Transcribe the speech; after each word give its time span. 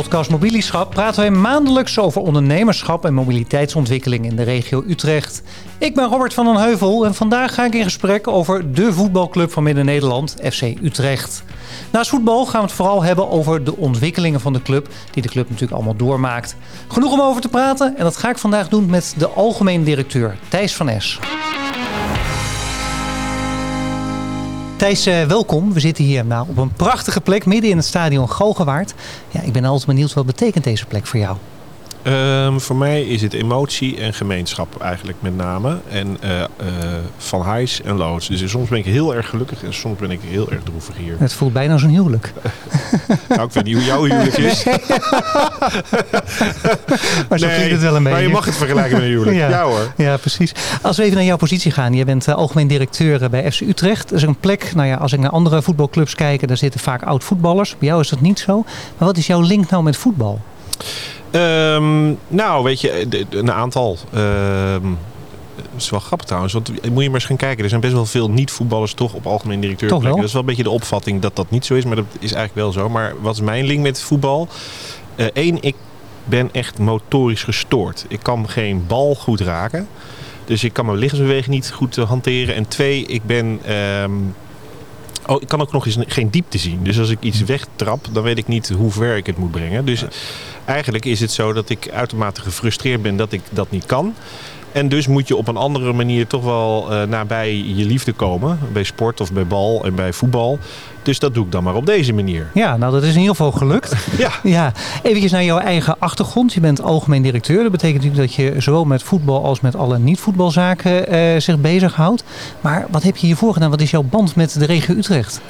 podcast 0.00 0.30
Mobilieschap 0.30 0.90
praten 0.90 1.20
wij 1.20 1.30
maandelijks 1.30 1.98
over 1.98 2.20
ondernemerschap 2.20 3.04
en 3.04 3.14
mobiliteitsontwikkeling 3.14 4.24
in 4.24 4.36
de 4.36 4.42
regio 4.42 4.84
Utrecht. 4.86 5.42
Ik 5.78 5.94
ben 5.94 6.04
Robert 6.04 6.34
van 6.34 6.44
den 6.44 6.56
Heuvel 6.56 7.06
en 7.06 7.14
vandaag 7.14 7.54
ga 7.54 7.64
ik 7.64 7.74
in 7.74 7.82
gesprek 7.82 8.28
over 8.28 8.72
de 8.72 8.92
voetbalclub 8.92 9.52
van 9.52 9.62
Midden-Nederland, 9.62 10.36
FC 10.52 10.62
Utrecht. 10.62 11.44
Naast 11.90 12.10
voetbal 12.10 12.46
gaan 12.46 12.60
we 12.60 12.66
het 12.66 12.76
vooral 12.76 13.02
hebben 13.02 13.30
over 13.30 13.64
de 13.64 13.76
ontwikkelingen 13.76 14.40
van 14.40 14.52
de 14.52 14.62
club, 14.62 14.88
die 15.10 15.22
de 15.22 15.28
club 15.28 15.44
natuurlijk 15.44 15.72
allemaal 15.72 15.96
doormaakt. 15.96 16.56
Genoeg 16.88 17.12
om 17.12 17.20
over 17.20 17.42
te 17.42 17.48
praten 17.48 17.96
en 17.96 18.04
dat 18.04 18.16
ga 18.16 18.30
ik 18.30 18.38
vandaag 18.38 18.68
doen 18.68 18.90
met 18.90 19.14
de 19.18 19.28
algemeen 19.28 19.84
directeur 19.84 20.38
Thijs 20.48 20.76
van 20.76 20.88
Es. 20.88 21.18
Thijs, 24.80 25.06
eh, 25.06 25.24
welkom. 25.24 25.72
We 25.72 25.80
zitten 25.80 26.04
hier 26.04 26.24
nou, 26.24 26.48
op 26.48 26.56
een 26.56 26.72
prachtige 26.72 27.20
plek 27.20 27.46
midden 27.46 27.70
in 27.70 27.76
het 27.76 27.86
stadion 27.86 28.30
Galgenwaard. 28.30 28.94
Ja, 29.28 29.40
ik 29.40 29.52
ben 29.52 29.64
altijd 29.64 29.86
benieuwd 29.86 30.12
wat 30.12 30.26
betekent 30.26 30.64
deze 30.64 30.86
plek 30.86 31.06
voor 31.06 31.18
jou? 31.20 31.36
Ehm, 32.02 32.58
voor 32.58 32.76
mij 32.76 33.02
is 33.02 33.22
het 33.22 33.32
emotie 33.32 34.00
en 34.00 34.14
gemeenschap 34.14 34.80
eigenlijk 34.80 35.18
met 35.20 35.36
name. 35.36 35.78
En 35.88 36.18
uh, 36.24 36.38
uh, 36.38 36.46
van 37.16 37.44
hijs 37.44 37.82
en 37.82 37.96
loods. 37.96 38.28
Dus 38.28 38.50
soms 38.50 38.68
ben 38.68 38.78
ik 38.78 38.84
heel 38.84 39.14
erg 39.14 39.28
gelukkig 39.28 39.64
en 39.64 39.74
soms 39.74 39.98
ben 39.98 40.10
ik 40.10 40.20
heel 40.28 40.50
erg 40.50 40.62
droevig 40.62 40.96
hier. 40.96 41.14
Het 41.18 41.32
voelt 41.32 41.52
bijna 41.52 41.72
als 41.72 41.82
een 41.82 41.90
huwelijk. 41.90 42.32
nou, 43.28 43.42
ik 43.42 43.52
weet 43.52 43.64
niet 43.64 43.74
hoe 43.74 43.84
jouw 43.84 44.04
huwelijk 44.04 44.36
is. 44.36 44.64
maar 47.28 47.38
zo 47.38 47.46
nee, 47.46 47.70
het 47.70 47.80
wel 47.80 47.96
een 47.96 48.02
beetje. 48.02 48.18
Maar 48.18 48.22
je 48.22 48.28
mag 48.28 48.44
het 48.44 48.56
vergelijken 48.56 48.92
met 48.92 49.02
een 49.02 49.08
huwelijk. 49.08 49.36
ja. 49.36 49.48
ja. 49.48 49.62
hoor. 49.62 49.92
Ja, 49.96 50.16
precies. 50.16 50.52
Als 50.82 50.96
we 50.96 51.02
even 51.02 51.16
naar 51.16 51.24
jouw 51.24 51.36
positie 51.36 51.70
gaan. 51.70 51.92
Je 51.92 52.04
bent 52.04 52.28
uh, 52.28 52.34
algemeen 52.34 52.66
directeur 52.66 53.30
bij 53.30 53.52
FC 53.52 53.60
Utrecht. 53.60 54.08
Dat 54.08 54.18
is 54.18 54.24
een 54.24 54.36
plek, 54.36 54.74
nou 54.74 54.88
ja, 54.88 54.96
als 54.96 55.12
ik 55.12 55.18
naar 55.18 55.30
andere 55.30 55.62
voetbalclubs 55.62 56.14
kijk, 56.14 56.48
daar 56.48 56.56
zitten 56.56 56.80
vaak 56.80 57.02
oud-voetballers. 57.02 57.76
Bij 57.78 57.88
jou 57.88 58.00
is 58.00 58.08
dat 58.08 58.20
niet 58.20 58.38
zo. 58.38 58.62
Maar 58.98 59.08
wat 59.08 59.16
is 59.16 59.26
jouw 59.26 59.40
link 59.40 59.70
nou 59.70 59.82
met 59.82 59.96
voetbal? 59.96 60.40
Um, 61.32 62.18
nou, 62.28 62.64
weet 62.64 62.80
je, 62.80 63.06
een 63.30 63.52
aantal. 63.52 63.98
Um, 64.14 64.98
dat 65.56 65.66
is 65.76 65.90
wel 65.90 66.00
grappig 66.00 66.26
trouwens, 66.26 66.52
want 66.52 66.68
moet 66.68 67.02
je 67.02 67.10
maar 67.10 67.18
eens 67.18 67.24
gaan 67.24 67.36
kijken. 67.36 67.62
Er 67.62 67.68
zijn 67.68 67.80
best 67.80 67.92
wel 67.92 68.06
veel 68.06 68.30
niet-voetballers 68.30 68.94
toch 68.94 69.12
op 69.12 69.26
algemeen 69.26 69.60
directeur. 69.60 69.88
Toch 69.88 70.02
wel? 70.02 70.16
Dat 70.16 70.24
is 70.24 70.32
wel 70.32 70.40
een 70.40 70.46
beetje 70.46 70.62
de 70.62 70.70
opvatting 70.70 71.20
dat 71.20 71.36
dat 71.36 71.50
niet 71.50 71.64
zo 71.64 71.74
is, 71.74 71.84
maar 71.84 71.96
dat 71.96 72.04
is 72.12 72.32
eigenlijk 72.32 72.54
wel 72.54 72.72
zo. 72.72 72.88
Maar 72.88 73.14
wat 73.20 73.34
is 73.34 73.40
mijn 73.40 73.64
link 73.64 73.82
met 73.82 74.00
voetbal? 74.00 74.48
Eén, 75.16 75.54
uh, 75.54 75.60
ik 75.60 75.74
ben 76.24 76.48
echt 76.52 76.78
motorisch 76.78 77.44
gestoord. 77.44 78.04
Ik 78.08 78.20
kan 78.22 78.48
geen 78.48 78.84
bal 78.86 79.14
goed 79.14 79.40
raken. 79.40 79.88
Dus 80.44 80.64
ik 80.64 80.72
kan 80.72 80.86
mijn 80.86 80.98
lichaamsbeweging 80.98 81.54
niet 81.54 81.70
goed 81.70 81.96
hanteren. 81.96 82.54
En 82.54 82.68
twee, 82.68 83.06
ik 83.06 83.22
ben... 83.24 83.74
Um, 84.02 84.34
Oh, 85.30 85.42
ik 85.42 85.48
kan 85.48 85.60
ook 85.60 85.72
nog 85.72 85.86
eens 85.86 85.96
geen 86.06 86.30
diepte 86.30 86.58
zien. 86.58 86.78
Dus 86.82 86.98
als 86.98 87.10
ik 87.10 87.18
iets 87.20 87.44
wegtrap, 87.44 88.06
dan 88.12 88.22
weet 88.22 88.38
ik 88.38 88.46
niet 88.46 88.68
hoe 88.68 88.90
ver 88.90 89.16
ik 89.16 89.26
het 89.26 89.38
moet 89.38 89.50
brengen. 89.50 89.84
Dus 89.84 90.04
eigenlijk 90.64 91.04
is 91.04 91.20
het 91.20 91.30
zo 91.30 91.52
dat 91.52 91.68
ik 91.68 91.90
uitermate 91.90 92.40
gefrustreerd 92.40 93.02
ben 93.02 93.16
dat 93.16 93.32
ik 93.32 93.40
dat 93.50 93.70
niet 93.70 93.86
kan. 93.86 94.14
En 94.72 94.88
dus 94.88 95.06
moet 95.06 95.28
je 95.28 95.36
op 95.36 95.48
een 95.48 95.56
andere 95.56 95.92
manier 95.92 96.26
toch 96.26 96.44
wel 96.44 96.88
uh, 96.90 97.02
nabij 97.02 97.54
je 97.54 97.84
liefde 97.84 98.12
komen. 98.12 98.58
Bij 98.72 98.82
sport 98.82 99.20
of 99.20 99.32
bij 99.32 99.46
bal 99.46 99.84
en 99.84 99.94
bij 99.94 100.12
voetbal. 100.12 100.58
Dus 101.02 101.18
dat 101.18 101.34
doe 101.34 101.44
ik 101.44 101.52
dan 101.52 101.62
maar 101.62 101.74
op 101.74 101.86
deze 101.86 102.12
manier. 102.12 102.50
Ja, 102.54 102.76
nou 102.76 102.92
dat 102.92 103.02
is 103.02 103.14
in 103.14 103.20
ieder 103.20 103.36
geval 103.36 103.52
gelukt. 103.52 103.94
ja. 104.18 104.30
ja. 104.42 104.72
Even 105.02 105.30
naar 105.30 105.44
jouw 105.44 105.58
eigen 105.58 105.96
achtergrond. 105.98 106.52
Je 106.52 106.60
bent 106.60 106.82
algemeen 106.82 107.22
directeur. 107.22 107.62
Dat 107.62 107.72
betekent 107.72 108.02
natuurlijk 108.02 108.36
dat 108.36 108.44
je 108.44 108.60
zowel 108.60 108.84
met 108.84 109.02
voetbal 109.02 109.44
als 109.44 109.60
met 109.60 109.76
alle 109.76 109.98
niet-voetbalzaken 109.98 111.14
uh, 111.14 111.40
zich 111.40 111.58
bezighoudt. 111.58 112.24
Maar 112.60 112.86
wat 112.90 113.02
heb 113.02 113.16
je 113.16 113.26
hiervoor 113.26 113.52
gedaan? 113.52 113.70
Wat 113.70 113.80
is 113.80 113.90
jouw 113.90 114.02
band 114.02 114.34
met 114.34 114.58
de 114.58 114.66
regio 114.66 114.94
Utrecht? 114.94 115.40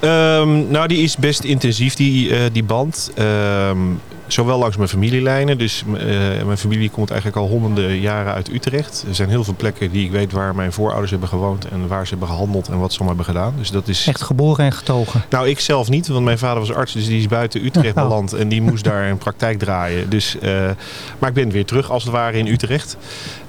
Um, 0.00 0.70
nou, 0.70 0.88
die 0.88 1.02
is 1.02 1.16
best 1.16 1.44
intensief, 1.44 1.94
die, 1.94 2.28
uh, 2.28 2.38
die 2.52 2.64
band. 2.64 3.10
Um, 3.18 4.00
zowel 4.28 4.58
langs 4.58 4.76
mijn 4.76 4.88
familielijnen. 4.88 5.58
Dus 5.58 5.84
uh, 5.86 5.96
mijn 6.44 6.58
familie 6.58 6.90
komt 6.90 7.10
eigenlijk 7.10 7.40
al 7.40 7.48
honderden 7.48 8.00
jaren 8.00 8.32
uit 8.32 8.52
Utrecht. 8.52 9.04
Er 9.08 9.14
zijn 9.14 9.28
heel 9.28 9.44
veel 9.44 9.54
plekken 9.56 9.90
die 9.90 10.04
ik 10.04 10.10
weet 10.10 10.32
waar 10.32 10.54
mijn 10.54 10.72
voorouders 10.72 11.10
hebben 11.10 11.28
gewoond 11.28 11.68
en 11.68 11.88
waar 11.88 12.04
ze 12.04 12.10
hebben 12.10 12.28
gehandeld 12.28 12.68
en 12.68 12.78
wat 12.78 12.92
ze 12.92 12.98
allemaal 12.98 13.16
hebben 13.16 13.34
gedaan. 13.34 13.54
Dus 13.58 13.70
dat 13.70 13.88
is... 13.88 14.06
Echt 14.06 14.22
geboren 14.22 14.64
en 14.64 14.72
getogen? 14.72 15.24
Nou, 15.30 15.48
ik 15.48 15.60
zelf 15.60 15.88
niet, 15.88 16.08
want 16.08 16.24
mijn 16.24 16.38
vader 16.38 16.58
was 16.58 16.72
arts, 16.72 16.92
dus 16.92 17.06
die 17.06 17.18
is 17.18 17.26
buiten 17.28 17.64
Utrecht 17.64 17.96
oh. 17.96 18.02
beland 18.02 18.32
en 18.32 18.48
die 18.48 18.62
moest 18.62 18.84
daar 18.84 19.08
een 19.08 19.18
praktijk 19.18 19.58
draaien. 19.58 20.10
Dus, 20.10 20.36
uh, 20.42 20.70
maar 21.18 21.28
ik 21.28 21.34
ben 21.34 21.50
weer 21.50 21.64
terug 21.64 21.90
als 21.90 22.02
het 22.02 22.12
ware 22.12 22.38
in 22.38 22.46
Utrecht. 22.46 22.96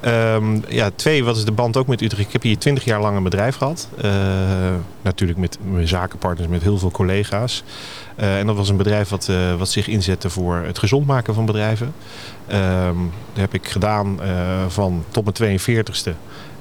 Um, 0.06 0.64
ja, 0.68 0.90
twee, 0.96 1.24
wat 1.24 1.38
is 1.38 1.46
de 1.46 1.52
band 1.52 1.78
ook 1.78 1.88
met 1.88 2.02
Utrecht? 2.02 2.28
Ik 2.28 2.34
heb 2.34 2.42
hier 2.42 2.58
twintig 2.58 2.84
jaar 2.84 3.02
lang 3.02 3.18
een 3.18 3.24
bedrijf 3.24 3.56
gehad. 3.56 3.88
Uh, 4.06 4.12
natuurlijk 5.02 5.40
met 5.40 5.58
mijn 5.72 5.88
zakenpartners, 5.88 6.50
met 6.50 6.62
heel 6.62 6.78
veel 6.78 6.92
collega's. 6.92 7.64
Uh, 8.20 8.40
en 8.40 8.46
dat 8.46 8.56
was 8.56 8.70
een 8.70 8.78
bedrijf 8.78 9.10
wat, 9.10 9.28
uh, 9.30 9.56
wat 9.56 9.70
zich 9.70 9.88
inzette 9.88 10.30
voor 10.30 10.56
het 10.56 10.80
gezond 10.80 11.06
maken 11.06 11.34
van 11.34 11.46
bedrijven. 11.46 11.94
Um, 12.52 13.12
dat 13.34 13.42
heb 13.42 13.54
ik 13.54 13.68
gedaan 13.68 14.20
uh, 14.22 14.66
van 14.68 15.04
tot 15.10 15.40
mijn 15.40 15.60
42ste. 15.60 16.12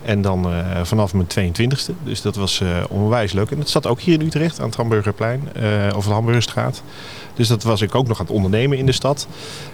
En 0.02 0.22
dan 0.22 0.46
vanaf 0.82 1.12
mijn 1.14 1.54
22ste. 1.54 1.92
Dus 2.04 2.22
dat 2.22 2.36
was 2.36 2.62
onwijs 2.88 3.32
leuk. 3.32 3.50
En 3.50 3.56
dat 3.56 3.68
zat 3.68 3.86
ook 3.86 4.00
hier 4.00 4.20
in 4.20 4.26
Utrecht 4.26 4.60
aan 4.60 4.66
het 4.66 4.76
Hamburgerplein. 4.76 5.48
of 5.96 6.04
de 6.04 6.12
Hamburgerstraat. 6.12 6.82
Dus 7.38 7.48
dat 7.48 7.62
was 7.62 7.80
ik 7.80 7.94
ook 7.94 8.08
nog 8.08 8.20
aan 8.20 8.26
het 8.26 8.34
ondernemen 8.34 8.78
in 8.78 8.86
de 8.86 8.92
stad. 8.92 9.26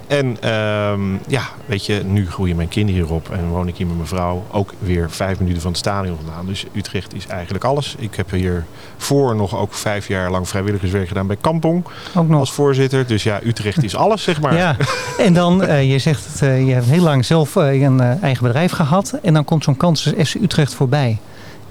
En 0.06 0.50
um, 0.50 1.20
ja, 1.26 1.42
weet 1.66 1.86
je, 1.86 2.02
nu 2.04 2.30
groeien 2.30 2.56
mijn 2.56 2.68
kinderen 2.68 3.00
hierop 3.00 3.30
en 3.30 3.48
woon 3.48 3.68
ik 3.68 3.76
hier 3.76 3.86
met 3.86 3.96
mijn 3.96 4.08
vrouw. 4.08 4.44
Ook 4.50 4.72
weer 4.78 5.10
vijf 5.10 5.38
minuten 5.38 5.60
van 5.62 5.70
het 5.70 5.80
stadion 5.80 6.16
vandaan. 6.16 6.46
Dus 6.46 6.64
Utrecht 6.72 7.14
is 7.14 7.26
eigenlijk 7.26 7.64
alles. 7.64 7.94
Ik 7.98 8.14
heb 8.14 8.30
hier 8.30 8.64
voor 8.96 9.36
nog 9.36 9.56
ook 9.56 9.74
vijf 9.74 10.08
jaar 10.08 10.30
lang 10.30 10.48
vrijwilligerswerk 10.48 11.08
gedaan 11.08 11.26
bij 11.26 11.36
Kampong. 11.40 11.84
Ook 12.14 12.28
nog. 12.28 12.40
Als 12.40 12.52
voorzitter. 12.52 13.06
Dus 13.06 13.22
ja, 13.22 13.40
Utrecht 13.42 13.82
is 13.82 13.96
alles, 13.96 14.22
zeg 14.22 14.40
maar. 14.40 14.56
Ja, 14.56 14.76
en 15.18 15.34
dan, 15.34 15.62
uh, 15.62 15.90
je 15.92 15.98
zegt, 15.98 16.26
het, 16.32 16.42
uh, 16.42 16.66
je 16.66 16.72
hebt 16.72 16.86
heel 16.86 17.02
lang 17.02 17.24
zelf 17.24 17.56
uh, 17.56 17.82
een 17.82 18.00
eigen 18.00 18.42
bedrijf 18.42 18.72
gehad. 18.72 19.18
En 19.22 19.34
dan 19.34 19.44
komt 19.44 19.64
zo'n 19.64 19.76
kans 19.76 20.14
als 20.16 20.28
FC 20.28 20.34
Utrecht 20.34 20.74
voorbij. 20.74 21.18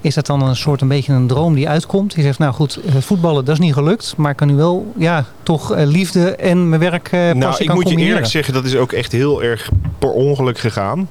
Is 0.04 0.14
dat 0.14 0.26
dan 0.26 0.42
een 0.42 0.56
soort 0.56 0.80
een 0.80 0.88
beetje 0.88 1.12
een 1.12 1.26
droom 1.26 1.54
die 1.54 1.68
uitkomt? 1.68 2.14
Je 2.14 2.22
zegt, 2.22 2.38
nou 2.38 2.52
goed, 2.52 2.78
voetballen 2.98 3.44
dat 3.44 3.54
is 3.54 3.60
niet 3.60 3.72
gelukt. 3.72 4.14
Maar 4.16 4.30
ik 4.30 4.36
kan 4.36 4.46
nu 4.46 4.54
wel 4.54 4.92
ja, 4.96 5.24
toch 5.42 5.76
liefde 5.76 6.36
en 6.36 6.68
mijn 6.68 6.80
werk 6.80 7.12
uh, 7.12 7.30
Nou, 7.30 7.54
ik 7.58 7.66
kan 7.66 7.76
moet 7.76 7.88
je 7.88 7.96
eerlijk 7.96 8.26
zeggen, 8.26 8.54
dat 8.54 8.64
is 8.64 8.76
ook 8.76 8.92
echt 8.92 9.12
heel 9.12 9.42
erg 9.42 9.70
per 9.98 10.10
ongeluk 10.10 10.58
gegaan. 10.58 11.08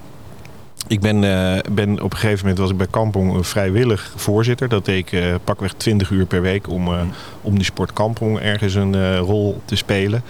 Ik 0.88 1.00
ben, 1.00 1.24
uh, 1.24 1.56
ben 1.72 2.02
op 2.02 2.12
een 2.12 2.18
gegeven 2.18 2.40
moment 2.40 2.58
was 2.58 2.70
ik 2.70 2.78
bij 2.78 2.88
Kampong 2.90 3.48
vrijwillig 3.48 4.14
voorzitter. 4.16 4.70
Dat 4.70 4.86
deed 4.86 4.98
ik 4.98 5.12
uh, 5.12 5.36
pakweg 5.44 5.74
20 5.74 6.10
uur 6.10 6.26
per 6.26 6.42
week 6.42 6.70
om, 6.70 6.88
uh, 6.88 7.02
om 7.42 7.56
die 7.56 7.64
sport 7.64 7.94
Kampong 7.94 8.40
ergens 8.40 8.74
een 8.74 9.18
rol 9.18 9.62
te 9.66 9.76
spelen. 9.76 10.24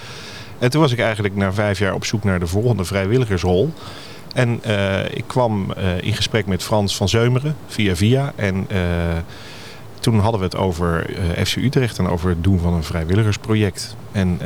En 0.59 0.69
toen 0.69 0.81
was 0.81 0.91
ik 0.91 0.99
eigenlijk 0.99 1.35
na 1.35 1.53
vijf 1.53 1.79
jaar 1.79 1.93
op 1.93 2.05
zoek 2.05 2.23
naar 2.23 2.39
de 2.39 2.47
volgende 2.47 2.85
vrijwilligersrol. 2.85 3.71
En 4.33 4.61
uh, 4.67 5.05
ik 5.05 5.23
kwam 5.27 5.73
uh, 5.77 6.01
in 6.01 6.13
gesprek 6.13 6.45
met 6.45 6.63
Frans 6.63 6.95
van 6.95 7.09
Zeumeren 7.09 7.55
via 7.67 7.95
via. 7.95 8.33
En 8.35 8.67
uh, 8.71 8.77
toen 9.99 10.19
hadden 10.19 10.39
we 10.39 10.45
het 10.45 10.55
over 10.55 11.09
FC 11.45 11.55
Utrecht 11.55 11.97
en 11.97 12.07
over 12.07 12.29
het 12.29 12.43
doen 12.43 12.59
van 12.59 12.73
een 12.73 12.83
vrijwilligersproject. 12.83 13.95
En 14.11 14.39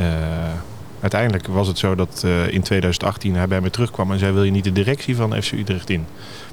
uiteindelijk 0.99 1.47
was 1.47 1.67
het 1.67 1.77
zo 1.77 1.95
dat 1.95 2.25
in 2.49 2.61
2018 2.61 3.35
hij 3.35 3.47
bij 3.47 3.61
me 3.61 3.69
terugkwam 3.69 4.11
en 4.11 4.19
zei: 4.19 4.33
Wil 4.33 4.43
je 4.43 4.51
niet 4.51 4.63
de 4.63 4.71
directie 4.71 5.15
van 5.15 5.41
FC 5.41 5.51
Utrecht 5.51 5.89
in? 5.89 6.05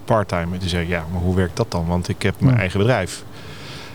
Parttime. 0.05 0.53
En 0.53 0.59
toen 0.59 0.69
zei 0.69 0.83
ik: 0.83 0.89
Ja, 0.89 1.05
maar 1.13 1.21
hoe 1.21 1.35
werkt 1.35 1.57
dat 1.57 1.71
dan? 1.71 1.87
Want 1.87 2.09
ik 2.09 2.23
heb 2.23 2.35
mijn 2.41 2.59
eigen 2.59 2.79
bedrijf. 2.79 3.25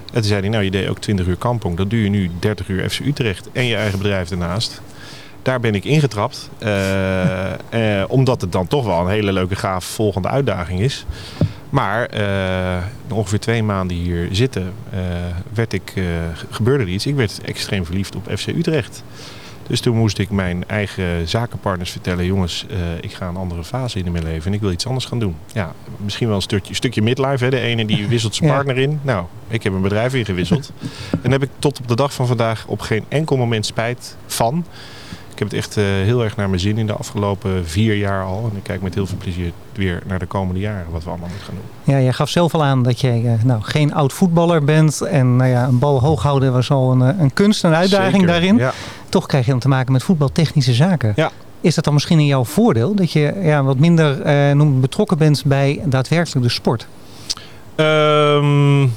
En 0.05 0.13
toen 0.13 0.23
zei 0.23 0.39
hij: 0.39 0.49
Nou, 0.49 0.63
je 0.63 0.72
deed 0.72 0.88
ook 0.88 0.99
20 0.99 1.28
uur 1.28 1.35
kampong. 1.35 1.78
Dat 1.78 1.89
doe 1.89 2.03
je 2.03 2.09
nu 2.09 2.31
30 2.39 2.67
uur 2.67 2.89
FC 2.89 2.99
Utrecht 2.99 3.49
en 3.51 3.66
je 3.66 3.75
eigen 3.75 3.97
bedrijf 3.97 4.28
daarnaast 4.28 4.81
daar 5.41 5.59
ben 5.59 5.75
ik 5.75 5.85
ingetrapt. 5.85 6.50
Uh, 6.59 6.69
uh, 7.73 8.03
omdat 8.07 8.41
het 8.41 8.51
dan 8.51 8.67
toch 8.67 8.85
wel 8.85 9.00
een 9.00 9.09
hele 9.09 9.33
leuke, 9.33 9.55
gaaf 9.55 9.85
volgende 9.85 10.27
uitdaging 10.27 10.79
is. 10.79 11.05
Maar 11.69 12.19
uh, 12.19 12.84
ongeveer 13.14 13.40
twee 13.40 13.64
maanden 13.64 13.97
hier 13.97 14.28
zitten, 14.31 14.73
werd 15.53 15.73
ik, 15.73 15.93
gebeurde 16.49 16.84
er 16.84 16.90
iets. 16.90 17.05
Ik 17.05 17.16
werd 17.16 17.41
extreem 17.46 17.85
verliefd 17.85 18.16
op 18.16 18.29
FC 18.37 18.47
Utrecht. 18.47 19.03
Dus 19.69 19.81
toen 19.81 19.97
moest 19.97 20.17
ik 20.17 20.29
mijn 20.29 20.64
eigen 20.67 21.28
zakenpartners 21.28 21.91
vertellen: 21.91 22.25
jongens, 22.25 22.66
ik 23.02 23.14
ga 23.14 23.28
een 23.28 23.35
andere 23.35 23.64
fase 23.64 23.99
in 23.99 24.11
mijn 24.11 24.23
leven 24.23 24.46
en 24.46 24.53
ik 24.53 24.61
wil 24.61 24.72
iets 24.72 24.87
anders 24.87 25.05
gaan 25.05 25.19
doen. 25.19 25.35
Ja, 25.53 25.73
misschien 25.97 26.28
wel 26.28 26.35
een 26.35 26.41
stukje, 26.41 26.73
stukje 26.73 27.02
midlife. 27.02 27.43
Hè? 27.43 27.49
De 27.49 27.59
ene 27.59 27.85
die 27.85 28.08
wisselt 28.14 28.35
zijn 28.35 28.49
partner 28.49 28.78
in. 28.78 28.99
Nou, 29.03 29.25
ik 29.47 29.64
heb 29.64 29.73
een 29.73 29.81
bedrijf 29.81 30.14
ingewisseld. 30.14 30.72
en 31.11 31.19
daar 31.22 31.31
heb 31.31 31.43
ik 31.43 31.49
tot 31.59 31.79
op 31.79 31.87
de 31.87 31.96
dag 31.96 32.14
van 32.14 32.28
vandaag 32.28 32.66
op 32.67 32.81
geen 32.81 33.05
enkel 33.08 33.37
moment 33.37 33.66
spijt 33.66 34.17
van. 34.28 34.66
Ik 35.40 35.52
heb 35.52 35.53
het 35.53 35.66
echt 35.66 35.78
uh, 35.78 35.86
heel 35.86 36.24
erg 36.24 36.36
naar 36.36 36.50
mijn 36.50 36.62
zin 36.62 36.78
in 36.78 36.88
de 36.88 36.94
afgelopen 36.94 37.68
vier 37.68 37.96
jaar 37.96 38.24
al. 38.24 38.50
En 38.52 38.58
ik 38.58 38.64
kijk 38.64 38.82
met 38.82 38.94
heel 38.94 39.06
veel 39.08 39.18
plezier 39.18 39.52
weer 39.74 40.02
naar 40.08 40.20
de 40.20 40.26
komende 40.26 40.59
jaren 40.59 40.91
wat 40.91 41.03
we 41.03 41.09
allemaal 41.09 41.28
moeten 41.28 41.46
gaan 41.46 41.56
doen. 41.56 41.96
Ja, 41.96 42.02
jij 42.02 42.14
gaf 42.14 42.30
zelf 42.30 42.53
al 42.53 42.64
aan 42.64 42.84
dat 42.84 43.02
jij 43.02 43.22
uh, 43.22 43.32
nou, 43.44 43.62
geen 43.62 43.94
oud 43.94 44.14
voetballer 44.14 44.64
bent. 44.64 45.02
En 45.02 45.36
nou 45.36 45.50
ja, 45.50 45.66
een 45.66 45.80
bal 45.80 46.00
hoog 46.00 46.24
houden 46.24 46.53
was 46.53 46.72
al 46.72 46.91
een, 46.91 47.22
een 47.22 47.34
kunst, 47.34 47.64
een 47.64 47.76
uitdaging 47.76 48.12
Zeker, 48.12 48.28
daarin. 48.28 48.58
Ja. 48.58 48.74
Toch 49.09 49.26
krijg 49.26 49.46
je 49.46 49.52
dan 49.52 49.59
te 49.59 49.68
maken 49.68 49.91
met 49.91 50.03
voetbaltechnische 50.03 50.74
zaken. 50.74 51.14
Ja. 51.16 51.32
Is 51.62 51.76
dat 51.76 51.84
dan 51.84 51.94
misschien 51.94 52.20
in 52.20 52.26
jouw 52.26 52.46
voordeel? 52.46 52.96
Dat 52.96 53.12
je 53.12 53.40
ja, 53.41 53.64
wat 53.64 53.78
minder 53.78 54.26
noem, 54.56 54.82
betrokken 54.82 55.18
bent 55.18 55.44
bij 55.46 55.82
daadwerkelijk 55.86 56.46
de 56.46 56.52
sport? 56.52 56.88
Um, 57.76 58.91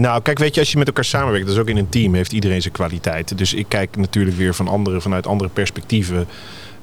Nou, 0.00 0.22
kijk, 0.22 0.38
weet 0.38 0.54
je, 0.54 0.60
als 0.60 0.70
je 0.70 0.78
met 0.78 0.86
elkaar 0.86 1.04
samenwerkt, 1.04 1.46
dat 1.46 1.54
is 1.54 1.60
ook 1.60 1.68
in 1.68 1.76
een 1.76 1.88
team, 1.88 2.14
heeft 2.14 2.32
iedereen 2.32 2.62
zijn 2.62 2.72
kwaliteiten. 2.72 3.36
Dus 3.36 3.54
ik 3.54 3.68
kijk 3.68 3.96
natuurlijk 3.96 4.36
weer 4.36 4.54
van 4.54 4.68
andere, 4.68 5.00
vanuit 5.00 5.26
andere 5.26 5.50
perspectieven 5.50 6.26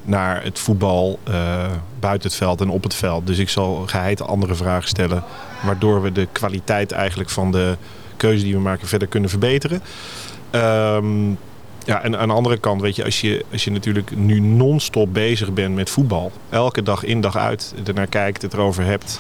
naar 0.02 0.44
het 0.44 0.60
voetbal 0.60 1.20
uh, 1.30 1.66
buiten 2.00 2.30
het 2.30 2.38
veld 2.38 2.62
en 2.62 2.70
op 2.70 2.84
het 2.84 2.94
veld. 2.94 3.28
Dus 3.28 3.38
ik 3.38 3.50
zal 3.50 3.84
geheid 3.86 4.22
andere 4.22 4.56
vragen 4.56 4.88
stellen, 4.88 5.24
waardoor 5.64 6.02
we 6.02 6.12
de 6.12 6.28
kwaliteit 6.32 6.92
eigenlijk 6.92 7.30
van 7.30 7.52
de 7.52 7.76
keuze 8.18 8.44
die 8.44 8.54
we 8.54 8.60
maken 8.60 8.88
verder 8.88 9.08
kunnen 9.08 9.30
verbeteren. 9.30 9.82
Um, 10.52 11.38
ja, 11.86 12.04
en 12.04 12.18
aan 12.18 12.28
de 12.28 12.34
andere 12.34 12.58
kant, 12.58 12.82
weet 12.82 12.96
je, 12.96 13.04
als 13.04 13.22
je, 13.22 13.46
als 13.52 13.64
je 13.64 13.72
natuurlijk 13.72 14.16
nu 14.16 14.40
non-stop 14.40 15.14
bezig 15.14 15.54
bent 15.54 15.76
met 15.76 15.90
voetbal, 15.90 16.32
elke 16.50 16.84
dag 16.84 17.04
in 17.04 17.22
dag 17.22 17.38
uit 17.38 17.74
ernaar 17.86 18.08
kijkt, 18.08 18.42
het 18.42 18.54
erover 18.54 18.84
hebt, 18.84 19.20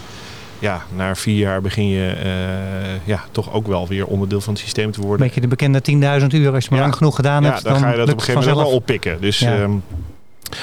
ja, 0.60 0.84
na 0.96 1.16
vier 1.16 1.38
jaar 1.38 1.62
begin 1.62 1.88
je 1.88 2.16
uh, 2.24 3.08
ja, 3.08 3.24
toch 3.32 3.54
ook 3.54 3.68
wel 3.68 3.88
weer 3.88 4.06
onderdeel 4.06 4.42
van 4.42 4.54
het 4.54 4.62
systeem 4.62 4.92
te 4.92 5.02
worden. 5.02 5.26
Beetje 5.26 5.42
de 5.42 5.48
bekende 5.48 5.82
10.000 6.22 6.28
uur, 6.28 6.54
als 6.54 6.64
je 6.64 6.70
maar 6.72 6.80
lang 6.80 6.96
genoeg 6.96 7.16
gedaan 7.16 7.44
hebt. 7.44 7.62
Ja, 7.62 7.70
dan, 7.70 7.80
ga 7.80 7.92
je 7.92 7.98
dat 7.98 8.10
op 8.10 8.14
een 8.14 8.20
gegeven 8.20 8.42
moment 8.42 8.60
wel 8.68 8.76
oppikken. 8.76 9.22
Dus, 9.22 9.40
ja. 9.40 9.62
um, 9.62 9.84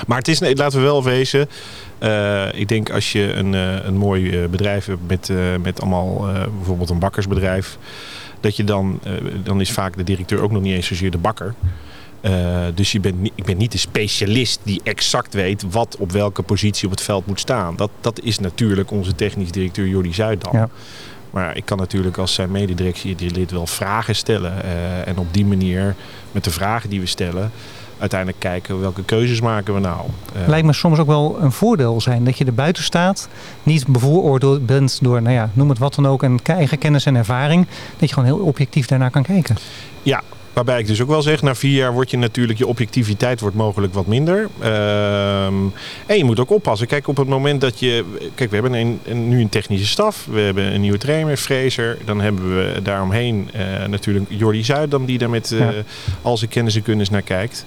maar 0.06 0.18
het 0.18 0.28
is, 0.28 0.40
laten 0.40 0.78
we 0.78 0.84
wel 0.84 1.04
wezen, 1.04 1.48
uh, 2.00 2.52
ik 2.54 2.68
denk 2.68 2.90
als 2.90 3.12
je 3.12 3.32
een, 3.32 3.52
uh, 3.52 3.84
een 3.84 3.96
mooi 3.96 4.48
bedrijf 4.48 4.86
hebt 4.86 5.00
met, 5.06 5.30
met 5.62 5.80
allemaal 5.80 6.26
bijvoorbeeld 6.56 6.90
een 6.90 6.98
bakkersbedrijf, 6.98 7.78
dat 8.40 8.56
je 8.56 8.64
dan, 8.64 9.00
dan 9.42 9.60
is 9.60 9.72
vaak 9.72 9.96
de 9.96 10.04
directeur 10.04 10.40
ook 10.40 10.52
nog 10.52 10.62
niet 10.62 10.74
eens 10.74 10.86
zozeer 10.86 11.10
de 11.10 11.18
bakker. 11.18 11.54
Uh, 12.24 12.30
dus 12.74 12.92
je 12.92 13.00
bent, 13.00 13.30
ik 13.34 13.44
ben 13.44 13.56
niet 13.56 13.72
de 13.72 13.78
specialist 13.78 14.60
die 14.62 14.80
exact 14.84 15.34
weet 15.34 15.64
wat 15.70 15.96
op 15.98 16.12
welke 16.12 16.42
positie 16.42 16.84
op 16.84 16.90
het 16.90 17.00
veld 17.00 17.26
moet 17.26 17.40
staan. 17.40 17.76
Dat, 17.76 17.90
dat 18.00 18.20
is 18.20 18.38
natuurlijk 18.38 18.90
onze 18.90 19.14
technisch 19.14 19.50
directeur 19.50 19.86
Jordi 19.86 20.14
Zuidam. 20.14 20.56
Ja. 20.56 20.68
Maar 21.30 21.56
ik 21.56 21.64
kan 21.64 21.78
natuurlijk 21.78 22.16
als 22.16 22.34
zijn 22.34 22.50
mededirectielid 22.50 23.50
wel 23.50 23.66
vragen 23.66 24.16
stellen. 24.16 24.52
Uh, 24.64 25.08
en 25.08 25.18
op 25.18 25.26
die 25.30 25.44
manier, 25.44 25.94
met 26.32 26.44
de 26.44 26.50
vragen 26.50 26.90
die 26.90 27.00
we 27.00 27.06
stellen, 27.06 27.50
uiteindelijk 27.98 28.40
kijken 28.40 28.80
welke 28.80 29.04
keuzes 29.04 29.40
maken 29.40 29.74
we 29.74 29.80
nou. 29.80 30.00
Uh, 30.36 30.48
Lijkt 30.48 30.66
me 30.66 30.72
soms 30.72 30.98
ook 30.98 31.06
wel 31.06 31.36
een 31.40 31.52
voordeel 31.52 32.00
zijn 32.00 32.24
dat 32.24 32.38
je 32.38 32.44
er 32.44 32.54
buiten 32.54 32.82
staat. 32.82 33.28
Niet 33.62 33.86
bevooroordeeld 33.86 34.66
bent 34.66 34.98
door, 35.02 35.22
nou 35.22 35.34
ja, 35.34 35.50
noem 35.52 35.68
het 35.68 35.78
wat 35.78 35.94
dan 35.94 36.06
ook, 36.06 36.22
een 36.22 36.40
eigen 36.44 36.78
kennis 36.78 37.06
en 37.06 37.16
ervaring. 37.16 37.66
Dat 37.96 38.08
je 38.08 38.14
gewoon 38.14 38.28
heel 38.28 38.44
objectief 38.46 38.86
daarnaar 38.86 39.10
kan 39.10 39.22
kijken. 39.22 39.56
Ja, 40.02 40.22
Waarbij 40.54 40.78
ik 40.78 40.86
dus 40.86 41.02
ook 41.02 41.08
wel 41.08 41.22
zeg, 41.22 41.42
na 41.42 41.54
vier 41.54 41.76
jaar 41.76 41.92
wordt 41.92 42.10
je 42.10 42.16
natuurlijk, 42.16 42.58
je 42.58 42.66
objectiviteit 42.66 43.40
wordt 43.40 43.56
mogelijk 43.56 43.94
wat 43.94 44.06
minder. 44.06 44.48
Ehm, 44.58 45.54
en 46.06 46.16
je 46.16 46.24
moet 46.24 46.40
ook 46.40 46.50
oppassen. 46.50 46.86
Kijk, 46.86 47.08
op 47.08 47.16
het 47.16 47.28
moment 47.28 47.60
dat 47.60 47.78
je. 47.78 48.04
Kijk, 48.34 48.50
we 48.50 48.56
hebben 48.56 48.72
een, 48.72 49.00
een, 49.04 49.28
nu 49.28 49.40
een 49.40 49.48
technische 49.48 49.86
staf. 49.86 50.26
We 50.30 50.40
hebben 50.40 50.74
een 50.74 50.80
nieuwe 50.80 50.98
trainer, 50.98 51.36
Fraser. 51.36 51.98
Dan 52.04 52.20
hebben 52.20 52.56
we 52.56 52.82
daaromheen 52.82 53.50
uh, 53.54 53.86
natuurlijk 53.86 54.26
Jordi 54.28 54.64
Zuidam, 54.64 55.06
die 55.06 55.18
daar 55.18 55.30
met 55.30 55.50
uh, 55.50 55.68
al 56.22 56.36
zijn 56.36 56.50
kennis 56.50 56.76
en 56.76 56.82
kunnis 56.82 57.10
naar 57.10 57.22
kijkt. 57.22 57.64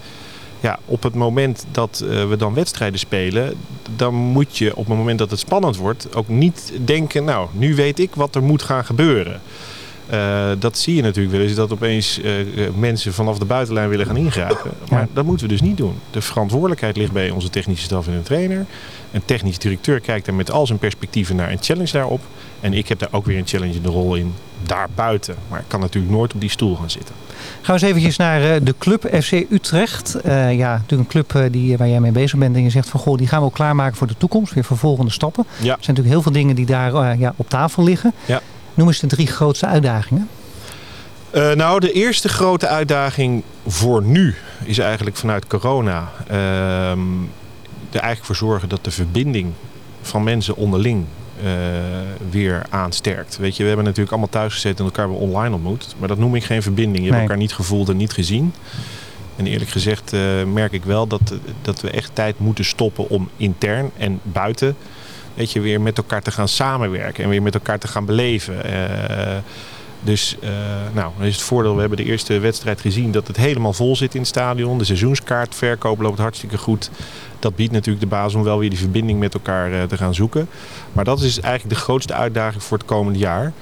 Ja, 0.60 0.80
op 0.86 1.04
het 1.04 1.14
moment 1.14 1.66
dat 1.72 2.02
uh, 2.04 2.30
we 2.30 2.38
dan 2.38 2.54
wedstrijden 2.54 3.00
spelen, 3.00 3.54
dan 3.96 4.14
moet 4.14 4.58
je 4.58 4.76
op 4.76 4.88
het 4.88 4.98
moment 4.98 5.20
dat 5.20 5.32
het 5.32 5.40
spannend 5.40 5.78
wordt 5.78 6.16
ook 6.16 6.28
niet 6.28 6.74
denken, 6.86 7.24
nou, 7.24 7.48
nu 7.52 7.76
weet 7.76 8.00
ik 8.00 8.16
wat 8.16 8.36
er 8.36 8.44
moet 8.44 8.62
gaan 8.62 8.86
gebeuren. 8.86 9.42
Uh, 10.14 10.50
dat 10.60 10.78
zie 10.78 10.96
je 10.96 11.02
natuurlijk 11.02 11.36
wel 11.36 11.46
eens, 11.46 11.56
dat 11.56 11.72
opeens 11.72 12.20
uh, 12.20 12.34
mensen 12.78 13.14
vanaf 13.14 13.38
de 13.38 13.46
buitenlijn 13.46 13.90
willen 13.90 14.06
gaan 14.06 14.18
ingrijpen. 14.18 14.72
Maar 14.90 15.02
ja. 15.02 15.08
dat 15.14 15.26
moeten 15.26 15.48
we 15.48 15.52
dus 15.52 15.62
niet 15.62 15.78
doen. 15.78 15.94
De 16.12 16.22
verantwoordelijkheid 16.22 16.98
ligt 16.98 17.12
bij 17.12 17.30
onze 17.30 17.50
technische 17.50 17.86
staf 17.86 18.08
en 18.08 18.14
de 18.14 18.22
trainer. 18.22 18.66
Een 19.12 19.26
technisch 19.26 19.58
directeur 19.58 20.00
kijkt 20.00 20.26
daar 20.26 20.36
met 20.36 20.52
al 20.52 20.68
zijn 20.68 20.80
perspectieven 20.80 21.36
naar 21.36 21.50
en 21.50 21.58
challenge 21.62 21.92
daarop. 21.92 22.22
En 22.60 22.74
ik 22.74 22.88
heb 22.88 23.00
daar 23.00 23.10
ook 23.12 23.26
weer 23.26 23.38
een 23.38 23.48
challenge 23.48 23.74
in 23.74 23.82
de 23.82 23.90
rol 23.90 24.16
in 24.16 24.34
daarbuiten. 24.64 25.36
Maar 25.50 25.60
ik 25.60 25.66
kan 25.68 25.80
natuurlijk 25.80 26.14
nooit 26.14 26.34
op 26.34 26.42
die 26.42 26.50
stoel 26.50 26.76
gaan 26.76 26.90
zitten. 26.90 27.16
Gaan 27.62 27.76
we 27.76 27.82
eens 27.82 27.82
eventjes 27.82 28.18
naar 28.18 28.42
uh, 28.42 28.56
de 28.64 28.76
club 28.78 29.08
FC 29.22 29.32
Utrecht. 29.32 30.18
ja, 30.24 30.74
natuurlijk 30.78 31.14
een 31.14 31.24
club 31.24 31.52
die, 31.52 31.78
waar 31.78 31.90
jij 31.90 32.00
mee 32.00 32.12
bezig 32.12 32.40
bent. 32.40 32.56
En 32.56 32.64
je 32.64 32.70
zegt 32.70 32.90
van 32.90 33.00
goh, 33.00 33.18
die 33.18 33.28
gaan 33.28 33.40
we 33.40 33.46
ook 33.46 33.54
klaarmaken 33.54 33.98
voor 33.98 34.08
de 34.08 34.18
toekomst. 34.18 34.54
Weer 34.54 34.64
voor 34.64 34.78
volgende 34.78 35.12
stappen. 35.12 35.46
Ja. 35.48 35.58
Er 35.58 35.64
zijn 35.64 35.78
natuurlijk 35.80 36.08
heel 36.08 36.22
veel 36.22 36.32
dingen 36.32 36.56
die 36.56 36.66
daar 36.66 37.18
ja, 37.20 37.34
op 37.36 37.50
tafel 37.50 37.84
liggen. 37.84 38.14
Ja. 38.26 38.42
Noem 38.78 38.88
eens 38.88 39.00
de 39.00 39.08
drie 39.08 39.28
grootste 39.28 39.66
uitdagingen. 39.66 40.30
Uh, 41.36 41.52
nou, 41.52 41.80
de 41.80 41.92
eerste 41.92 42.30
grote 42.30 42.68
uitdaging 42.68 43.44
voor 43.68 44.04
nu 44.04 44.36
is 44.64 44.78
eigenlijk 44.78 45.16
vanuit 45.16 45.48
corona 45.48 46.12
uh, 46.32 46.38
er 47.92 48.00
eigenlijk 48.00 48.26
voor 48.26 48.36
zorgen 48.36 48.70
dat 48.70 48.84
de 48.84 48.92
verbinding 48.92 49.54
van 50.02 50.24
mensen 50.24 50.56
onderling 50.56 51.06
uh, 51.44 51.52
weer 52.30 52.66
aansterkt. 52.70 53.38
Weet 53.38 53.56
je, 53.56 53.62
we 53.62 53.68
hebben 53.68 53.86
natuurlijk 53.86 54.12
allemaal 54.12 54.32
thuis 54.32 54.54
gezeten 54.54 54.78
en 54.78 54.86
elkaar 54.86 55.10
weer 55.10 55.20
online 55.20 55.56
ontmoet. 55.56 55.96
Maar 56.00 56.08
dat 56.08 56.18
noem 56.18 56.36
ik 56.36 56.44
geen 56.44 56.62
verbinding. 56.62 56.98
Je 56.98 57.02
nee. 57.02 57.12
hebt 57.12 57.22
elkaar 57.22 57.38
niet 57.38 57.54
gevoeld 57.54 57.90
en 57.90 57.98
niet 57.98 58.14
gezien. 58.14 58.54
En 59.36 59.48
eerlijk 59.48 59.70
gezegd 59.70 60.14
uh, 60.14 60.22
merk 60.44 60.72
ik 60.72 60.84
wel 60.84 61.08
dat, 61.08 61.34
dat 61.62 61.82
we 61.82 61.90
echt 61.90 62.10
tijd 62.14 62.40
moeten 62.40 62.66
stoppen 62.66 63.10
om 63.10 63.30
intern 63.38 63.92
en 63.98 64.20
buiten 64.24 64.76
weet 65.38 65.52
je, 65.52 65.60
weer 65.60 65.82
met 65.82 65.98
elkaar 65.98 66.22
te 66.22 66.32
gaan 66.32 66.48
samenwerken 66.48 67.24
en 67.24 67.30
weer 67.30 67.42
met 67.42 67.54
elkaar 67.54 67.80
te 67.80 67.88
gaan 67.88 68.06
beleven. 68.06 68.56
Uh, 68.66 69.38
dus 70.02 70.36
uh, 70.44 70.50
nou, 70.94 71.12
is 71.20 71.36
het 71.36 71.44
voordeel, 71.44 71.74
we 71.74 71.80
hebben 71.80 71.98
de 71.98 72.04
eerste 72.04 72.40
wedstrijd 72.40 72.82
gezien 72.82 73.12
dat 73.12 73.28
het 73.28 73.38
helemaal 73.38 73.74
vol 73.74 73.96
zit 73.96 74.14
in 74.14 74.20
het 74.20 74.30
stadion. 74.30 74.78
De 74.78 74.84
seizoenskaartverkoop 74.84 76.02
loopt 76.02 76.20
hartstikke 76.20 76.58
goed. 76.58 76.90
Dat 77.40 77.56
biedt 77.56 77.72
natuurlijk 77.72 78.00
de 78.00 78.10
basis 78.10 78.36
om 78.36 78.44
wel 78.44 78.60
weer 78.60 78.70
die 78.70 78.80
verbinding 78.80 79.20
met 79.20 79.34
elkaar 79.34 79.72
uh, 79.72 79.84
te 79.84 79.98
gaan 79.98 80.14
zoeken. 80.14 80.50
Maar 80.94 81.06
dat 81.06 81.22
is 81.22 81.40
eigenlijk 81.40 81.76
de 81.76 81.82
grootste 81.82 82.14
uitdaging 82.14 82.64
voor 82.64 82.78
het 82.78 82.88
komende 82.88 83.20
jaar. 83.20 83.54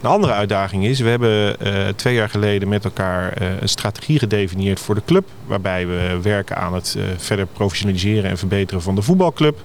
Een 0.00 0.10
andere 0.10 0.32
uitdaging 0.32 0.84
is, 0.84 1.00
we 1.00 1.08
hebben 1.08 1.56
twee 1.96 2.14
jaar 2.14 2.28
geleden 2.28 2.68
met 2.68 2.84
elkaar 2.84 3.42
een 3.42 3.68
strategie 3.68 4.18
gedefinieerd 4.18 4.80
voor 4.80 4.94
de 4.94 5.02
club. 5.06 5.28
Waarbij 5.46 5.86
we 5.86 6.18
werken 6.22 6.56
aan 6.56 6.74
het 6.74 6.96
verder 7.16 7.46
professionaliseren 7.46 8.30
en 8.30 8.38
verbeteren 8.38 8.82
van 8.82 8.94
de 8.94 9.02
voetbalclub. 9.02 9.60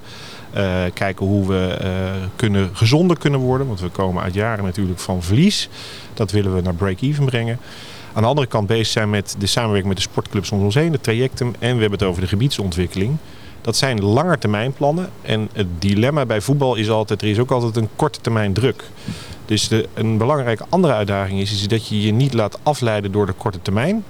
Uh, 0.55 0.83
kijken 0.93 1.25
hoe 1.25 1.47
we 1.47 1.79
uh, 1.81 1.89
kunnen, 2.35 2.69
gezonder 2.73 3.17
kunnen 3.17 3.39
worden. 3.39 3.67
Want 3.67 3.79
we 3.79 3.89
komen 3.89 4.23
uit 4.23 4.33
jaren 4.33 4.63
natuurlijk 4.63 4.99
van 4.99 5.23
verlies. 5.23 5.69
Dat 6.13 6.31
willen 6.31 6.55
we 6.55 6.61
naar 6.61 6.73
break-even 6.73 7.25
brengen. 7.25 7.59
Aan 8.13 8.21
de 8.21 8.29
andere 8.29 8.47
kant 8.47 8.67
bezig 8.67 8.87
zijn 8.87 9.09
met 9.09 9.35
de 9.39 9.45
samenwerking 9.45 9.87
met 9.87 9.97
de 9.97 10.09
sportclubs 10.09 10.51
om 10.51 10.63
ons 10.63 10.75
heen, 10.75 10.91
de 10.91 11.01
trajecten. 11.01 11.55
En 11.59 11.75
we 11.75 11.81
hebben 11.81 11.99
het 11.99 12.03
over 12.03 12.21
de 12.21 12.27
gebiedsontwikkeling. 12.27 13.17
Dat 13.61 13.75
zijn 13.75 14.03
langetermijnplannen. 14.03 15.09
En 15.21 15.49
het 15.53 15.67
dilemma 15.79 16.25
bij 16.25 16.41
voetbal 16.41 16.75
is 16.75 16.89
altijd, 16.89 17.21
er 17.21 17.27
is 17.27 17.39
ook 17.39 17.51
altijd 17.51 17.75
een 17.75 17.89
korte 17.95 18.21
termijn 18.21 18.53
druk. 18.53 18.83
Dus 19.45 19.67
de, 19.67 19.87
een 19.93 20.17
belangrijke 20.17 20.65
andere 20.69 20.93
uitdaging 20.93 21.39
is, 21.39 21.51
is 21.51 21.67
dat 21.67 21.87
je 21.87 22.01
je 22.01 22.11
niet 22.11 22.33
laat 22.33 22.59
afleiden 22.63 23.11
door 23.11 23.25
de 23.25 23.33
korte 23.33 23.61
termijn. 23.61 24.03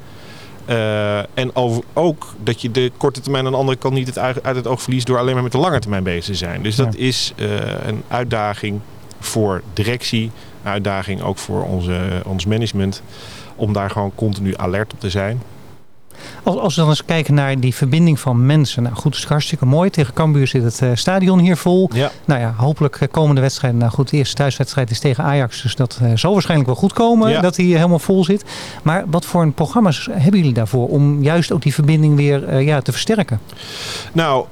Uh, 0.70 1.18
en 1.18 1.56
over, 1.56 1.84
ook 1.94 2.36
dat 2.44 2.62
je 2.62 2.72
de 2.72 2.92
korte 2.98 3.22
termijn 3.22 3.46
aan 3.46 3.52
de 3.52 3.58
andere 3.58 3.78
kant 3.78 3.94
niet 3.94 4.08
het 4.08 4.18
uit, 4.18 4.44
uit 4.44 4.56
het 4.56 4.68
oog 4.68 4.82
verliest 4.82 5.08
door 5.08 5.20
alleen 5.20 5.34
maar 5.34 5.44
met 5.44 5.52
de 5.52 5.58
lange 5.58 5.80
termijn 5.80 6.04
bezig 6.04 6.26
te 6.26 6.36
zijn. 6.36 6.62
Dus 6.62 6.76
dat 6.76 6.94
ja. 6.94 7.00
is 7.00 7.34
uh, 7.36 7.48
een 7.86 8.04
uitdaging 8.08 8.80
voor 9.20 9.62
directie, 9.74 10.32
een 10.64 10.72
uitdaging 10.72 11.22
ook 11.22 11.38
voor 11.38 11.64
onze, 11.64 12.22
ons 12.26 12.46
management, 12.46 13.02
om 13.56 13.74
daar 13.74 13.90
gewoon 13.90 14.12
continu 14.16 14.54
alert 14.58 14.94
op 14.94 15.00
te 15.00 15.10
zijn. 15.10 15.42
Als, 16.44 16.56
als 16.56 16.76
we 16.76 16.82
dan 16.82 16.90
eens 16.90 17.06
kijken 17.06 17.34
naar 17.34 17.60
die 17.60 17.76
verbinding 17.76 18.20
van 18.20 18.46
mensen. 18.46 18.84
Nou 18.84 18.96
goed, 18.96 19.14
het 19.14 19.24
is 19.24 19.30
hartstikke 19.30 19.66
mooi. 19.66 19.90
Tegen 19.90 20.14
Cambuur 20.14 20.48
zit 20.48 20.64
het 20.64 20.82
uh, 20.82 20.90
stadion 20.94 21.40
hier 21.40 21.58
vol. 21.58 21.90
Ja. 21.94 22.12
Nou 22.26 22.40
ja, 22.40 22.54
hopelijk 22.58 23.08
komende 23.12 23.42
wedstrijden. 23.42 23.80
Nou 23.80 23.92
goed, 23.92 24.10
de 24.10 24.18
eerste 24.18 24.36
thuiswedstrijd 24.36 24.92
is 24.92 25.00
tegen 25.00 25.24
Ajax. 25.24 25.62
Dus 25.62 25.76
dat 25.76 26.00
uh, 26.04 26.12
zal 26.16 26.34
waarschijnlijk 26.34 26.70
wel 26.70 26.80
goed 26.80 26.94
komen 26.94 27.30
ja. 27.30 27.42
dat 27.42 27.56
hij 27.56 27.66
helemaal 27.66 28.00
vol 28.00 28.24
zit. 28.24 28.46
Maar 28.84 29.04
wat 29.08 29.26
voor 29.26 29.42
een 29.42 29.54
programma's 29.54 30.08
hebben 30.12 30.40
jullie 30.40 30.54
daarvoor 30.54 30.88
om 30.88 31.24
juist 31.24 31.52
ook 31.52 31.62
die 31.62 31.74
verbinding 31.74 32.16
weer 32.16 32.60
ja, 32.60 32.82
te 32.82 32.92
versterken? 32.92 33.40
Nou, 34.12 34.46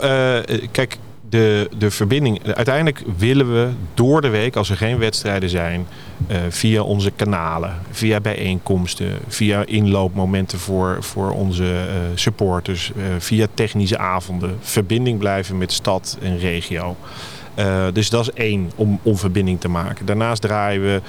kijk, 0.71 0.97
de, 1.35 1.69
de 1.77 1.91
verbinding. 1.91 2.53
Uiteindelijk 2.53 3.03
willen 3.17 3.53
we 3.53 3.69
door 3.93 4.21
de 4.21 4.29
week, 4.29 4.55
als 4.55 4.69
er 4.69 4.77
geen 4.77 4.97
wedstrijden 4.97 5.49
zijn, 5.49 5.87
uh, 6.31 6.37
via 6.49 6.81
onze 6.81 7.11
kanalen, 7.15 7.79
via 7.91 8.19
bijeenkomsten, 8.19 9.17
via 9.27 9.65
inloopmomenten 9.65 10.59
voor, 10.59 10.97
voor 10.99 11.31
onze 11.31 11.63
uh, 11.63 11.77
supporters, 12.13 12.91
uh, 12.97 13.03
via 13.17 13.47
technische 13.53 13.97
avonden, 13.97 14.57
verbinding 14.59 15.19
blijven 15.19 15.57
met 15.57 15.71
stad 15.71 16.17
en 16.21 16.37
regio. 16.37 16.95
dus 17.93 18.09
dat 18.09 18.21
is 18.21 18.31
één 18.33 18.71
om, 18.75 18.99
om 19.03 19.17
verbinding 19.17 19.59
te 19.59 19.67
maken. 19.67 20.05
Daarnaast 20.05 20.41
draaien 20.41 20.81
we 20.81 21.01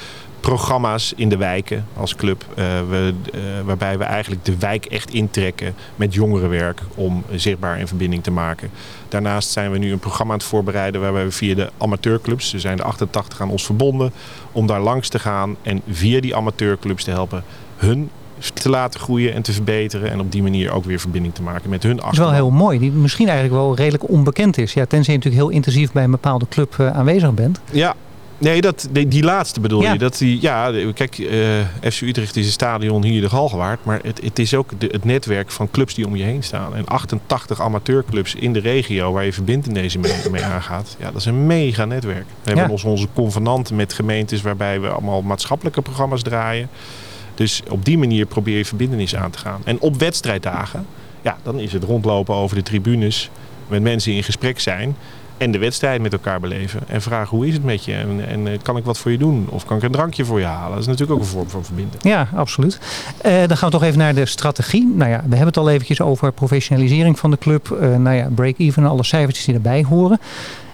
programma's 0.46 1.12
in 1.16 1.28
de 1.28 1.36
wijken 1.36 1.86
als 1.96 2.14
club. 2.14 2.44
Uh, 2.48 2.64
we, 2.88 3.14
uh, 3.34 3.40
waarbij 3.64 3.98
we 3.98 4.04
eigenlijk 4.04 4.44
de 4.44 4.58
wijk 4.58 4.84
echt 4.84 5.10
intrekken 5.10 5.74
met 5.96 6.14
jongerenwerk 6.14 6.80
om 6.94 7.24
zichtbaar 7.34 7.78
in 7.78 7.86
verbinding 7.86 8.22
te 8.22 8.30
maken. 8.30 8.70
Daarnaast 9.08 9.50
zijn 9.50 9.70
we 9.70 9.78
nu 9.78 9.92
een 9.92 9.98
programma 9.98 10.32
aan 10.32 10.38
het 10.38 10.48
voorbereiden 10.48 11.00
waarbij 11.00 11.24
we 11.24 11.30
via 11.30 11.54
de 11.54 11.70
amateurclubs, 11.78 12.52
er 12.52 12.60
zijn 12.60 12.76
de 12.76 12.82
88 12.82 13.40
aan 13.40 13.50
ons 13.50 13.64
verbonden, 13.64 14.12
om 14.52 14.66
daar 14.66 14.80
langs 14.80 15.08
te 15.08 15.18
gaan 15.18 15.56
en 15.62 15.82
via 15.90 16.20
die 16.20 16.36
amateurclubs 16.36 17.04
te 17.04 17.10
helpen 17.10 17.44
hun 17.76 18.10
te 18.54 18.68
laten 18.68 19.00
groeien 19.00 19.34
en 19.34 19.42
te 19.42 19.52
verbeteren. 19.52 20.10
En 20.10 20.20
op 20.20 20.32
die 20.32 20.42
manier 20.42 20.72
ook 20.72 20.84
weer 20.84 21.00
verbinding 21.00 21.34
te 21.34 21.42
maken 21.42 21.70
met 21.70 21.82
hun 21.82 22.00
achterban. 22.00 22.24
Dat 22.24 22.34
is 22.34 22.40
wel 22.40 22.50
heel 22.50 22.58
mooi. 22.58 22.78
Die 22.78 22.90
misschien 22.90 23.28
eigenlijk 23.28 23.58
wel 23.60 23.76
redelijk 23.76 24.08
onbekend 24.08 24.58
is. 24.58 24.72
Ja, 24.72 24.84
tenzij 24.84 25.12
je 25.14 25.18
natuurlijk 25.18 25.44
heel 25.44 25.56
intensief 25.56 25.92
bij 25.92 26.04
een 26.04 26.10
bepaalde 26.10 26.46
club 26.48 26.76
uh, 26.80 26.90
aanwezig 26.90 27.34
bent. 27.34 27.60
Ja, 27.70 27.94
Nee, 28.38 28.60
dat, 28.60 28.88
die, 28.90 29.08
die 29.08 29.22
laatste 29.22 29.60
bedoel 29.60 29.82
Ja. 29.82 29.92
je. 29.92 29.98
Dat 29.98 30.18
die, 30.18 30.38
ja, 30.40 30.72
kijk, 30.94 31.18
eh 31.18 31.90
FC 31.90 32.00
Utrecht 32.00 32.36
is 32.36 32.46
een 32.46 32.52
stadion 32.52 33.04
hier 33.04 33.20
de 33.20 33.28
Galgenwaard. 33.28 33.84
Maar 33.84 34.00
het, 34.02 34.20
het 34.22 34.38
is 34.38 34.54
ook 34.54 34.70
de- 34.80 34.88
het 34.92 35.04
netwerk 35.04 35.50
van 35.50 35.70
clubs 35.70 35.94
die 35.94 36.06
om 36.06 36.16
je 36.16 36.22
heen 36.22 36.42
staan. 36.42 36.74
En 36.76 36.86
88 36.86 37.60
amateurclubs 37.60 38.34
in 38.34 38.52
de 38.52 38.58
regio 38.58 39.12
waar 39.12 39.24
je 39.24 39.32
verbindenis 39.32 39.96
mee, 39.96 40.12
mee 40.30 40.42
aangaat. 40.44 40.96
Ja, 40.98 41.04
dat 41.10 41.20
is 41.20 41.24
een 41.26 41.46
mega 41.46 41.84
netwerk. 41.84 42.26
We 42.26 42.34
hebben 42.50 42.64
Ja. 42.64 42.70
ons 42.70 42.84
onze 42.84 43.06
convenanten 43.14 43.76
met 43.76 43.92
gemeentes 43.92 44.42
waarbij 44.42 44.80
we 44.80 44.88
allemaal 44.88 45.22
maatschappelijke 45.22 45.82
programma's 45.82 46.22
draaien. 46.22 46.68
Dus 47.34 47.62
op 47.68 47.84
die 47.84 47.98
manier 47.98 48.26
probeer 48.26 48.56
je 48.56 48.64
verbindenis 48.64 49.16
aan 49.16 49.30
te 49.30 49.38
gaan. 49.38 49.60
En 49.64 49.80
op 49.80 49.96
wedstrijddagen, 49.96 50.86
ja, 51.22 51.36
dan 51.42 51.58
is 51.58 51.72
het 51.72 51.84
rondlopen 51.84 52.34
over 52.34 52.56
de 52.56 52.62
tribunes. 52.62 53.30
Met 53.68 53.82
mensen 53.82 54.12
in 54.12 54.22
gesprek 54.22 54.60
zijn. 54.60 54.96
En 55.38 55.50
de 55.50 55.58
wedstrijd 55.58 56.02
met 56.02 56.12
elkaar 56.12 56.40
beleven. 56.40 56.80
En 56.86 57.02
vragen 57.02 57.36
hoe 57.36 57.46
is 57.46 57.54
het 57.54 57.64
met 57.64 57.84
je? 57.84 57.94
En, 57.94 58.28
en 58.28 58.46
eh, 58.46 58.58
kan 58.62 58.76
ik 58.76 58.84
wat 58.84 58.98
voor 58.98 59.10
je 59.10 59.18
doen? 59.18 59.46
Of 59.50 59.64
kan 59.64 59.76
ik 59.76 59.82
een 59.82 59.90
drankje 59.90 60.24
voor 60.24 60.38
je 60.38 60.44
halen? 60.44 60.70
Dat 60.70 60.80
is 60.80 60.86
natuurlijk 60.86 61.12
ook 61.12 61.24
een 61.24 61.32
vorm 61.32 61.48
van 61.48 61.64
verbinden. 61.64 61.98
Ja, 62.02 62.28
absoluut. 62.34 62.80
Eh, 63.20 63.32
dan 63.46 63.56
gaan 63.56 63.68
we 63.68 63.74
toch 63.74 63.84
even 63.84 63.98
naar 63.98 64.14
de 64.14 64.26
strategie. 64.26 64.92
Nou 64.94 65.10
ja, 65.10 65.16
we 65.16 65.28
hebben 65.28 65.46
het 65.46 65.56
al 65.56 65.70
eventjes 65.70 66.00
over 66.00 66.32
professionalisering 66.32 67.18
van 67.18 67.30
de 67.30 67.38
club. 67.38 67.70
Eh, 67.70 67.96
nou 67.96 68.16
ja, 68.16 68.28
break-even 68.34 68.82
en 68.82 68.88
alle 68.88 69.04
cijfertjes 69.04 69.44
die 69.44 69.54
erbij 69.54 69.84
horen. 69.88 70.20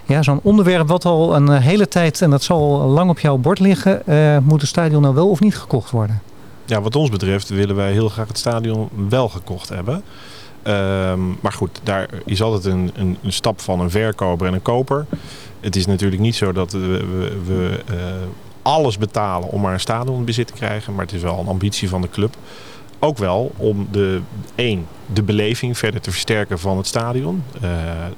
Ja, 0.05 0.21
zo'n 0.23 0.39
onderwerp 0.43 0.87
wat 0.87 1.05
al 1.05 1.35
een 1.35 1.49
hele 1.51 1.87
tijd, 1.87 2.21
en 2.21 2.29
dat 2.29 2.43
zal 2.43 2.81
al 2.81 2.87
lang 2.87 3.09
op 3.09 3.19
jouw 3.19 3.37
bord 3.37 3.59
liggen, 3.59 4.01
moet 4.43 4.61
het 4.61 4.69
stadion 4.69 5.01
nou 5.01 5.15
wel 5.15 5.29
of 5.29 5.39
niet 5.39 5.57
gekocht 5.57 5.91
worden? 5.91 6.21
Ja, 6.65 6.81
wat 6.81 6.95
ons 6.95 7.09
betreft 7.09 7.49
willen 7.49 7.75
wij 7.75 7.91
heel 7.91 8.09
graag 8.09 8.27
het 8.27 8.37
stadion 8.37 8.89
wel 9.09 9.29
gekocht 9.29 9.69
hebben. 9.69 10.03
Ehm, 10.63 11.19
maar 11.41 11.51
goed, 11.51 11.79
daar 11.83 12.09
is 12.25 12.41
altijd 12.41 12.65
een, 12.73 12.91
een, 12.95 13.17
een 13.23 13.33
stap 13.33 13.61
van 13.61 13.79
een 13.79 13.89
verkoper 13.89 14.47
en 14.47 14.53
een 14.53 14.61
koper. 14.61 15.05
Het 15.59 15.75
is 15.75 15.85
natuurlijk 15.85 16.21
niet 16.21 16.35
zo 16.35 16.51
dat 16.51 16.71
we, 16.71 17.05
we, 17.45 17.79
eh, 17.87 17.95
alles 18.61 18.97
betalen 18.97 19.49
om 19.49 19.61
maar 19.61 19.73
een 19.73 19.79
stadion 19.79 20.17
in 20.17 20.25
bezit 20.25 20.47
te 20.47 20.53
krijgen. 20.53 20.93
Maar 20.95 21.05
het 21.05 21.13
is 21.13 21.21
wel 21.21 21.39
een 21.39 21.47
ambitie 21.47 21.89
van 21.89 22.01
de 22.01 22.09
club. 22.09 22.35
Ook 22.99 23.17
wel 23.17 23.51
om 23.57 23.87
de, 23.91 24.21
één, 24.55 24.87
de 25.13 25.23
beleving 25.23 25.77
verder 25.77 26.01
te 26.01 26.11
versterken 26.11 26.59
van 26.59 26.77
het 26.77 26.87
stadion. 26.87 27.43
Eh, 27.61 27.69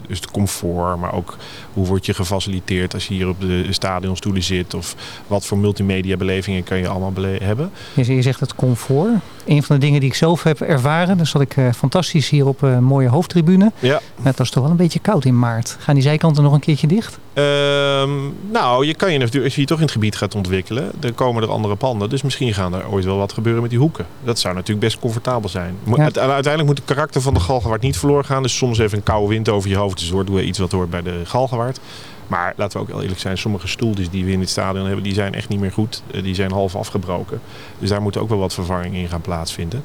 dus 0.07 0.19
het 0.19 0.31
comfort, 0.31 0.97
maar 0.97 1.13
ook 1.13 1.37
hoe 1.73 1.85
word 1.85 2.05
je 2.05 2.13
gefaciliteerd 2.13 2.93
als 2.93 3.07
je 3.07 3.13
hier 3.13 3.27
op 3.29 3.41
de 3.41 3.67
stadionstoelen 3.69 4.43
zit. 4.43 4.73
Of 4.73 4.95
wat 5.27 5.45
voor 5.45 5.57
multimedia 5.57 6.17
belevingen 6.17 6.63
kan 6.63 6.77
je 6.77 6.87
allemaal 6.87 7.13
hebben. 7.41 7.71
Je, 7.93 8.21
zegt 8.21 8.39
het 8.39 8.55
comfort. 8.55 9.09
Een 9.45 9.63
van 9.63 9.75
de 9.75 9.85
dingen 9.85 9.99
die 9.99 10.09
ik 10.09 10.15
zelf 10.15 10.43
heb 10.43 10.61
ervaren, 10.61 11.17
dus 11.17 11.31
dat 11.31 11.41
ik 11.41 11.57
eh, 11.57 11.71
fantastisch 11.71 12.29
hier 12.29 12.47
op 12.47 12.61
een 12.61 12.83
mooie 12.83 13.09
hoofdtribune. 13.09 13.71
Ja. 13.79 14.01
Maar 14.15 14.27
het 14.27 14.37
was 14.37 14.49
toch 14.49 14.63
wel 14.63 14.71
een 14.71 14.77
beetje 14.77 14.99
koud 14.99 15.25
in 15.25 15.39
maart. 15.39 15.77
Gaan 15.79 15.93
die 15.93 16.03
zijkanten 16.03 16.43
nog 16.43 16.53
een 16.53 16.59
keertje 16.59 16.87
dicht? 16.87 17.19
Ehm, 17.33 18.09
nou, 18.51 18.85
je 18.85 18.95
kan 18.95 19.11
je 19.11 19.17
natuurlijk, 19.17 19.43
als 19.43 19.55
je 19.55 19.61
je 19.61 19.67
toch 19.67 19.77
in 19.77 19.83
het 19.83 19.91
gebied 19.91 20.15
gaat 20.15 20.35
ontwikkelen, 20.35 20.91
dan 20.99 21.13
komen 21.13 21.43
er 21.43 21.49
andere 21.49 21.75
panden. 21.75 22.09
Dus 22.09 22.21
misschien 22.21 22.53
gaan 22.53 22.73
er 22.73 22.89
ooit 22.89 23.05
wel 23.05 23.17
wat 23.17 23.33
gebeuren 23.33 23.61
met 23.61 23.69
die 23.69 23.79
hoeken. 23.79 24.05
Dat 24.23 24.39
zou 24.39 24.53
natuurlijk 24.53 24.85
best 24.85 24.99
comfortabel 24.99 25.49
zijn. 25.49 25.77
Ja. 25.95 26.11
uiteindelijk 26.13 26.65
moet 26.65 26.84
het 26.85 26.93
karakter 26.95 27.21
van 27.21 27.33
de 27.33 27.39
Galgenwaard 27.39 27.81
niet 27.81 27.97
verloren 27.97 28.25
gaan. 28.25 28.41
Dus 28.43 28.57
soms 28.57 28.77
even 28.79 28.97
een 28.97 29.03
koude 29.03 29.27
wind 29.27 29.49
over 29.49 29.69
je 29.69 29.75
hoofd. 29.75 29.99
Dus 29.99 30.09
hoort 30.09 30.27
doe 30.27 30.43
iets 30.43 30.59
wat 30.59 30.71
hoort 30.71 30.89
bij 30.89 31.01
de 31.01 31.21
Galgenwaard. 31.23 31.79
Maar 32.27 32.53
laten 32.57 32.77
we 32.79 32.83
ook 32.85 32.91
wel 32.91 33.01
eerlijk 33.01 33.19
zijn, 33.19 33.37
sommige 33.37 33.67
stoeltjes 33.67 34.09
die 34.09 34.25
we 34.25 34.31
in 34.31 34.39
het 34.39 34.49
stadion 34.49 34.85
hebben, 34.85 35.03
die 35.03 35.13
zijn 35.13 35.33
echt 35.33 35.49
niet 35.49 35.59
meer 35.59 35.71
goed. 35.71 36.03
Eh, 36.11 36.23
Die 36.23 36.35
zijn 36.35 36.51
half 36.51 36.75
afgebroken. 36.75 37.41
Dus 37.79 37.89
daar 37.89 38.01
moet 38.01 38.17
ook 38.17 38.29
wel 38.29 38.37
wat 38.37 38.53
vervanging 38.53 38.95
in 38.95 39.07
gaan 39.07 39.21
plaatsvinden. 39.21 39.83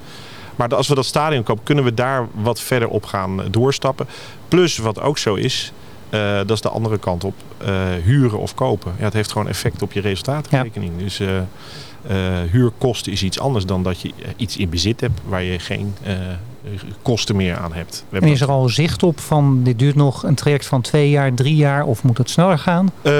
Maar 0.56 0.74
als 0.74 0.88
we 0.88 0.94
dat 0.94 1.04
stadion 1.04 1.42
kopen, 1.42 1.64
kunnen 1.64 1.84
we 1.84 1.94
daar 1.94 2.26
wat 2.34 2.60
verder 2.60 2.88
op 2.88 3.04
gaan 3.04 3.42
doorstappen. 3.50 4.06
Plus 4.48 4.78
wat 4.78 5.00
ook 5.00 5.18
zo 5.18 5.34
is, 5.34 5.72
eh, 6.10 6.36
dat 6.36 6.50
is 6.50 6.60
de 6.60 6.68
andere 6.68 6.98
kant 6.98 7.24
op. 7.24 7.34
eh, 7.58 7.84
huren 8.04 8.38
of 8.38 8.54
kopen. 8.54 8.92
Ja, 8.98 9.04
het 9.04 9.12
heeft 9.12 9.32
gewoon 9.32 9.48
effect 9.48 9.82
op 9.82 9.92
je 9.92 10.00
resultaatrekening. 10.00 10.92
Dus 10.98 11.20
eh, 11.20 11.36
eh, 11.38 12.50
huurkosten 12.50 13.12
is 13.12 13.22
iets 13.22 13.40
anders 13.40 13.66
dan 13.66 13.82
dat 13.82 14.00
je 14.00 14.08
eh, 14.22 14.28
iets 14.36 14.56
in 14.56 14.68
bezit 14.68 15.00
hebt 15.00 15.20
waar 15.26 15.42
je 15.42 15.58
geen 15.58 15.94
eh, 16.02 16.14
kosten 17.02 17.36
meer 17.36 17.56
aan 17.56 17.72
hebt. 17.72 18.04
We 18.08 18.18
En 18.18 18.28
is 18.28 18.40
er 18.40 18.48
al 18.48 18.68
zicht 18.68 19.02
op 19.02 19.20
van 19.20 19.62
dit 19.62 19.78
duurt 19.78 19.94
nog 19.94 20.22
een 20.22 20.34
traject 20.34 20.66
van 20.66 20.80
twee 20.80 21.10
jaar, 21.10 21.34
drie 21.34 21.56
jaar 21.56 21.84
of 21.84 22.02
moet 22.02 22.18
het 22.18 22.30
sneller 22.30 22.58
gaan? 22.58 22.90
Eh, 23.02 23.12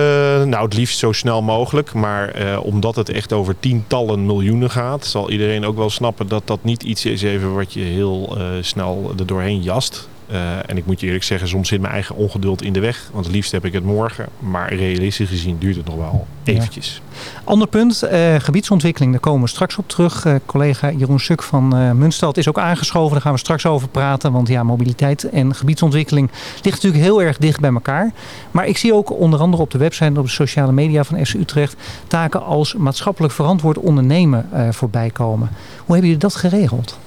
nou, 0.43 0.65
het 0.65 0.75
liefst 0.75 0.99
zo 0.99 1.13
snel 1.13 1.43
mogelijk. 1.43 1.93
Maar 1.93 2.29
eh, 2.29 2.65
omdat 2.65 2.97
het 2.97 3.09
echt 3.09 3.33
over 3.33 3.57
tientallen 3.61 4.27
miljoenen 4.27 4.71
gaat, 4.71 5.07
zal 5.07 5.31
iedereen 5.31 5.65
ook 5.65 5.77
wel 5.77 5.91
snappen 5.91 6.29
dat 6.29 6.43
dat 6.45 6.65
niet 6.65 6.83
iets 6.83 7.05
is 7.05 7.23
even 7.23 7.55
wat 7.55 7.73
je 7.73 7.81
heel 7.81 8.37
eh, 8.39 8.45
snel 8.61 9.13
er 9.19 9.27
doorheen 9.27 9.63
jast. 9.63 10.09
Eh, 10.31 10.57
en 10.67 10.77
ik 10.77 10.87
moet 10.87 11.01
je 11.01 11.07
eerlijk 11.07 11.25
zeggen, 11.25 11.49
soms 11.49 11.69
zit 11.69 11.81
mijn 11.81 11.93
eigen 11.93 12.17
ongeduld 12.17 12.63
in 12.63 12.73
de 12.73 12.81
weg. 12.81 13.09
Want 13.13 13.25
het 13.25 13.35
liefst 13.35 13.53
heb 13.53 13.65
ik 13.65 13.73
het 13.73 13.85
morgen. 13.85 14.27
Maar 14.39 14.75
realistisch 14.75 15.29
gezien 15.29 15.57
duurt 15.59 15.77
het 15.77 15.87
nog 15.87 15.97
wel 15.97 16.27
Ja. 16.43 16.53
eventjes. 16.53 17.03
Ander 17.45 17.69
punt, 17.69 18.03
eh, 18.03 18.35
gebiedsontwikkeling, 18.39 19.13
daar 19.13 19.21
komen 19.21 19.43
we 19.43 19.49
straks 19.49 19.77
op 19.77 19.89
terug. 19.89 20.25
Eh, 20.25 20.35
collega 20.47 20.91
Jeroen 20.91 21.21
Suk 21.21 21.43
van 21.43 21.99
Munstad 21.99 22.37
is 22.37 22.49
ook 22.49 22.59
aangeschoven, 22.59 23.13
daar 23.13 23.21
gaan 23.21 23.33
we 23.33 23.39
straks 23.39 23.67
over 23.67 23.89
praten. 23.89 24.33
Want 24.33 24.49
ja, 24.49 24.63
mobiliteit 24.63 25.25
en 25.29 25.55
gebiedsontwikkeling 25.55 26.31
ligt 26.63 26.77
natuurlijk 26.83 27.03
heel 27.05 27.23
erg 27.23 27.37
dicht 27.39 27.61
bij 27.61 27.73
elkaar. 27.73 28.11
Maar 28.51 28.67
ik 28.67 28.77
zie 28.77 28.95
ook 28.95 29.11
onder 29.13 29.41
andere 29.41 29.63
op 29.63 29.71
de 29.71 29.79
website 29.79 30.05
en 30.05 30.19
op 30.19 30.25
de 30.25 30.31
sociale 30.31 30.73
media 30.73 31.05
van 31.05 31.27
FC 31.27 31.35
Utrecht 31.35 31.77
taken 32.07 32.45
als 32.45 32.75
maatschappelijk 32.75 33.33
verantwoord 33.33 33.79
ondernemen 33.79 34.49
voorbij 34.71 35.11
komen. 35.11 35.49
Hoe 35.77 35.95
hebben 35.95 36.05
jullie 36.05 36.17
dat 36.17 36.35
geregeld? 36.35 36.99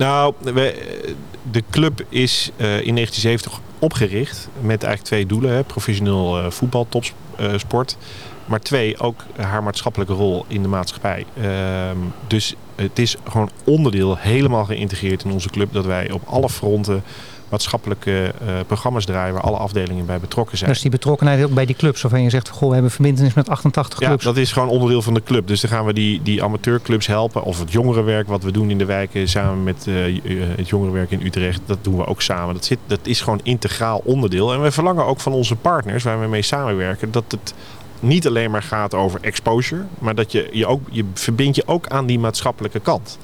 Nou, 0.00 0.34
de 1.50 1.62
club 1.70 2.04
is 2.08 2.50
eh, 2.56 2.66
in 2.66 2.94
1970 2.94 3.60
opgericht 3.78 4.48
met 4.54 4.82
eigenlijk 4.82 5.02
twee 5.02 5.26
doelen. 5.26 5.52
Hè. 5.52 5.64
Professioneel 5.64 6.38
eh, 6.38 6.50
voetbal, 6.50 6.86
topsport. 6.88 7.96
maar 8.44 8.60
twee, 8.60 8.98
ook 8.98 9.24
haar 9.36 9.62
maatschappelijke 9.62 10.12
rol 10.12 10.44
in 10.48 10.62
de 10.62 10.68
maatschappij. 10.68 11.26
Ehm, 11.40 11.96
dus 12.26 12.54
het 12.74 12.98
is 12.98 13.16
gewoon 13.28 13.50
onderdeel, 13.64 14.16
helemaal 14.16 14.64
geïntegreerd 14.64 15.24
in 15.24 15.30
onze 15.30 15.50
club... 15.50 15.72
dat 15.72 15.84
wij 15.84 16.10
op 16.10 16.22
alle 16.26 16.48
fronten 16.48 17.02
maatschappelijke 17.50 18.32
eh, 18.40 18.54
programma's 18.66 19.04
draaien... 19.04 19.34
waar 19.34 19.42
alle 19.42 19.56
afdelingen 19.56 20.06
bij 20.06 20.20
betrokken 20.20 20.58
zijn. 20.58 20.70
Dus 20.70 20.80
die 20.80 20.90
betrokkenheid 20.90 21.44
ook 21.44 21.54
bij 21.54 21.66
die 21.66 21.76
clubs 21.76 22.02
waarvan 22.02 22.22
je 22.22 22.30
zegt, 22.30 22.48
goh, 22.48 22.68
we 22.68 22.72
hebben 22.72 22.90
verbindenis 22.90 23.34
met 23.34 23.48
88 23.48 24.00
Ja, 24.00 24.06
clubs. 24.06 24.24
dat 24.24 24.36
is 24.36 24.52
gewoon 24.52 24.68
onderdeel 24.68 25.02
van 25.02 25.14
de 25.14 25.22
club. 25.22 25.46
Dus 25.46 25.60
dan 25.60 25.70
gaan 25.70 25.84
we 25.84 25.92
die, 25.92 26.22
die 26.22 26.42
amateurclubs 26.42 27.06
helpen. 27.06 27.42
Of 27.42 27.58
het 27.58 27.72
jongerenwerk 27.72 28.28
wat 28.28 28.42
we 28.42 28.52
doen 28.52 28.70
in 28.70 28.78
de 28.78 28.84
wijken 28.84 29.28
samen 29.28 29.64
met 29.64 29.86
eh, 29.86 30.06
eh, 30.06 30.22
het 30.56 30.68
jongerenwerk 30.68 31.10
in 31.10 31.26
Utrecht. 31.26 31.60
Dat 31.66 31.78
doen 31.82 31.96
we 31.96 32.06
ook 32.06 32.22
samen. 32.22 32.54
Dat, 32.54 32.64
zit, 32.64 32.78
dat 32.86 33.00
is 33.02 33.20
gewoon 33.20 33.40
integraal 33.42 34.00
onderdeel. 34.04 34.52
En 34.52 34.62
we 34.62 34.70
verlangen 34.70 35.06
ook 35.06 35.20
van 35.20 35.32
onze 35.32 35.56
partners 35.56 36.04
waar 36.04 36.20
we 36.20 36.26
mee 36.26 36.42
samenwerken 36.42 37.10
dat 37.10 37.24
het 37.28 37.54
niet 38.00 38.26
alleen 38.26 38.50
maar 38.50 38.62
gaat 38.62 38.94
over 38.94 39.20
exposure. 39.22 39.82
Maar 39.98 40.14
dat 40.14 40.32
je 40.32 40.48
je 40.52 40.66
ook, 40.66 40.80
je 40.90 41.04
verbindt 41.14 41.56
je 41.56 41.62
ook 41.66 41.88
aan 41.88 42.06
die 42.06 42.18
maatschappelijke 42.18 42.80
kant. 42.80 43.18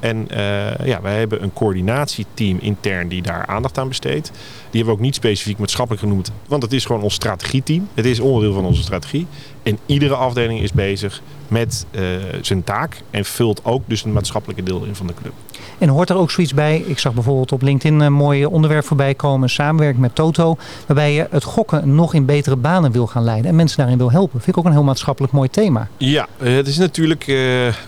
En 0.00 0.30
eh, 0.30 0.86
ja, 0.86 1.00
wij 1.00 1.18
hebben 1.18 1.42
een 1.42 1.52
coördinatieteam 1.52 2.58
intern 2.60 3.08
die 3.08 3.22
daar 3.22 3.46
aandacht 3.46 3.78
aan 3.78 3.88
besteedt. 3.88 4.26
Die 4.26 4.80
hebben 4.80 4.86
we 4.86 4.92
ook 4.92 5.00
niet 5.00 5.14
specifiek 5.14 5.58
maatschappelijk 5.58 6.02
genoemd, 6.02 6.32
want 6.46 6.62
het 6.62 6.72
is 6.72 6.84
gewoon 6.84 7.02
ons 7.02 7.14
strategieteam. 7.14 7.88
Het 7.94 8.06
is 8.06 8.20
onderdeel 8.20 8.52
van 8.52 8.64
onze 8.64 8.82
strategie. 8.82 9.26
En 9.62 9.78
iedere 9.86 10.14
afdeling 10.14 10.60
is 10.60 10.72
bezig 10.72 11.22
met 11.48 11.86
eh, 11.90 12.02
zijn 12.40 12.64
taak 12.64 13.02
en 13.10 13.24
vult 13.24 13.64
ook 13.64 13.82
dus 13.86 14.04
een 14.04 14.12
maatschappelijke 14.12 14.62
deel 14.62 14.84
in 14.84 14.94
van 14.94 15.06
de 15.06 15.14
club. 15.14 15.32
En 15.78 15.88
hoort 15.88 16.10
er 16.10 16.16
ook 16.16 16.30
zoiets 16.30 16.54
bij? 16.54 16.84
Ik 16.86 16.98
zag 16.98 17.14
bijvoorbeeld 17.14 17.52
op 17.52 17.62
LinkedIn 17.62 18.00
een 18.00 18.12
mooi 18.12 18.46
onderwerp 18.46 18.84
voorbij 18.84 19.14
komen. 19.14 19.50
Samenwerking 19.50 20.00
met 20.00 20.14
Toto. 20.14 20.56
Waarbij 20.86 21.12
je 21.12 21.26
het 21.30 21.44
gokken 21.44 21.94
nog 21.94 22.14
in 22.14 22.24
betere 22.24 22.56
banen 22.56 22.92
wil 22.92 23.06
gaan 23.06 23.24
leiden. 23.24 23.50
En 23.50 23.56
mensen 23.56 23.78
daarin 23.78 23.98
wil 23.98 24.10
helpen. 24.10 24.40
Vind 24.40 24.56
ik 24.56 24.58
ook 24.58 24.64
een 24.64 24.72
heel 24.72 24.82
maatschappelijk 24.82 25.32
mooi 25.32 25.48
thema. 25.48 25.88
Ja, 25.96 26.26
eh, 26.38 26.54
het 26.54 26.66
is 26.66 26.78
natuurlijk, 26.78 27.22
eh, 27.22 27.34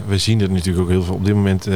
we 0.07 0.19
zien 0.19 0.41
er 0.41 0.51
natuurlijk 0.51 0.85
ook 0.85 0.91
heel 0.91 1.03
veel 1.03 1.15
op 1.15 1.25
dit 1.25 1.35
moment 1.35 1.69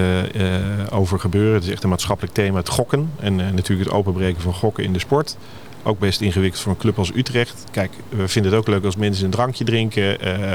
over 0.91 1.21
gebeuren. 1.21 1.55
Het 1.55 1.65
is 1.65 1.71
echt 1.71 1.83
een 1.83 1.89
maatschappelijk 1.89 2.35
thema, 2.35 2.59
het 2.59 2.69
gokken. 2.69 3.11
En 3.21 3.41
eh, 3.41 3.53
natuurlijk 3.53 3.89
het 3.89 3.99
openbreken 3.99 4.43
van 4.43 4.55
gokken 4.55 4.85
in 4.85 4.93
de 4.93 4.99
sport. 4.99 5.37
Ook 5.83 5.99
best 5.99 6.21
ingewikkeld 6.21 6.63
voor 6.63 6.73
een 6.73 6.79
club 6.79 6.99
als 6.99 7.11
Utrecht. 7.15 7.65
Kijk, 7.71 7.93
we 8.09 8.29
vinden 8.29 8.51
het 8.53 8.61
ook 8.61 8.69
leuk 8.69 8.85
als 8.85 8.97
mensen 8.97 9.25
een 9.25 9.31
drankje 9.31 9.65
drinken. 9.65 10.21
eh, 10.21 10.53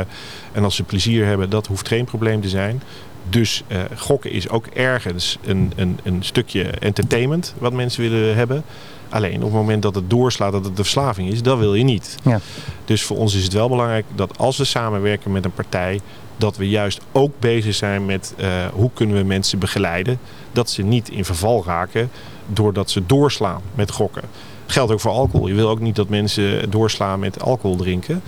en 0.51 0.63
als 0.63 0.75
ze 0.75 0.83
plezier 0.83 1.25
hebben, 1.25 1.49
dat 1.49 1.67
hoeft 1.67 1.87
geen 1.87 2.05
probleem 2.05 2.41
te 2.41 2.49
zijn. 2.49 2.81
Dus 3.29 3.63
eh, 3.67 3.79
gokken 3.97 4.31
is 4.31 4.49
ook 4.49 4.65
ergens 4.65 5.37
een, 5.45 5.71
een, 5.75 5.99
een 6.03 6.23
stukje 6.23 6.63
entertainment 6.63 7.53
wat 7.57 7.73
mensen 7.73 8.01
willen 8.01 8.35
hebben. 8.35 8.63
Alleen 9.09 9.35
op 9.35 9.41
het 9.41 9.51
moment 9.51 9.81
dat 9.81 9.95
het 9.95 10.09
doorslaat, 10.09 10.51
dat 10.51 10.65
het 10.65 10.75
de 10.75 10.83
verslaving 10.83 11.31
is, 11.31 11.41
dat 11.41 11.57
wil 11.57 11.75
je 11.75 11.83
niet. 11.83 12.15
Ja. 12.23 12.39
Dus 12.85 13.03
voor 13.03 13.17
ons 13.17 13.35
is 13.35 13.43
het 13.43 13.53
wel 13.53 13.69
belangrijk 13.69 14.05
dat 14.15 14.37
als 14.37 14.57
we 14.57 14.63
samenwerken 14.63 15.31
met 15.31 15.45
een 15.45 15.53
partij, 15.53 15.99
dat 16.41 16.57
we 16.57 16.69
juist 16.69 17.01
ook 17.11 17.31
bezig 17.39 17.75
zijn 17.75 18.05
met 18.05 18.33
eh, 18.37 18.49
hoe 18.73 18.89
kunnen 18.93 19.15
we 19.15 19.23
mensen 19.23 19.59
begeleiden. 19.59 20.19
Dat 20.51 20.69
ze 20.69 20.81
niet 20.81 21.09
in 21.09 21.25
verval 21.25 21.63
raken 21.65 22.09
doordat 22.47 22.89
ze 22.89 23.05
doorslaan 23.05 23.61
met 23.75 23.91
gokken. 23.91 24.23
Geldt 24.65 24.91
ook 24.91 24.99
voor 24.99 25.11
alcohol. 25.11 25.47
Je 25.47 25.53
wil 25.53 25.69
ook 25.69 25.79
niet 25.79 25.95
dat 25.95 26.09
mensen 26.09 26.69
doorslaan 26.69 27.19
met 27.19 27.41
alcohol 27.41 27.75
drinken. 27.75 28.21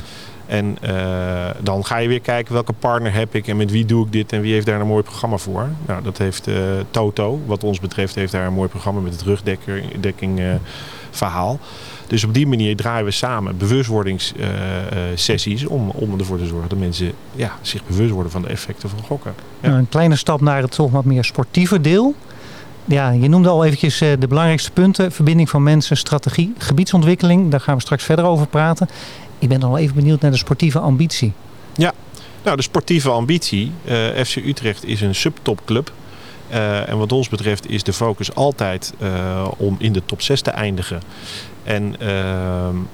En 0.46 0.78
eh, 0.82 1.50
dan 1.62 1.86
ga 1.86 1.98
je 1.98 2.08
weer 2.08 2.20
kijken 2.20 2.54
welke 2.54 2.74
partner 2.74 3.14
heb 3.14 3.36
ik 3.36 3.48
en 3.48 3.58
met 3.58 3.72
wie 3.72 3.86
doe 3.86 4.06
ik 4.06 4.12
dit 4.12 4.32
en 4.32 4.42
wie 4.42 4.54
heeft 4.54 4.66
daar 4.66 4.82
een 4.82 4.88
mooi 4.88 5.04
programma 5.04 5.38
voor. 5.38 5.70
Nou, 5.86 6.04
dat 6.04 6.18
heeft 6.18 6.48
eh, 6.48 6.56
Toto, 6.92 7.42
wat 7.46 7.64
ons 7.64 7.80
betreft, 7.80 8.16
heeft 8.16 8.32
daar 8.32 8.46
een 8.46 8.54
mooi 8.54 8.70
programma 8.70 9.02
met 9.02 9.14
het 9.14 9.22
rugdekking 9.22 10.42
verhaal. 11.12 11.60
Dus 12.08 12.24
op 12.24 12.34
die 12.34 12.48
manier 12.48 12.76
draaien 12.76 13.06
we 13.06 13.12
samen 13.12 13.58
bewustwordingssessies 13.58 15.66
om, 15.66 15.90
om 15.90 16.20
ervoor 16.20 16.38
te 16.38 16.46
zorgen 16.46 16.70
dat 16.70 16.78
mensen 16.78 17.12
ja, 17.36 17.58
zich 17.62 17.86
bewust 17.86 18.12
worden 18.12 18.32
van 18.32 18.42
de 18.42 18.48
effecten 18.48 18.90
van 18.90 19.00
gokken. 19.04 19.34
Ja. 19.60 19.78
Een 19.78 19.90
kleine 19.90 20.16
stap 20.16 20.42
naar 20.42 20.62
het 20.62 20.72
toch 20.72 20.92
wat 20.92 21.06
meer 21.06 21.24
sportieve 21.24 21.82
deel. 21.82 22.16
Ja, 22.86 23.10
je 23.10 23.30
noemde 23.30 23.50
al 23.50 23.66
eventjes 23.66 24.02
eh, 24.02 24.10
de 24.20 24.28
belangrijkste 24.28 24.72
punten. 24.72 25.12
Verbinding 25.12 25.50
van 25.50 25.64
mensen, 25.64 25.98
strategie, 25.98 26.54
gebiedsontwikkeling. 26.58 27.52
Daar 27.52 27.60
gaan 27.60 27.76
we 27.76 27.82
straks 27.82 28.04
verder 28.04 28.26
over 28.26 28.48
praten. 28.48 28.90
Ik 29.40 29.50
ben 29.50 29.60
wel 29.60 29.78
even 29.78 29.96
benieuwd 29.96 30.22
naar 30.22 30.32
de 30.32 30.38
sportieve 30.38 30.80
ambitie. 30.80 31.34
Ja, 31.76 31.94
nou 32.44 32.56
de 32.56 32.62
sportieve 32.62 33.10
ambitie. 33.10 33.72
Uh, 33.86 33.94
FC 34.24 34.36
Utrecht 34.36 34.86
is 34.86 35.02
een 35.02 35.16
subtopclub. 35.16 35.92
Uh, 36.54 36.90
en 36.90 36.98
wat 36.98 37.12
ons 37.12 37.30
betreft 37.30 37.70
is 37.70 37.84
de 37.84 37.94
focus 37.94 38.36
altijd 38.36 38.94
uh, 39.02 39.48
om 39.58 39.76
in 39.80 39.94
de 39.94 40.06
top 40.06 40.22
6 40.22 40.42
te 40.42 40.52
eindigen. 40.52 41.02
En 41.64 41.96
uh, 42.02 42.08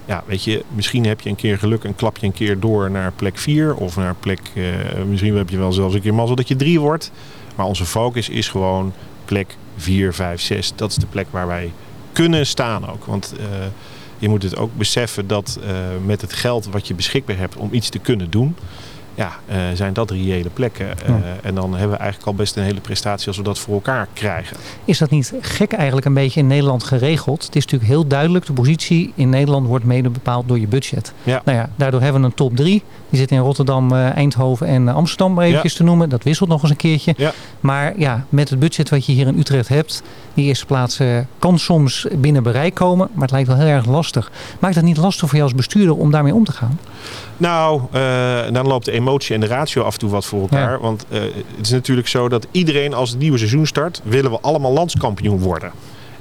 ja, 0.05 0.23
weet 0.25 0.43
je, 0.43 0.63
misschien 0.75 1.05
heb 1.05 1.21
je 1.21 1.29
een 1.29 1.35
keer 1.35 1.57
geluk 1.57 1.83
en 1.83 1.95
klap 1.95 2.17
je 2.17 2.25
een 2.25 2.33
keer 2.33 2.59
door 2.59 2.91
naar 2.91 3.11
plek 3.11 3.37
4 3.37 3.75
of 3.75 3.95
naar 3.95 4.15
plek, 4.15 4.41
misschien 5.07 5.35
heb 5.35 5.49
je 5.49 5.57
wel 5.57 5.71
zelfs 5.71 5.95
een 5.95 6.01
keer 6.01 6.13
mazzel 6.13 6.35
dat 6.35 6.47
je 6.47 6.55
3 6.55 6.79
wordt. 6.79 7.11
Maar 7.55 7.65
onze 7.65 7.85
focus 7.85 8.29
is 8.29 8.47
gewoon 8.47 8.93
plek 9.25 9.55
4, 9.77 10.13
5, 10.13 10.41
6. 10.41 10.71
Dat 10.75 10.89
is 10.89 10.95
de 10.95 11.05
plek 11.05 11.27
waar 11.29 11.47
wij 11.47 11.71
kunnen 12.11 12.45
staan 12.45 12.89
ook. 12.89 13.05
Want 13.05 13.33
je 14.17 14.29
moet 14.29 14.43
het 14.43 14.57
ook 14.57 14.77
beseffen 14.77 15.27
dat 15.27 15.59
met 16.05 16.21
het 16.21 16.33
geld 16.33 16.65
wat 16.65 16.87
je 16.87 16.93
beschikbaar 16.93 17.37
hebt 17.37 17.55
om 17.55 17.69
iets 17.73 17.89
te 17.89 17.99
kunnen 17.99 18.29
doen 18.29 18.55
ja, 19.19 19.31
uh, 19.49 19.55
zijn 19.73 19.93
dat 19.93 20.11
reële 20.11 20.49
plekken. 20.49 20.88
Ja. 20.88 21.21
En 21.43 21.55
dan 21.55 21.71
hebben 21.71 21.91
we 21.91 21.97
eigenlijk 21.97 22.27
al 22.27 22.35
best 22.35 22.55
een 22.55 22.63
hele 22.63 22.79
prestatie 22.79 23.27
als 23.27 23.38
we 23.38 23.43
dat 23.43 23.59
voor 23.59 23.73
elkaar 23.73 24.07
krijgen. 24.13 24.57
Is 24.85 24.97
dat 24.97 25.09
niet 25.09 25.33
gek 25.41 25.71
eigenlijk 25.71 26.05
een 26.05 26.13
beetje 26.13 26.39
in 26.39 26.47
Nederland 26.47 26.83
geregeld? 26.83 27.45
Het 27.45 27.55
is 27.55 27.63
natuurlijk 27.63 27.91
heel 27.91 28.07
duidelijk, 28.07 28.45
de 28.45 28.53
positie 28.53 29.11
in 29.15 29.29
Nederland 29.29 29.67
wordt 29.67 29.85
mede 29.85 30.09
bepaald 30.09 30.47
door 30.47 30.59
je 30.59 30.67
budget. 30.67 31.13
Ja. 31.23 31.41
Nou 31.45 31.57
ja, 31.57 31.69
daardoor 31.75 32.01
hebben 32.01 32.21
we 32.21 32.27
een 32.27 32.33
top 32.33 32.55
3. 32.55 32.83
Die 33.09 33.19
zit 33.19 33.31
in 33.31 33.39
Rotterdam, 33.39 33.91
uh, 33.93 34.15
Eindhoven 34.15 34.67
en 34.67 34.88
Amsterdam, 34.88 35.33
maar 35.33 35.45
eventjes 35.45 35.71
Ja. 35.71 35.77
te 35.77 35.83
noemen. 35.83 36.09
Dat 36.09 36.23
wisselt 36.23 36.49
nog 36.49 36.61
eens 36.61 36.71
een 36.71 36.77
keertje. 36.77 37.13
Ja. 37.17 37.31
Maar 37.59 37.93
ja, 37.97 38.25
met 38.29 38.49
het 38.49 38.59
budget 38.59 38.89
wat 38.89 39.05
je 39.05 39.11
hier 39.11 39.27
in 39.27 39.39
Utrecht 39.39 39.67
hebt, 39.67 40.03
die 40.33 40.45
eerste 40.45 40.65
plaats 40.65 40.99
eh, 40.99 41.17
kan 41.39 41.59
soms 41.59 42.07
binnen 42.15 42.43
bereik 42.43 42.73
komen, 42.73 43.09
maar 43.13 43.21
het 43.21 43.31
lijkt 43.31 43.47
wel 43.47 43.57
heel 43.57 43.67
erg 43.67 43.85
lastig. 43.85 44.31
Maakt 44.59 44.75
het 44.75 44.83
niet 44.83 44.97
lastig 44.97 45.27
voor 45.27 45.38
jou 45.38 45.43
als 45.43 45.55
bestuurder 45.57 45.95
om 45.97 46.11
daarmee 46.11 46.33
om 46.33 46.43
te 46.43 46.51
gaan? 46.51 46.79
Nou, 47.38 47.81
uh, 47.93 48.39
dan 48.51 48.67
loopt 48.67 48.85
de 48.85 48.91
emotie 48.91 49.07
en 49.17 49.39
de 49.39 49.47
ratio 49.47 49.83
af 49.83 49.93
en 49.93 49.99
toe 49.99 50.09
wat 50.09 50.25
voor 50.25 50.41
elkaar. 50.41 50.71
Ja. 50.71 50.79
Want 50.79 51.05
uh, 51.09 51.19
het 51.21 51.65
is 51.65 51.71
natuurlijk 51.71 52.07
zo 52.07 52.29
dat 52.29 52.47
iedereen 52.51 52.93
als 52.93 53.09
het 53.09 53.19
nieuwe 53.19 53.37
seizoen 53.37 53.67
start, 53.67 54.01
willen 54.03 54.31
we 54.31 54.39
allemaal 54.41 54.71
landskampioen 54.73 55.39
worden. 55.39 55.71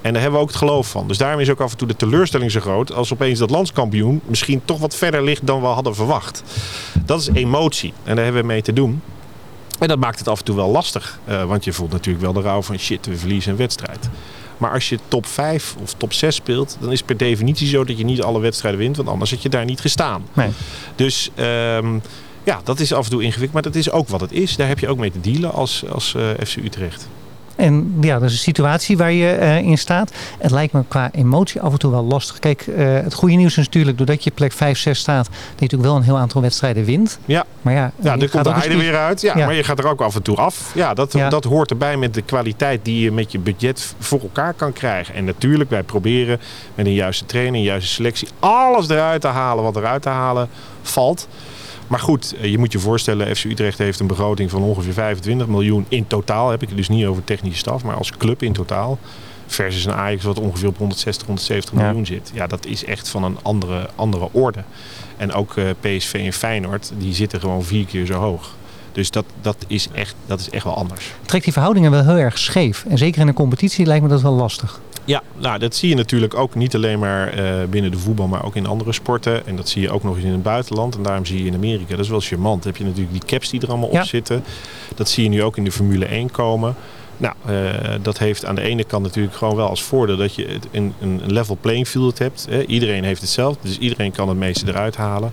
En 0.00 0.12
daar 0.12 0.22
hebben 0.22 0.40
we 0.40 0.44
ook 0.46 0.52
het 0.52 0.62
geloof 0.62 0.88
van. 0.88 1.08
Dus 1.08 1.18
daarom 1.18 1.40
is 1.40 1.50
ook 1.50 1.60
af 1.60 1.70
en 1.70 1.76
toe 1.76 1.88
de 1.88 1.96
teleurstelling 1.96 2.50
zo 2.50 2.60
groot 2.60 2.92
als 2.92 3.12
opeens 3.12 3.38
dat 3.38 3.50
landskampioen 3.50 4.20
misschien 4.24 4.60
toch 4.64 4.78
wat 4.78 4.96
verder 4.96 5.22
ligt 5.22 5.46
dan 5.46 5.60
we 5.60 5.66
hadden 5.66 5.94
verwacht. 5.94 6.42
Dat 7.04 7.20
is 7.20 7.28
emotie 7.28 7.92
en 8.04 8.14
daar 8.14 8.24
hebben 8.24 8.42
we 8.42 8.48
mee 8.48 8.62
te 8.62 8.72
doen. 8.72 9.02
En 9.78 9.88
dat 9.88 9.98
maakt 9.98 10.18
het 10.18 10.28
af 10.28 10.38
en 10.38 10.44
toe 10.44 10.56
wel 10.56 10.70
lastig. 10.70 11.18
Uh, 11.28 11.44
want 11.44 11.64
je 11.64 11.72
voelt 11.72 11.92
natuurlijk 11.92 12.24
wel 12.24 12.32
de 12.32 12.40
rouw 12.40 12.62
van 12.62 12.78
shit, 12.78 13.06
we 13.06 13.16
verliezen 13.16 13.50
een 13.52 13.58
wedstrijd. 13.58 14.08
Maar 14.56 14.72
als 14.72 14.88
je 14.88 14.98
top 15.08 15.26
5 15.26 15.76
of 15.82 15.94
top 15.94 16.12
6 16.12 16.34
speelt, 16.34 16.76
dan 16.80 16.92
is 16.92 16.98
het 16.98 17.06
per 17.06 17.16
definitie 17.16 17.68
zo 17.68 17.84
dat 17.84 17.98
je 17.98 18.04
niet 18.04 18.22
alle 18.22 18.40
wedstrijden 18.40 18.80
wint. 18.80 18.96
Want 18.96 19.08
anders 19.08 19.30
had 19.30 19.42
je 19.42 19.48
daar 19.48 19.64
niet 19.64 19.80
gestaan. 19.80 20.24
Nee. 20.32 20.50
Dus 20.94 21.30
um, 21.36 22.02
ja, 22.48 22.60
dat 22.64 22.80
is 22.80 22.92
af 22.92 23.04
en 23.04 23.10
toe 23.10 23.22
ingewikkeld. 23.22 23.52
Maar 23.52 23.72
dat 23.72 23.74
is 23.74 23.90
ook 23.90 24.08
wat 24.08 24.20
het 24.20 24.32
is. 24.32 24.56
Daar 24.56 24.68
heb 24.68 24.78
je 24.78 24.88
ook 24.88 24.98
mee 24.98 25.10
te 25.10 25.20
dealen 25.20 25.52
als, 25.52 25.84
als 25.92 26.14
uh, 26.16 26.22
FC 26.46 26.56
Utrecht. 26.56 27.08
En 27.56 27.96
ja, 28.00 28.18
dat 28.18 28.28
is 28.28 28.32
een 28.32 28.38
situatie 28.38 28.96
waar 28.96 29.12
je 29.12 29.38
uh, 29.40 29.56
in 29.56 29.78
staat. 29.78 30.12
Het 30.38 30.50
lijkt 30.50 30.72
me 30.72 30.82
qua 30.88 31.10
emotie 31.12 31.60
af 31.60 31.72
en 31.72 31.78
toe 31.78 31.90
wel 31.90 32.04
lastig. 32.04 32.38
Kijk, 32.38 32.66
uh, 32.66 32.76
het 32.94 33.14
goede 33.14 33.34
nieuws 33.34 33.56
is 33.56 33.64
natuurlijk 33.64 33.96
doordat 33.96 34.24
je 34.24 34.30
plek 34.30 34.52
5, 34.52 34.78
6 34.78 34.98
staat, 34.98 35.24
dat 35.24 35.34
je 35.34 35.60
natuurlijk 35.60 35.90
wel 35.90 35.96
een 35.96 36.02
heel 36.02 36.18
aantal 36.18 36.40
wedstrijden 36.40 36.84
wint. 36.84 37.18
Ja, 37.24 37.44
maar 37.62 37.74
ja, 37.74 37.92
ja 38.00 38.16
dan 38.16 38.28
komt 38.28 38.44
de 38.44 38.52
heide 38.52 38.76
weer 38.76 38.96
uit. 38.96 39.20
Ja, 39.20 39.36
ja, 39.36 39.44
maar 39.44 39.54
je 39.54 39.64
gaat 39.64 39.78
er 39.78 39.88
ook 39.88 40.00
af 40.00 40.14
en 40.14 40.22
toe 40.22 40.36
af. 40.36 40.72
Ja 40.74 40.94
dat, 40.94 41.12
ja, 41.12 41.28
dat 41.28 41.44
hoort 41.44 41.70
erbij 41.70 41.96
met 41.96 42.14
de 42.14 42.22
kwaliteit 42.22 42.84
die 42.84 43.00
je 43.00 43.12
met 43.12 43.32
je 43.32 43.38
budget 43.38 43.94
voor 43.98 44.20
elkaar 44.20 44.52
kan 44.52 44.72
krijgen. 44.72 45.14
En 45.14 45.24
natuurlijk, 45.24 45.70
wij 45.70 45.82
proberen 45.82 46.40
met 46.74 46.86
een 46.86 46.94
juiste 46.94 47.26
training, 47.26 47.56
een 47.56 47.62
juiste 47.62 47.94
selectie, 47.94 48.28
alles 48.38 48.88
eruit 48.88 49.20
te 49.20 49.28
halen 49.28 49.64
wat 49.64 49.76
eruit 49.76 50.02
te 50.02 50.08
halen 50.08 50.48
valt. 50.82 51.28
Maar 51.88 52.00
goed, 52.00 52.34
eh, 52.40 52.50
je 52.50 52.58
moet 52.58 52.72
je 52.72 52.78
voorstellen, 52.78 53.36
FC 53.36 53.44
Utrecht 53.44 53.78
heeft 53.78 54.00
een 54.00 54.06
begroting 54.06 54.50
van 54.50 54.62
ongeveer 54.62 54.92
25 54.92 55.46
miljoen 55.46 55.86
in 55.88 56.06
totaal. 56.06 56.50
Heb 56.50 56.62
ik 56.62 56.68
het 56.68 56.76
dus 56.76 56.88
niet 56.88 57.06
over 57.06 57.24
technische 57.24 57.58
staf, 57.58 57.82
maar 57.82 57.96
als 57.96 58.10
club 58.10 58.42
in 58.42 58.52
totaal. 58.52 58.98
Versus 59.46 59.84
een 59.84 59.92
Ajax 59.92 60.24
wat 60.24 60.38
ongeveer 60.38 60.68
op 60.68 60.78
160, 60.78 61.26
170 61.26 61.74
ja. 61.74 61.86
miljoen 61.86 62.06
zit. 62.06 62.30
Ja, 62.34 62.46
dat 62.46 62.66
is 62.66 62.84
echt 62.84 63.08
van 63.08 63.24
een 63.24 63.38
andere, 63.42 63.88
andere 63.94 64.28
orde. 64.32 64.64
En 65.16 65.32
ook 65.32 65.56
uh, 65.56 65.70
PSV 65.80 66.14
en 66.24 66.32
Feyenoord, 66.32 66.92
die 66.98 67.14
zitten 67.14 67.40
gewoon 67.40 67.64
vier 67.64 67.86
keer 67.86 68.06
zo 68.06 68.12
hoog. 68.12 68.56
Dus 68.92 69.10
dat, 69.10 69.24
dat, 69.40 69.56
is 69.66 69.88
echt, 69.92 70.14
dat 70.26 70.40
is 70.40 70.50
echt 70.50 70.64
wel 70.64 70.76
anders. 70.76 71.12
Trekt 71.26 71.44
die 71.44 71.52
verhoudingen 71.52 71.90
wel 71.90 72.04
heel 72.04 72.16
erg 72.16 72.38
scheef. 72.38 72.84
En 72.88 72.98
zeker 72.98 73.20
in 73.20 73.28
een 73.28 73.34
competitie 73.34 73.86
lijkt 73.86 74.02
me 74.02 74.08
dat 74.08 74.22
wel 74.22 74.32
lastig. 74.32 74.80
Ja, 75.08 75.22
nou, 75.38 75.58
dat 75.58 75.74
zie 75.74 75.88
je 75.88 75.94
natuurlijk 75.94 76.34
ook 76.34 76.54
niet 76.54 76.74
alleen 76.74 76.98
maar 76.98 77.38
uh, 77.38 77.64
binnen 77.70 77.90
de 77.90 77.98
voetbal, 77.98 78.26
maar 78.26 78.44
ook 78.44 78.56
in 78.56 78.66
andere 78.66 78.92
sporten. 78.92 79.46
En 79.46 79.56
dat 79.56 79.68
zie 79.68 79.82
je 79.82 79.90
ook 79.90 80.02
nog 80.02 80.16
eens 80.16 80.24
in 80.24 80.32
het 80.32 80.42
buitenland. 80.42 80.96
En 80.96 81.02
daarom 81.02 81.24
zie 81.24 81.38
je 81.38 81.44
in 81.44 81.54
Amerika, 81.54 81.90
dat 81.90 82.04
is 82.04 82.08
wel 82.08 82.20
charmant. 82.20 82.62
Dan 82.62 82.72
heb 82.72 82.80
je 82.80 82.86
natuurlijk 82.86 83.12
die 83.12 83.24
caps 83.26 83.50
die 83.50 83.60
er 83.60 83.68
allemaal 83.68 83.92
ja. 83.92 84.00
op 84.00 84.06
zitten. 84.06 84.44
Dat 84.94 85.08
zie 85.08 85.22
je 85.22 85.28
nu 85.28 85.42
ook 85.42 85.56
in 85.56 85.64
de 85.64 85.72
Formule 85.72 86.04
1 86.04 86.30
komen. 86.30 86.74
Nou, 87.16 87.34
uh, 87.48 87.70
dat 88.02 88.18
heeft 88.18 88.44
aan 88.44 88.54
de 88.54 88.60
ene 88.60 88.84
kant 88.84 89.02
natuurlijk 89.02 89.36
gewoon 89.36 89.56
wel 89.56 89.68
als 89.68 89.82
voordeel 89.82 90.16
dat 90.16 90.34
je 90.34 90.58
een, 90.70 90.94
een 91.00 91.20
level 91.26 91.58
playing 91.60 91.88
field 91.88 92.18
hebt. 92.18 92.46
Hè. 92.50 92.64
Iedereen 92.64 93.04
heeft 93.04 93.20
hetzelfde, 93.20 93.68
dus 93.68 93.78
iedereen 93.78 94.12
kan 94.12 94.28
het 94.28 94.38
meeste 94.38 94.68
eruit 94.68 94.96
halen. 94.96 95.32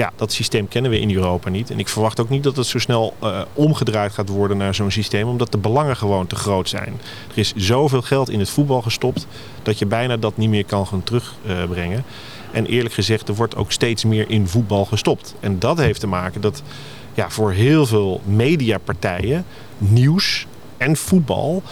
Ja, 0.00 0.12
dat 0.16 0.32
systeem 0.32 0.68
kennen 0.68 0.90
we 0.90 1.00
in 1.00 1.14
Europa 1.14 1.50
niet. 1.50 1.70
En 1.70 1.78
ik 1.78 1.88
verwacht 1.88 2.20
ook 2.20 2.28
niet 2.28 2.42
dat 2.42 2.56
het 2.56 2.66
zo 2.66 2.78
snel 2.78 3.14
uh, 3.22 3.40
omgedraaid 3.54 4.12
gaat 4.12 4.28
worden 4.28 4.56
naar 4.56 4.74
zo'n 4.74 4.90
systeem, 4.90 5.28
omdat 5.28 5.52
de 5.52 5.58
belangen 5.58 5.96
gewoon 5.96 6.26
te 6.26 6.36
groot 6.36 6.68
zijn. 6.68 7.00
Er 7.30 7.38
is 7.38 7.52
zoveel 7.56 8.02
geld 8.02 8.30
in 8.30 8.38
het 8.38 8.50
voetbal 8.50 8.82
gestopt 8.82 9.26
dat 9.62 9.78
je 9.78 9.86
bijna 9.86 10.16
dat 10.16 10.36
niet 10.36 10.48
meer 10.48 10.64
kan 10.64 10.86
gaan 10.86 11.02
terugbrengen. 11.02 12.04
En 12.52 12.66
eerlijk 12.66 12.94
gezegd, 12.94 13.28
er 13.28 13.34
wordt 13.34 13.56
ook 13.56 13.72
steeds 13.72 14.04
meer 14.04 14.30
in 14.30 14.48
voetbal 14.48 14.84
gestopt. 14.84 15.34
En 15.40 15.58
dat 15.58 15.78
heeft 15.78 16.00
te 16.00 16.06
maken 16.06 16.40
dat 16.40 16.62
ja, 17.14 17.30
voor 17.30 17.52
heel 17.52 17.86
veel 17.86 18.20
mediapartijen 18.24 19.44
nieuws 19.78 20.46
en 20.76 20.96
voetbal 20.96 21.62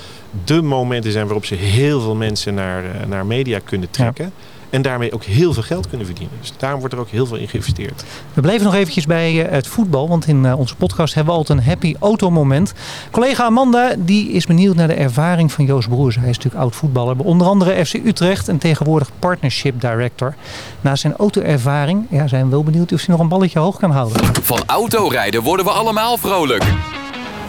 de 0.45 0.62
momenten 0.62 1.12
zijn 1.12 1.25
waarop 1.25 1.45
ze 1.45 1.55
heel 1.55 2.01
veel 2.01 2.14
mensen 2.14 2.55
naar, 2.55 2.85
uh, 2.85 2.91
naar 3.07 3.27
media 3.27 3.59
kunnen 3.59 3.91
trekken. 3.91 4.33
En 4.70 4.83
daarmee 4.83 5.12
ook 5.12 5.24
heel 5.24 5.52
veel 5.52 5.62
geld 5.62 5.88
kunnen 5.88 6.07
verdienen. 6.07 6.37
Dus 6.40 6.52
daarom 6.57 6.81
wordt 6.81 6.94
er 6.94 7.00
ook 7.00 7.09
heel 7.09 7.26
veel 7.26 7.37
in 7.37 7.48
geïnvesteerd. 7.48 8.04
We 8.35 8.40
bleven 8.40 8.64
nog 8.64 8.74
eventjes 8.74 9.07
bij 9.07 9.44
uh, 9.44 9.50
het 9.50 9.66
voetbal. 9.66 10.09
Want 10.09 10.26
in 10.26 10.44
uh, 10.44 10.59
onze 10.59 10.76
podcast 10.76 11.14
hebben 11.14 11.33
we 11.33 11.38
altijd 11.38 11.59
een 11.59 11.64
happy 11.64 11.94
automoment. 12.00 12.72
Collega 13.11 13.44
Amanda 13.44 13.94
die 13.98 14.31
is 14.31 14.46
benieuwd 14.46 14.76
naar 14.76 14.88
de 14.88 14.94
ervaring 14.94 15.52
van 15.52 15.64
Joost 15.64 15.88
Broers. 15.88 16.16
Hij 16.16 16.28
is 16.28 16.37
natuurlijk 16.37 16.62
oud 16.62 16.76
voetballer. 16.76 17.16
Bij 17.16 17.26
onder 17.26 17.46
andere 17.46 17.87
FC 17.87 17.94
Utrecht 17.94 18.48
en 18.48 18.59
tegenwoordig 18.59 19.11
partnership 19.18 19.81
director. 19.81 20.35
Na 20.81 20.96
zijn 20.96 21.16
autoervaring 21.16 22.07
ja, 22.11 22.26
zijn 22.26 22.44
we 22.44 22.50
wel 22.50 22.64
benieuwd 22.64 22.92
of 22.92 22.98
hij 22.98 23.09
nog 23.09 23.20
een 23.20 23.28
balletje 23.28 23.59
hoog 23.59 23.78
kan 23.78 23.90
houden. 23.90 24.35
Van 24.42 24.62
autorijden 24.66 25.42
worden 25.42 25.64
we 25.64 25.70
allemaal 25.70 26.16
vrolijk. 26.16 26.64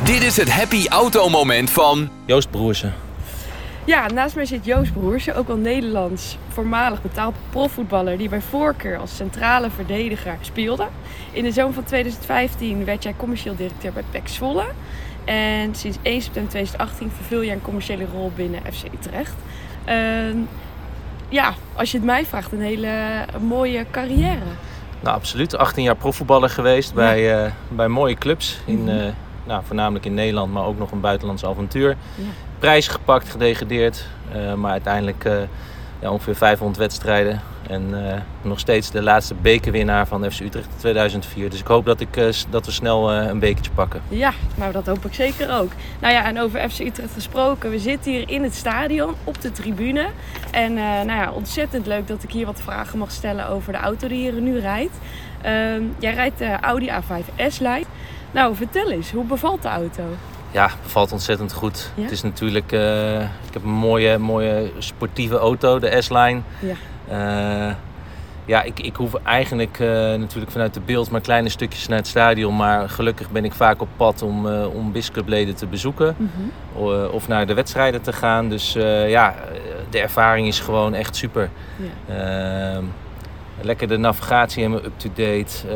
Dit 0.03 0.23
is 0.23 0.38
het 0.38 0.51
happy 0.51 0.88
automoment 0.88 1.69
van 1.69 2.10
Joost 2.25 2.51
Broersen. 2.51 3.09
Ja, 3.89 4.08
naast 4.08 4.36
mij 4.36 4.45
zit 4.45 4.65
Joost 4.65 4.93
Broersen, 4.93 5.36
ook 5.36 5.49
al 5.49 5.56
Nederlands 5.56 6.38
voormalig 6.47 7.02
betaald 7.02 7.36
profvoetballer 7.49 8.17
die 8.17 8.30
bij 8.30 8.41
voorkeur 8.41 8.97
als 8.97 9.15
centrale 9.15 9.69
verdediger 9.69 10.38
speelde. 10.41 10.88
In 11.32 11.43
de 11.43 11.52
zomer 11.52 11.73
van 11.73 11.84
2015 11.84 12.86
werd 12.86 13.04
jij 13.04 13.13
commercieel 13.17 13.56
directeur 13.56 13.93
bij 13.93 14.04
PEC 14.12 14.28
Zwolle. 14.28 14.65
En 15.25 15.75
sinds 15.75 15.97
1 16.02 16.21
september 16.21 16.52
2018 16.52 17.12
vervul 17.15 17.43
jij 17.43 17.54
een 17.54 17.62
commerciële 17.62 18.06
rol 18.13 18.32
binnen 18.36 18.62
FC 18.71 18.84
Utrecht. 18.93 19.36
Uh, 19.88 20.36
ja, 21.30 21.54
als 21.75 21.91
je 21.91 21.97
het 21.97 22.06
mij 22.06 22.25
vraagt, 22.25 22.52
een 22.52 22.62
hele 22.62 23.25
mooie 23.41 23.86
carrière. 23.91 24.39
Nou, 24.99 25.15
absoluut. 25.15 25.58
18 25.58 25.84
jaar 25.84 25.95
profvoetballer 25.95 26.49
geweest 26.49 26.89
ja. 26.89 26.95
bij, 26.95 27.45
uh, 27.45 27.52
bij 27.69 27.88
mooie 27.88 28.15
clubs. 28.15 28.60
In, 28.65 28.88
uh, 28.88 29.04
nou, 29.49 29.63
voornamelijk 29.65 30.05
in 30.05 30.13
Nederland, 30.13 30.53
maar 30.53 30.65
ook 30.65 30.77
nog 30.77 30.91
een 30.91 31.01
buitenlands 31.01 31.45
avontuur. 31.45 31.89
Ja 32.15 32.23
prijs 32.59 32.88
gepakt, 32.88 33.29
gedegradeerd. 33.29 34.05
Uh, 34.35 34.53
maar 34.53 34.71
uiteindelijk 34.71 35.25
uh, 35.25 35.33
ja, 35.99 36.12
ongeveer 36.12 36.35
500 36.35 36.79
wedstrijden. 36.79 37.41
En 37.67 37.89
uh, 37.89 38.13
nog 38.41 38.59
steeds 38.59 38.91
de 38.91 39.01
laatste 39.01 39.35
bekerwinnaar 39.35 40.07
van 40.07 40.31
FC 40.31 40.39
Utrecht 40.39 40.67
2004. 40.77 41.49
Dus 41.49 41.59
ik 41.59 41.67
hoop 41.67 41.85
dat, 41.85 41.99
ik, 41.99 42.33
dat 42.49 42.65
we 42.65 42.71
snel 42.71 43.12
een 43.12 43.39
bekertje 43.39 43.71
pakken. 43.71 44.01
Ja, 44.07 44.33
nou 44.55 44.71
dat 44.71 44.85
hoop 44.85 45.05
ik 45.05 45.13
zeker 45.13 45.53
ook. 45.53 45.71
Nou 45.99 46.13
ja, 46.13 46.25
en 46.25 46.39
over 46.39 46.69
FC 46.69 46.79
Utrecht 46.79 47.13
gesproken. 47.13 47.69
We 47.69 47.79
zitten 47.79 48.12
hier 48.12 48.29
in 48.29 48.43
het 48.43 48.55
stadion, 48.55 49.15
op 49.23 49.41
de 49.41 49.51
tribune. 49.51 50.07
En 50.51 50.73
nou 50.73 51.07
ja, 51.07 51.31
ontzettend 51.31 51.85
leuk 51.85 52.07
dat 52.07 52.23
ik 52.23 52.31
hier 52.31 52.45
wat 52.45 52.62
vragen 52.62 52.99
mag 52.99 53.12
stellen 53.12 53.49
over 53.49 53.71
de 53.71 53.79
auto 53.79 54.07
die 54.07 54.31
hier 54.31 54.41
nu 54.41 54.59
rijdt. 54.59 54.93
Ehm, 55.41 55.83
jij 55.99 56.13
rijdt 56.13 56.38
de 56.38 56.59
Audi 56.59 56.89
A5 56.89 57.47
S-Line. 57.47 57.85
Nou, 58.32 58.56
vertel 58.56 58.92
eens, 58.92 59.12
hoe 59.12 59.26
bevalt 59.26 59.62
de 59.62 59.68
auto? 59.68 60.04
Ja, 60.52 60.70
bevalt 60.84 61.12
ontzettend 61.12 61.54
goed. 61.54 61.92
Ja? 61.96 62.02
Het 62.02 62.12
is 62.12 62.22
natuurlijk, 62.22 62.72
uh, 62.72 63.22
ik 63.22 63.54
heb 63.54 63.63
een 63.63 63.70
mooie, 63.70 64.18
mooie 64.18 64.72
sportieve 64.78 65.38
auto, 65.38 65.80
de 65.80 66.02
S-Line. 66.02 66.42
Ja. 66.60 66.76
Eh, 67.08 67.76
ja, 68.46 68.63
ik, 68.63 68.80
ik 68.80 68.96
hoef 68.96 69.13
eigenlijk 69.13 69.80
eh, 69.80 69.88
natuurlijk 69.89 70.52
vanuit 70.52 70.74
de 70.74 70.80
beeld 70.80 71.12
maar 71.12 71.22
kleine 71.22 71.50
stukjes 71.50 71.88
naar 71.88 71.98
het 71.98 72.08
stadion. 72.08 72.56
Maar 72.56 72.89
gelukkig 72.89 73.30
ben 73.30 73.46
ik 73.46 73.54
vaak 73.54 73.82
op 73.82 73.88
pad 73.96 74.22
om, 74.22 74.46
uh, 74.46 74.76
om 74.76 74.92
bisclubleden 74.92 75.56
te 75.56 75.68
bezoeken. 75.68 76.15
Mm 76.18 76.30
-hmm. 76.36 77.06
of 77.12 77.28
naar 77.28 77.48
de 77.48 77.54
wedstrijden 77.54 78.02
te 78.02 78.13
gaan. 78.13 78.50
Dus 78.50 78.74
ja, 79.08 79.36
de 79.89 80.00
ervaring 80.00 80.48
is 80.48 80.60
gewoon 80.60 80.94
echt 80.94 81.15
super. 81.15 81.50
Ja. 82.08 82.82
Lekker 83.62 83.88
de 83.88 83.98
navigatie 83.98 84.63
helemaal 84.63 84.86
up-to-date. 84.86 85.67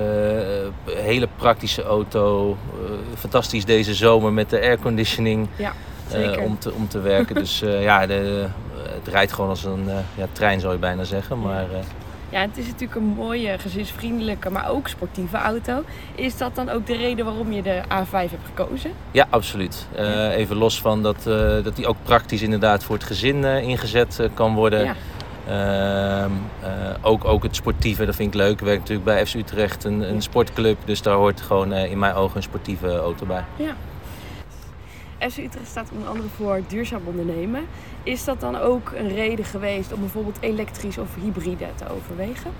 hele 0.85 1.27
praktische 1.35 1.83
auto. 1.83 2.57
fantastisch 3.17 3.65
deze 3.65 3.93
zomer 3.93 4.33
met 4.33 4.49
de 4.49 4.61
airconditioning. 4.61 5.47
Ja. 5.55 5.73
om, 6.39 6.59
te, 6.59 6.73
om 6.73 6.87
te 6.87 6.99
werken. 6.99 7.35
dus 7.35 7.59
ja, 7.59 8.05
de, 8.05 8.47
het 8.83 9.07
rijdt 9.07 9.31
gewoon 9.31 9.49
als 9.49 9.63
een 9.63 9.85
ja, 10.15 10.27
trein 10.31 10.59
zou 10.59 10.73
je 10.73 10.79
bijna 10.79 11.03
zeggen. 11.03 11.41
Maar 11.41 11.65
ja, 12.33 12.41
het 12.41 12.57
is 12.57 12.65
natuurlijk 12.65 12.95
een 12.95 13.13
mooie, 13.15 13.57
gezinsvriendelijke, 13.57 14.49
maar 14.49 14.69
ook 14.69 14.87
sportieve 14.87 15.37
auto. 15.37 15.83
Is 16.15 16.37
dat 16.37 16.55
dan 16.55 16.69
ook 16.69 16.87
de 16.87 16.95
reden 16.95 17.25
waarom 17.25 17.51
je 17.51 17.61
de 17.61 17.81
A5 17.81 18.11
hebt 18.11 18.45
gekozen? 18.45 18.91
Ja, 19.11 19.27
absoluut. 19.29 19.87
Uh, 19.99 20.35
even 20.35 20.55
los 20.55 20.81
van 20.81 21.03
dat, 21.03 21.17
uh, 21.27 21.63
dat 21.63 21.75
die 21.75 21.87
ook 21.87 21.95
praktisch 22.03 22.41
inderdaad 22.41 22.83
voor 22.83 22.95
het 22.95 23.03
gezin 23.03 23.37
uh, 23.37 23.61
ingezet 23.61 24.29
kan 24.33 24.55
worden. 24.55 24.83
Ja. 24.83 24.95
Ehm, 25.47 26.31
ook, 27.01 27.25
ook 27.25 27.43
het 27.43 27.55
sportieve, 27.55 28.05
dat 28.05 28.15
vind 28.15 28.33
ik 28.33 28.39
leuk. 28.39 28.51
Ik 28.51 28.65
werk 28.65 28.79
natuurlijk 28.79 29.05
bij 29.05 29.25
FC 29.25 29.33
Utrecht, 29.33 29.83
een, 29.83 30.09
een 30.09 30.21
sportclub. 30.21 30.77
Dus 30.85 31.01
daar 31.01 31.15
hoort 31.15 31.41
gewoon 31.41 31.73
in 31.73 31.99
mijn 31.99 32.13
ogen 32.13 32.37
een 32.37 32.43
sportieve 32.43 32.97
auto 32.97 33.25
bij. 33.25 33.43
Ja. 33.55 33.75
FC 35.29 35.37
Utrecht 35.37 35.67
staat 35.67 35.89
onder 35.91 36.07
andere 36.07 36.29
voor 36.35 36.61
duurzaam 36.67 37.01
ondernemen. 37.05 37.65
Is 38.03 38.23
dat 38.23 38.39
dan 38.39 38.55
ook 38.55 38.91
een 38.95 39.13
reden 39.13 39.45
geweest 39.45 39.93
om 39.93 39.99
bijvoorbeeld 39.99 40.37
elektrisch 40.39 40.97
of 40.97 41.15
hybride 41.21 41.67
te 41.75 41.89
overwegen? 41.89 42.51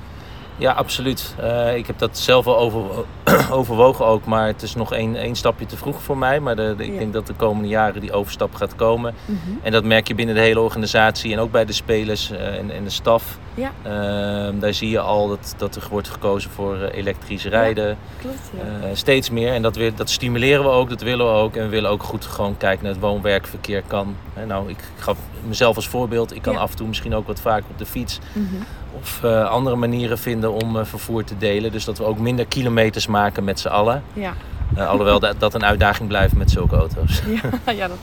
Ja, 0.57 0.71
absoluut. 0.71 1.35
Uh, 1.39 1.75
ik 1.75 1.87
heb 1.87 1.99
dat 1.99 2.17
zelf 2.17 2.45
wel 2.45 2.57
over, 2.57 2.81
overwogen 3.59 4.05
ook, 4.05 4.25
maar 4.25 4.47
het 4.47 4.61
is 4.61 4.75
nog 4.75 4.93
één, 4.93 5.15
één 5.15 5.35
stapje 5.35 5.65
te 5.65 5.77
vroeg 5.77 6.01
voor 6.01 6.17
mij. 6.17 6.39
Maar 6.39 6.55
de, 6.55 6.73
de, 6.77 6.85
ik 6.85 6.93
ja. 6.93 6.99
denk 6.99 7.13
dat 7.13 7.27
de 7.27 7.33
komende 7.33 7.67
jaren 7.67 8.01
die 8.01 8.11
overstap 8.11 8.55
gaat 8.55 8.75
komen. 8.75 9.13
Mm 9.25 9.39
-hmm. 9.45 9.59
En 9.61 9.71
dat 9.71 9.83
merk 9.83 10.07
je 10.07 10.15
binnen 10.15 10.35
de 10.35 10.41
hele 10.41 10.59
organisatie 10.59 11.33
en 11.33 11.39
ook 11.39 11.51
bij 11.51 11.65
de 11.65 11.73
spelers 11.73 12.31
uh, 12.31 12.57
en, 12.57 12.71
en 12.71 12.83
de 12.83 12.89
staf. 12.89 13.37
Ja. 13.53 13.71
Uh, 13.85 14.61
daar 14.61 14.73
zie 14.73 14.89
je 14.89 14.99
al 14.99 15.27
dat, 15.27 15.53
dat 15.57 15.75
er 15.75 15.87
wordt 15.89 16.09
gekozen 16.09 16.51
voor 16.51 16.77
elektrisch 16.77 17.45
rijden. 17.45 17.87
Ja, 17.87 17.95
klopt, 18.21 18.51
ja. 18.81 18.95
steeds 18.95 19.29
meer. 19.29 19.53
En 19.53 19.61
dat, 19.61 19.75
weer, 19.75 19.95
dat 19.95 20.09
stimuleren 20.09 20.63
we 20.63 20.69
ook, 20.69 20.89
dat 20.89 21.01
willen 21.01 21.25
we 21.25 21.31
ook. 21.31 21.55
En 21.55 21.63
we 21.63 21.69
willen 21.69 21.89
ook 21.89 22.03
goed 22.03 22.25
gewoon 22.25 22.57
kijken 22.57 22.83
naar 22.83 22.93
het 22.93 23.01
woon-werkverkeer 23.01 23.83
kan. 23.87 24.15
nou, 24.47 24.69
ik, 24.69 24.77
ik 24.77 25.01
gaf 25.03 25.17
mezelf 25.47 25.75
als 25.75 25.87
voorbeeld. 25.87 26.35
Ik 26.35 26.41
kan 26.41 26.57
af 26.57 26.71
en 26.71 26.77
toe 26.77 26.87
misschien 26.87 27.15
ook 27.15 27.27
wat 27.27 27.41
vaker 27.41 27.65
op 27.71 27.77
de 27.77 27.85
fiets. 27.85 28.19
Mm 28.33 28.47
-hmm. 28.49 28.65
Of 28.99 29.21
uh, 29.23 29.49
andere 29.49 29.75
manieren 29.75 30.17
vinden 30.17 30.53
om 30.53 30.75
uh, 30.75 30.83
vervoer 30.83 31.23
te 31.23 31.37
delen. 31.37 31.71
Dus 31.71 31.85
dat 31.85 31.97
we 31.97 32.03
ook 32.03 32.19
minder 32.19 32.45
kilometers 32.45 33.07
maken 33.07 33.43
met 33.43 33.59
z'n 33.59 33.67
allen. 33.67 34.03
Ja. 34.13 34.33
Uh, 34.77 34.89
alhoewel 34.89 35.19
dat, 35.19 35.39
dat 35.39 35.53
een 35.53 35.65
uitdaging 35.65 36.07
blijft 36.07 36.35
met 36.35 36.51
zulke 36.51 36.75
auto's. 36.75 37.21
Ja, 37.65 37.73
ja 37.81 37.87
dat... 37.87 37.97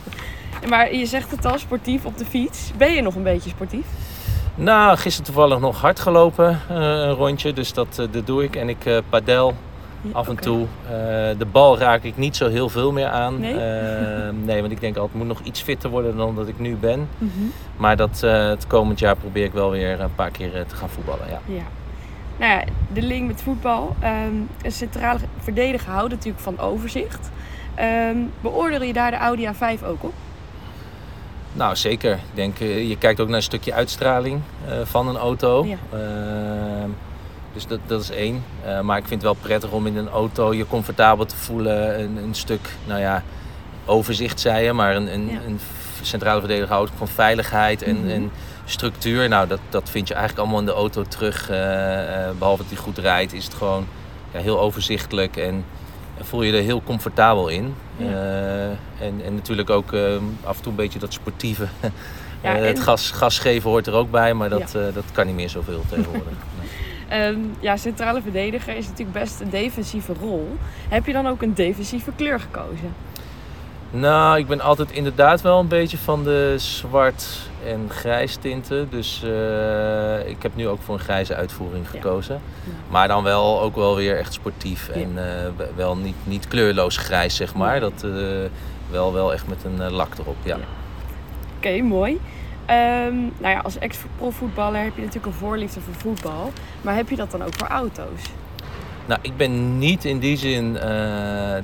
Maar 0.69 0.95
je 0.95 1.05
zegt 1.05 1.31
het 1.31 1.45
al, 1.45 1.57
sportief 1.57 2.05
op 2.05 2.17
de 2.17 2.25
fiets. 2.25 2.71
Ben 2.77 2.93
je 2.93 3.01
nog 3.01 3.15
een 3.15 3.23
beetje 3.23 3.49
sportief? 3.49 3.85
Nou, 4.55 4.97
gisteren 4.97 5.25
toevallig 5.25 5.59
nog 5.59 5.81
hard 5.81 5.99
gelopen, 5.99 6.59
een 6.69 7.11
rondje. 7.11 7.53
Dus 7.53 7.73
dat, 7.73 8.07
dat 8.11 8.25
doe 8.25 8.43
ik. 8.43 8.55
En 8.55 8.69
ik 8.69 9.01
padel 9.09 9.55
af 10.11 10.25
en 10.25 10.31
okay. 10.31 10.43
toe. 10.43 10.67
de 11.37 11.45
bal 11.51 11.77
raak 11.77 12.03
ik 12.03 12.17
niet 12.17 12.35
zo 12.35 12.49
heel 12.49 12.69
veel 12.69 12.91
meer 12.91 13.07
aan. 13.07 13.39
Nee? 13.39 13.53
nee, 14.33 14.59
want 14.59 14.71
ik 14.71 14.79
denk 14.79 14.97
altijd, 14.97 15.17
moet 15.17 15.27
nog 15.27 15.41
iets 15.43 15.61
fitter 15.61 15.89
worden 15.89 16.17
dan 16.17 16.35
dat 16.35 16.47
ik 16.47 16.59
nu 16.59 16.75
ben. 16.75 16.99
Mm 17.17 17.31
-hmm. 17.35 17.51
Maar 17.77 17.95
dat, 17.95 18.21
uh, 18.23 18.47
het 18.47 18.67
komend 18.67 18.99
jaar 18.99 19.15
probeer 19.15 19.43
ik 19.43 19.53
wel 19.53 19.71
weer 19.71 19.99
een 19.99 20.15
paar 20.15 20.31
keer 20.31 20.65
te 20.67 20.75
gaan 20.75 20.89
voetballen. 20.89 21.27
Ja. 21.29 21.39
ja. 21.45 21.63
Nou 22.37 22.51
ja, 22.51 22.63
de 22.93 23.01
link 23.01 23.27
met 23.27 23.41
voetbal. 23.41 23.95
Um, 24.03 24.49
een 24.61 24.71
centrale 24.71 25.19
verdediger 25.39 25.91
houdt 25.91 26.09
natuurlijk 26.09 26.43
van 26.43 26.59
overzicht. 26.59 27.29
Um, 28.11 28.31
beoordeel 28.41 28.83
je 28.83 28.93
daar 28.93 29.11
de 29.11 29.17
Audi 29.17 29.47
A5 29.47 29.85
ook 29.85 30.03
op? 30.03 30.13
Nou, 31.53 31.75
zeker. 31.75 32.13
Ik 32.13 32.19
denk, 32.33 32.59
uh, 32.59 32.89
je 32.89 32.97
kijkt 32.97 33.19
ook 33.19 33.27
naar 33.27 33.35
een 33.35 33.43
stukje 33.43 33.73
uitstraling 33.73 34.41
uh, 34.67 34.71
van 34.83 35.07
een 35.07 35.17
auto. 35.17 35.65
Ja. 35.65 35.77
Dus 37.53 37.67
dat, 37.67 37.79
dat 37.87 38.01
is 38.01 38.09
één. 38.09 38.43
maar 38.83 38.97
ik 38.97 39.07
vind 39.07 39.21
het 39.21 39.31
wel 39.31 39.41
prettig 39.41 39.71
om 39.71 39.87
in 39.87 39.97
een 39.97 40.09
auto 40.09 40.53
je 40.53 40.67
comfortabel 40.67 41.25
te 41.25 41.35
voelen. 41.35 41.99
Een, 42.01 42.17
een 42.17 42.35
stuk, 42.35 42.69
nou 42.87 42.99
ja, 42.99 43.23
overzicht 43.85 44.39
zei 44.39 44.63
je, 44.65 44.73
maar 44.73 44.95
een, 44.95 45.13
een, 45.13 45.27
Ja. 45.27 45.39
een 45.47 45.59
centrale 46.01 46.39
verdediger 46.39 46.73
houdt 46.73 46.91
van 46.97 47.07
veiligheid 47.07 47.81
en, 47.83 47.97
Mhm. 47.99 48.09
en 48.09 48.31
structuur. 48.65 49.29
Nou, 49.29 49.47
dat, 49.47 49.59
dat 49.69 49.89
vind 49.89 50.07
je 50.07 50.13
eigenlijk 50.13 50.43
allemaal 50.43 50.59
in 50.59 50.65
de 50.73 50.79
auto 50.79 51.03
terug. 51.03 51.49
Eh, 51.49 52.25
eh, 52.27 52.31
behalve 52.37 52.61
dat 52.63 52.71
hij 52.71 52.81
goed 52.81 52.97
rijdt, 52.97 53.33
is 53.33 53.43
het 53.45 53.53
gewoon 53.53 53.87
ja, 54.33 54.39
heel 54.39 54.59
overzichtelijk 54.59 55.37
en, 55.37 55.65
en 56.17 56.25
voel 56.25 56.41
je 56.43 56.53
er 56.57 56.63
heel 56.63 56.81
comfortabel 56.83 57.47
in. 57.47 57.73
Ja. 57.97 58.05
Eh, 58.05 58.65
en, 59.07 59.21
en 59.25 59.35
natuurlijk 59.35 59.69
ook 59.69 59.93
eh, 59.93 60.01
af 60.43 60.55
en 60.57 60.61
toe 60.61 60.71
een 60.71 60.77
beetje 60.77 60.99
dat 60.99 61.13
sportieve. 61.13 61.67
Ja, 62.43 62.55
Eh, 62.57 62.65
het 62.65 62.79
gas, 62.79 63.11
gas 63.11 63.39
geven 63.39 63.69
hoort 63.69 63.87
er 63.87 63.93
ook 63.93 64.11
bij, 64.11 64.33
maar 64.33 64.49
dat, 64.49 64.71
Ja. 64.73 64.79
eh, 64.79 64.93
dat 64.93 65.03
kan 65.11 65.25
niet 65.25 65.35
meer 65.35 65.49
zoveel 65.49 65.81
tegenwoordig. 65.89 66.33
Ehm, 67.11 67.39
ja, 67.59 67.77
centrale 67.77 68.21
verdediger 68.21 68.75
is 68.75 68.87
natuurlijk 68.87 69.19
best 69.19 69.39
een 69.39 69.49
defensieve 69.49 70.13
rol. 70.19 70.57
Heb 70.89 71.05
je 71.05 71.13
dan 71.13 71.27
ook 71.27 71.41
een 71.41 71.53
defensieve 71.53 72.11
kleur 72.15 72.39
gekozen? 72.39 72.93
Nou, 73.91 74.37
ik 74.37 74.47
ben 74.47 74.61
altijd 74.61 74.91
inderdaad 74.91 75.41
wel 75.41 75.59
een 75.59 75.67
beetje 75.67 75.97
van 75.97 76.23
de 76.23 76.53
zwart 76.57 77.27
en 77.65 77.85
grijs 77.89 78.35
tinten. 78.35 78.89
Dus 78.89 79.23
eh, 79.23 80.29
ik 80.29 80.43
heb 80.43 80.55
nu 80.55 80.67
ook 80.67 80.81
voor 80.81 80.93
een 80.93 80.99
grijze 80.99 81.35
uitvoering 81.35 81.89
gekozen. 81.89 82.41
Ja. 82.63 82.71
Maar 82.89 83.07
dan 83.07 83.23
wel 83.23 83.61
ook 83.61 83.75
wel 83.75 83.95
weer 83.95 84.17
echt 84.17 84.33
sportief. 84.33 84.89
En 84.89 85.11
eh, 85.15 85.65
wel 85.75 85.97
niet, 85.97 86.15
niet 86.23 86.47
kleurloos 86.47 86.97
grijs, 86.97 87.35
zeg 87.35 87.53
maar. 87.53 87.79
Dat, 87.79 88.03
eh, 88.03 88.11
wel, 88.91 89.13
wel 89.13 89.33
echt 89.33 89.47
met 89.47 89.63
een 89.63 89.91
lak 89.91 90.17
erop, 90.17 90.37
ja. 90.43 90.55
Ja. 90.55 90.63
Oké, 91.57 91.81
mooi. 91.81 92.19
Ehm, 92.65 93.15
nou 93.37 93.53
ja, 93.55 93.59
als 93.59 93.77
ex-profvoetballer 93.77 94.83
heb 94.83 94.95
je 94.95 94.99
natuurlijk 95.01 95.25
een 95.25 95.39
voorliefde 95.39 95.79
voor 95.81 95.93
voetbal. 95.93 96.51
Maar 96.81 96.95
heb 96.95 97.09
je 97.09 97.15
dat 97.15 97.31
dan 97.31 97.43
ook 97.43 97.53
voor 97.57 97.67
auto's? 97.67 98.21
Nou, 99.05 99.19
ik 99.21 99.37
ben 99.37 99.77
niet 99.79 100.05
in 100.05 100.19
die 100.19 100.37
zin 100.37 100.75
eh, 100.77 100.81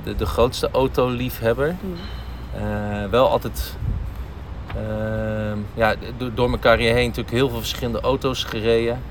de, 0.04 0.16
de 0.18 0.26
grootste 0.26 0.70
autoliefhebber. 0.72 1.76
Eh, 2.56 2.62
wel 3.10 3.30
altijd 3.30 3.76
ehm, 4.76 5.58
ja, 5.74 5.96
do- 6.18 6.34
door 6.34 6.50
mijn 6.50 6.62
carrière 6.62 6.94
heen 6.94 7.08
natuurlijk 7.08 7.36
heel 7.36 7.50
veel 7.50 7.58
verschillende 7.60 8.02
auto's 8.02 8.44
gereden. 8.44 9.02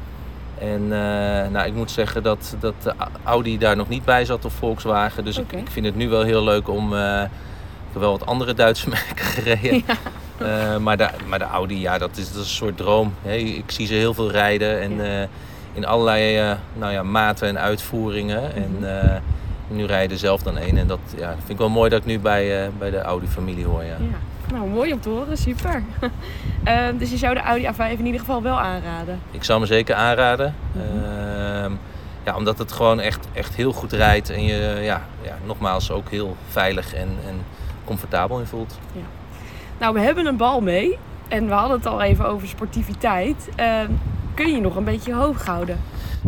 En 0.58 0.82
eh, 0.82 1.50
nou, 1.50 1.66
ik 1.66 1.74
moet 1.74 1.90
zeggen 1.90 2.22
dat, 2.22 2.56
dat 2.60 2.94
Audi 3.24 3.58
daar 3.58 3.76
nog 3.76 3.88
niet 3.88 4.04
bij 4.04 4.24
zat 4.24 4.44
of 4.44 4.52
Volkswagen. 4.52 5.24
Dus 5.24 5.38
ik, 5.38 5.52
ik 5.52 5.70
vind 5.70 5.86
het 5.86 5.96
nu 5.96 6.08
wel 6.08 6.22
heel 6.22 6.44
leuk 6.44 6.68
om. 6.68 6.94
ik 6.94 7.92
heb 7.92 8.00
wel 8.00 8.10
wat 8.18 8.26
andere 8.26 8.54
Duitse 8.54 8.88
merken 8.98 9.24
gereden. 9.24 9.82
Eh, 10.38 10.76
maar, 10.76 10.96
de, 10.96 11.08
maar 11.28 11.38
de 11.38 11.44
Audi, 11.44 11.80
ja, 11.80 11.98
dat 11.98 12.16
is, 12.16 12.32
dat 12.32 12.42
is 12.42 12.48
een 12.48 12.54
soort 12.56 12.76
droom. 12.76 13.14
hè. 13.22 13.34
ik 13.34 13.70
zie 13.70 13.86
ze 13.86 13.94
heel 13.94 14.14
veel 14.14 14.30
rijden 14.30 14.80
en 14.80 14.96
Ja. 14.96 15.20
eh, 15.22 15.28
in 15.72 15.86
allerlei 15.86 16.38
eh, 16.38 16.52
nou 16.74 16.92
ja, 16.92 17.02
maten 17.02 17.48
en 17.48 17.58
uitvoeringen. 17.58 18.42
Mhm. 18.42 18.84
En 18.84 19.22
nu 19.68 19.84
rijden 19.84 20.18
zelf 20.18 20.42
dan 20.42 20.56
één. 20.58 20.78
En 20.78 20.86
dat 20.86 20.98
ja, 21.16 21.28
vind 21.36 21.48
ik 21.50 21.58
wel 21.58 21.68
mooi 21.68 21.90
dat 21.90 21.98
ik 22.00 22.06
nu 22.06 22.18
bij, 22.18 22.70
bij 22.78 22.90
de 22.90 23.00
Audi-familie 23.00 23.64
hoor. 23.64 23.82
Ja. 23.84 23.96
Ja. 24.00 24.54
Nou, 24.56 24.68
mooi 24.68 24.92
om 24.92 25.00
te 25.00 25.08
horen. 25.08 25.36
Super. 25.38 25.82
Ehm, 26.64 26.96
dus 26.96 27.10
je 27.10 27.16
zou 27.16 27.34
de 27.34 27.40
Audi 27.40 27.64
A5 27.72 27.98
in 27.98 28.06
ieder 28.06 28.20
geval 28.20 28.42
wel 28.42 28.60
aanraden. 28.60 29.20
Ik 29.30 29.44
zou 29.44 29.60
me 29.60 29.66
zeker 29.66 29.94
aanraden. 29.94 30.54
Mhm. 30.72 31.04
Ehm, 31.04 31.72
ja, 32.24 32.36
omdat 32.36 32.58
het 32.58 32.72
gewoon 32.72 33.00
echt, 33.00 33.26
echt 33.32 33.54
heel 33.54 33.72
goed 33.72 33.92
rijdt. 33.92 34.30
En 34.30 34.44
je 34.44 34.78
ja, 34.82 35.02
ja, 35.22 35.36
nogmaals 35.44 35.90
ook 35.90 36.10
heel 36.10 36.36
veilig 36.48 36.94
en, 36.94 37.08
en 37.28 37.34
comfortabel 37.84 38.38
in 38.38 38.46
voelt. 38.46 38.78
Nou, 39.80 39.94
we 39.94 40.00
hebben 40.00 40.26
een 40.26 40.36
bal 40.36 40.60
mee. 40.60 40.98
En 41.28 41.46
we 41.46 41.52
hadden 41.52 41.76
het 41.76 41.86
al 41.86 42.02
even 42.02 42.26
over 42.28 42.48
sportiviteit. 42.48 43.48
Ehm, 43.56 43.90
kun 44.34 44.46
je 44.46 44.54
je 44.54 44.60
nog 44.60 44.76
een 44.76 44.84
beetje 44.84 45.14
hoog 45.14 45.44
houden? 45.46 45.80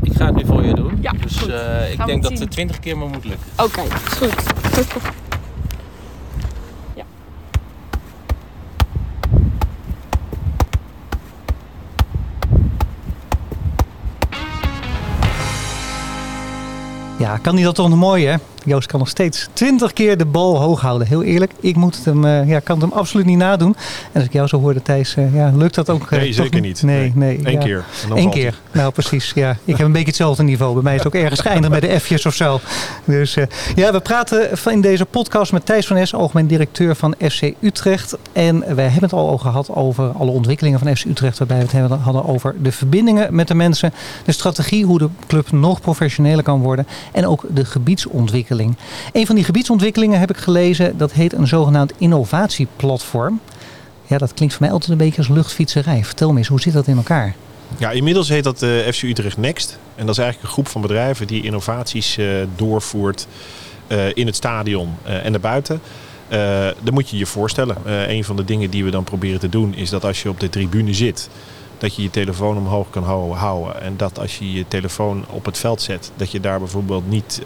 Ik 0.02 0.12
ga 0.16 0.26
het 0.26 0.34
nu 0.34 0.44
voor 0.46 0.64
je 0.64 0.74
doen. 0.74 0.98
Ja, 1.00 1.12
dus 1.12 1.36
goed. 1.36 1.48
eh, 1.48 1.92
ik 1.92 2.06
denk 2.06 2.22
dat 2.22 2.30
zien. 2.32 2.40
het 2.40 2.50
20 2.50 2.78
keer 2.78 2.98
maar 2.98 3.08
moet 3.08 3.24
lukken. 3.24 3.46
Oké, 3.56 3.80
is 3.82 4.16
goed. 4.18 4.34
ja. 6.94 7.04
Ja, 17.18 17.36
kan 17.36 17.54
die 17.56 17.64
dat 17.64 17.74
toch 17.74 17.88
nog 17.88 17.98
mooi 17.98 18.26
hè? 18.26 18.36
Joost 18.68 18.86
kan 18.86 18.98
nog 18.98 19.08
steeds 19.08 19.48
20 19.52 19.92
keer 19.92 20.16
de 20.16 20.26
bal 20.26 20.60
hoog 20.60 20.80
houden. 20.80 21.06
Heel 21.06 21.22
eerlijk, 21.22 21.52
ik 21.60 21.76
moet 21.76 21.96
het 21.96 22.04
hem, 22.04 22.24
uh, 22.24 22.48
ja, 22.48 22.60
kan 22.60 22.80
het 22.80 22.88
hem 22.88 22.98
absoluut 22.98 23.26
niet 23.26 23.38
nadoen. 23.38 23.76
En 24.12 24.14
als 24.14 24.24
ik 24.24 24.32
jou 24.32 24.46
zo 24.46 24.60
hoorde, 24.60 24.82
Thijs, 24.82 25.16
uh, 25.16 25.34
ja, 25.34 25.52
lukt 25.54 25.74
dat 25.74 25.90
ook? 25.90 26.10
nee, 26.10 26.32
zeker 26.32 26.60
niet. 26.60 26.82
Nee, 26.82 27.12
nee. 27.14 27.40
Eén 27.44 27.52
ja. 27.52 27.58
keer. 27.58 27.84
Eén 28.14 28.30
keer. 28.30 28.54
Nou, 28.72 28.92
precies. 28.92 29.32
Ja. 29.34 29.56
Ik 29.64 29.76
heb 29.76 29.86
een 29.86 29.92
beetje 29.92 30.06
hetzelfde 30.06 30.42
niveau. 30.42 30.74
Bij 30.74 30.82
mij 30.82 30.94
is 30.94 31.02
het 31.02 31.14
ook 31.14 31.20
ergens 31.20 31.40
geëindigd 31.40 31.80
bij 31.80 31.80
de 31.80 32.00
F'jes 32.00 32.26
of 32.26 32.34
zo. 32.34 32.60
Dus 33.04 33.36
ja, 33.74 33.92
we 33.92 34.00
praten 34.00 34.50
in 34.64 34.80
deze 34.80 35.04
podcast 35.04 35.52
met 35.52 35.66
Thijs 35.66 35.86
van 35.86 35.96
Es, 35.96 36.14
algemeen 36.14 36.46
directeur 36.46 36.96
van 36.96 37.14
FC 37.30 37.52
Utrecht. 37.60 38.16
En 38.32 38.74
wij 38.74 38.84
hebben 38.84 39.02
het 39.02 39.12
al 39.12 39.38
gehad 39.38 39.70
over 39.74 40.10
alle 40.12 40.30
ontwikkelingen 40.30 40.78
van 40.78 40.96
FC 40.96 41.04
Utrecht. 41.04 41.38
Waarbij 41.38 41.66
we 41.66 41.78
het 41.78 41.90
hadden 42.00 42.24
over 42.24 42.54
de 42.62 42.72
verbindingen 42.72 43.34
met 43.34 43.48
de 43.48 43.54
mensen. 43.54 43.92
De 44.24 44.32
strategie, 44.32 44.84
hoe 44.84 44.98
de 44.98 45.08
club 45.26 45.52
nog 45.52 45.80
professioneler 45.80 46.42
kan 46.42 46.60
worden. 46.60 46.86
En 47.12 47.26
ook 47.26 47.44
de 47.50 47.64
gebiedsontwikkeling. 47.64 48.57
Een 49.12 49.26
van 49.26 49.34
die 49.34 49.44
gebiedsontwikkelingen 49.44 50.20
heb 50.20 50.30
ik 50.30 50.36
gelezen. 50.36 50.98
Dat 50.98 51.12
heet 51.12 51.32
een 51.32 51.46
zogenaamd 51.46 51.92
innovatieplatform. 51.98 53.40
Ja, 54.06 54.18
dat 54.18 54.34
klinkt 54.34 54.54
voor 54.54 54.62
mij 54.62 54.72
altijd 54.72 54.90
een 54.90 54.98
beetje 54.98 55.18
als 55.18 55.28
luchtfietserij. 55.28 56.04
Vertel 56.04 56.32
me 56.32 56.38
eens, 56.38 56.48
hoe 56.48 56.60
zit 56.60 56.72
dat 56.72 56.86
in 56.86 56.96
elkaar? 56.96 57.34
Ja, 57.76 57.90
inmiddels 57.90 58.28
heet 58.28 58.44
dat 58.44 58.62
uh, 58.62 58.70
FC 58.92 59.02
Utrecht 59.02 59.36
Next. 59.36 59.78
En 59.94 60.06
dat 60.06 60.16
is 60.16 60.22
eigenlijk 60.22 60.48
een 60.48 60.52
groep 60.54 60.68
van 60.68 60.80
bedrijven 60.80 61.26
die 61.26 61.42
innovaties 61.42 62.18
uh, 62.18 62.32
doorvoert 62.56 63.26
uh, 63.88 63.98
in 64.14 64.26
het 64.26 64.36
stadion 64.36 64.94
en 65.02 65.32
daarbuiten. 65.32 65.80
dan 66.82 66.94
moet 66.94 67.10
je 67.10 67.16
je 67.16 67.26
voorstellen. 67.26 67.76
een 68.10 68.24
van 68.24 68.36
de 68.36 68.44
dingen 68.44 68.70
die 68.70 68.84
we 68.84 68.90
dan 68.90 69.04
proberen 69.04 69.40
te 69.40 69.48
doen 69.48 69.74
is 69.74 69.90
dat 69.90 70.04
als 70.04 70.22
je 70.22 70.28
op 70.28 70.40
de 70.40 70.50
tribune 70.50 70.94
zit, 70.94 71.28
dat 71.78 71.96
je 71.96 72.02
je 72.02 72.10
telefoon 72.10 72.56
omhoog 72.56 72.90
kan 72.90 73.04
houden. 73.34 73.82
En 73.82 73.96
dat 73.96 74.18
als 74.18 74.38
je 74.38 74.52
je 74.52 74.64
telefoon 74.68 75.24
op 75.30 75.44
het 75.44 75.58
veld 75.58 75.82
zet, 75.82 76.10
dat 76.16 76.30
je 76.30 76.40
daar 76.40 76.58
bijvoorbeeld 76.58 77.10
niet 77.10 77.42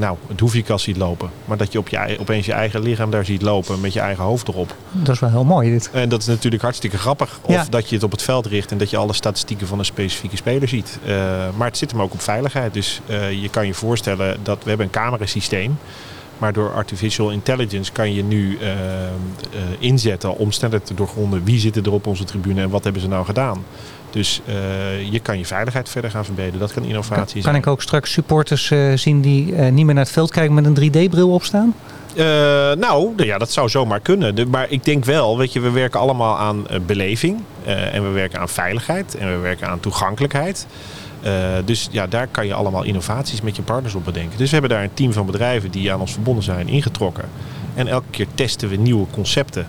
nou, 0.00 0.16
het 0.28 0.40
hoefjekast 0.40 0.84
ziet 0.84 0.96
lopen. 0.96 1.30
Maar 1.44 1.56
dat 1.56 1.72
je, 1.72 1.78
op 1.78 1.88
je 1.88 2.16
opeens 2.20 2.46
je 2.46 2.52
eigen 2.52 2.82
lichaam 2.82 3.10
daar 3.10 3.24
ziet 3.24 3.42
lopen 3.42 3.80
met 3.80 3.92
je 3.92 4.00
eigen 4.00 4.24
hoofd 4.24 4.48
erop. 4.48 4.74
Dat 4.92 5.14
is 5.14 5.20
wel 5.20 5.30
heel 5.30 5.44
mooi 5.44 5.70
dit. 5.70 5.90
En 5.92 6.08
dat 6.08 6.20
is 6.20 6.26
natuurlijk 6.26 6.62
hartstikke 6.62 6.98
grappig. 6.98 7.38
Of 7.42 7.54
ja. 7.54 7.66
dat 7.70 7.88
je 7.88 7.94
het 7.94 8.04
op 8.04 8.10
het 8.10 8.22
veld 8.22 8.46
richt 8.46 8.70
en 8.70 8.78
dat 8.78 8.90
je 8.90 8.96
alle 8.96 9.12
statistieken 9.12 9.66
van 9.66 9.78
een 9.78 9.84
specifieke 9.84 10.36
speler 10.36 10.68
ziet. 10.68 10.98
Uh, 11.02 11.08
maar 11.56 11.66
het 11.66 11.76
zit 11.76 11.90
hem 11.90 12.02
ook 12.02 12.12
op 12.12 12.20
veiligheid. 12.20 12.74
Dus 12.74 13.00
uh, 13.06 13.42
je 13.42 13.48
kan 13.48 13.66
je 13.66 13.74
voorstellen 13.74 14.38
dat 14.42 14.62
we 14.62 14.68
hebben 14.68 14.86
een 14.86 14.92
camerasysteem. 14.92 15.78
Maar 16.38 16.52
door 16.52 16.72
artificial 16.72 17.30
intelligence 17.30 17.92
kan 17.92 18.14
je 18.14 18.22
nu 18.24 18.58
uh, 18.60 18.68
inzetten 19.78 20.36
om 20.36 20.52
sneller 20.52 20.82
te 20.82 20.94
doorgronden 20.94 21.44
wie 21.44 21.58
zitten 21.58 21.84
er 21.84 21.92
op 21.92 22.06
onze 22.06 22.24
tribune 22.24 22.62
en 22.62 22.70
wat 22.70 22.84
hebben 22.84 23.02
ze 23.02 23.08
nou 23.08 23.24
gedaan. 23.24 23.64
Dus 24.10 24.40
uh, 24.48 24.54
je 25.12 25.20
kan 25.20 25.38
je 25.38 25.46
veiligheid 25.46 25.88
verder 25.88 26.10
gaan 26.10 26.24
verbeteren. 26.24 26.60
Dat 26.60 26.72
kan 26.72 26.82
innovatie 26.82 27.16
kan, 27.16 27.26
zijn. 27.26 27.44
Kan 27.44 27.54
ik 27.54 27.66
ook 27.66 27.82
straks 27.82 28.12
supporters 28.12 28.70
uh, 28.70 28.96
zien 28.96 29.20
die 29.20 29.52
uh, 29.52 29.68
niet 29.68 29.84
meer 29.84 29.94
naar 29.94 30.04
het 30.04 30.12
veld 30.12 30.30
kijken 30.30 30.54
met 30.54 30.64
een 30.66 30.90
3D-bril 30.90 31.30
opstaan? 31.30 31.74
nou, 32.78 33.12
ja, 33.16 33.38
dat 33.38 33.52
zou 33.52 33.68
zomaar 33.68 34.00
kunnen. 34.00 34.34
De, 34.34 34.46
maar 34.46 34.66
ik 34.70 34.84
denk 34.84 35.04
wel, 35.04 35.38
weet 35.38 35.52
je, 35.52 35.60
we 35.60 35.70
werken 35.70 36.00
allemaal 36.00 36.38
aan 36.38 36.66
beleving. 36.86 37.38
en 37.64 38.02
we 38.02 38.08
werken 38.08 38.40
aan 38.40 38.48
veiligheid. 38.48 39.16
En 39.16 39.28
we 39.28 39.36
werken 39.36 39.68
aan 39.68 39.80
toegankelijkheid. 39.80 40.66
dus 41.64 41.88
ja, 41.90 42.06
daar 42.06 42.26
kan 42.26 42.46
je 42.46 42.54
allemaal 42.54 42.82
innovaties 42.82 43.40
met 43.40 43.56
je 43.56 43.62
partners 43.62 43.94
op 43.94 44.04
bedenken. 44.04 44.38
Dus 44.38 44.46
we 44.46 44.52
hebben 44.52 44.70
daar 44.70 44.82
een 44.82 44.94
team 44.94 45.12
van 45.12 45.26
bedrijven 45.26 45.70
die 45.70 45.92
aan 45.92 46.00
ons 46.00 46.12
verbonden 46.12 46.44
zijn 46.44 46.68
ingetrokken. 46.68 47.24
En 47.74 47.88
elke 47.88 48.10
keer 48.10 48.26
testen 48.34 48.68
we 48.68 48.76
nieuwe 48.76 49.06
concepten 49.10 49.66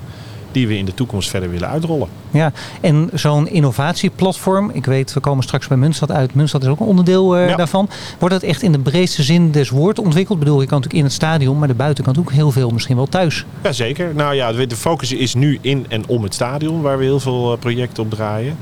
die 0.52 0.68
we 0.68 0.78
in 0.78 0.86
de 0.86 0.94
toekomst 0.94 1.30
verder 1.30 1.50
willen 1.50 1.70
uitrollen. 1.70 2.08
Ja, 2.32 2.52
en 2.82 3.10
zo'n 3.14 3.48
innovatieplatform, 3.48 4.70
ik 4.74 4.86
weet, 4.86 5.14
we 5.14 5.20
komen 5.20 5.44
straks 5.44 5.68
bij 5.68 5.78
Munstad 5.78 6.12
uit. 6.12 6.34
Munstad 6.34 6.64
is 6.64 6.68
ook 6.68 6.80
een 6.80 6.86
onderdeel 6.86 7.38
uh, 7.38 7.50
ja. 7.50 7.56
daarvan. 7.56 7.90
Wordt 8.20 8.34
dat 8.36 8.44
echt 8.44 8.62
in 8.62 8.72
de 8.72 8.80
breedste 8.80 9.24
zin 9.24 9.52
des 9.52 9.70
woord 9.70 10.00
ontwikkeld? 10.00 10.38
Ik 10.38 10.44
bedoel, 10.44 10.62
je 10.62 10.68
kan 10.68 10.78
natuurlijk 10.78 11.04
in 11.04 11.10
het 11.10 11.14
stadion, 11.14 11.60
maar 11.60 11.68
de 11.68 11.74
buitenkant 11.74 12.20
ook 12.20 12.32
heel 12.32 12.52
veel, 12.52 12.70
misschien 12.70 12.96
wel 12.96 13.08
thuis. 13.08 13.46
Jazeker. 13.64 14.16
Nou 14.16 14.36
ja, 14.36 14.52
de 14.52 14.76
focus 14.76 15.12
is 15.12 15.34
nu 15.34 15.58
in 15.62 15.86
en 15.90 16.08
om 16.08 16.24
het 16.24 16.34
stadion, 16.34 16.82
waar 16.82 16.98
we 16.98 17.04
heel 17.04 17.20
veel 17.20 17.58
projecten 17.58 18.04
op 18.04 18.10
draaien. 18.10 18.58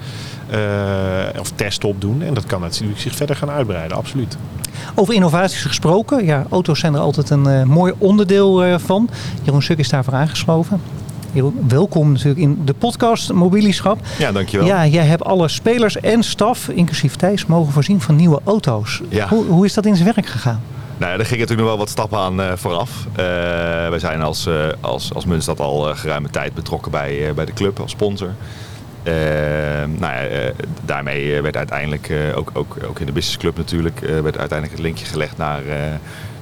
Uh, 0.53 1.39
of 1.39 1.51
testen 1.55 1.89
op 1.89 2.01
doen. 2.01 2.21
En 2.21 2.33
dat 2.33 2.45
kan 2.45 2.61
natuurlijk 2.61 2.99
zich 2.99 3.15
verder 3.15 3.35
gaan 3.35 3.49
uitbreiden, 3.49 3.97
absoluut. 3.97 4.37
Over 4.95 5.13
innovaties 5.13 5.61
gesproken, 5.61 6.25
ja, 6.25 6.45
auto's 6.49 6.79
zijn 6.79 6.93
er 6.93 6.99
altijd 6.99 7.29
een 7.29 7.47
uh, 7.47 7.63
mooi 7.63 7.93
onderdeel 7.97 8.65
uh, 8.65 8.77
van. 8.77 9.09
Jeroen 9.43 9.61
Suk 9.61 9.77
is 9.77 9.89
daarvoor 9.89 10.13
aangesloven. 10.13 10.81
Welkom 11.67 12.11
natuurlijk 12.11 12.39
in 12.39 12.61
de 12.65 12.73
podcast 12.73 13.33
Mobilieschap. 13.33 13.99
Ja, 14.17 14.31
dankjewel. 14.31 14.67
Ja, 14.67 14.85
jij 14.85 15.05
hebt 15.05 15.23
alle 15.23 15.47
spelers 15.47 15.99
en 15.99 16.23
staf, 16.23 16.69
inclusief 16.69 17.15
Thijs, 17.15 17.45
mogen 17.45 17.73
voorzien 17.73 18.01
van 18.01 18.15
nieuwe 18.15 18.41
auto's. 18.43 19.01
Ja. 19.09 19.27
Hoe, 19.27 19.45
hoe 19.45 19.65
is 19.65 19.73
dat 19.73 19.85
in 19.85 19.95
zijn 19.95 20.13
werk 20.13 20.27
gegaan? 20.27 20.61
Nou, 20.97 21.11
er 21.11 21.25
gingen 21.25 21.39
natuurlijk 21.39 21.59
nog 21.59 21.67
wel 21.67 21.77
wat 21.77 21.89
stappen 21.89 22.19
aan 22.19 22.39
uh, 22.39 22.51
vooraf. 22.55 23.05
Uh, 23.11 23.15
wij 23.89 23.99
zijn 23.99 24.21
als, 24.21 24.47
uh, 24.47 24.67
als, 24.81 25.13
als 25.13 25.25
Munstad 25.25 25.59
al 25.59 25.95
geruime 25.95 26.29
tijd 26.29 26.53
betrokken 26.53 26.91
bij, 26.91 27.33
bij 27.35 27.45
de 27.45 27.53
club 27.53 27.79
als 27.79 27.91
sponsor. 27.91 28.29
nou 29.99 30.13
ja, 30.13 30.51
daarmee 30.85 31.41
werd 31.41 31.57
uiteindelijk, 31.57 32.11
ook, 32.35 32.51
ook, 32.53 32.77
ook 32.87 32.99
in 32.99 33.05
de 33.05 33.11
businessclub 33.11 33.57
natuurlijk, 33.57 33.99
werd 33.99 34.37
uiteindelijk 34.37 34.71
het 34.71 34.79
linkje 34.79 35.05
gelegd 35.05 35.37
naar, 35.37 35.61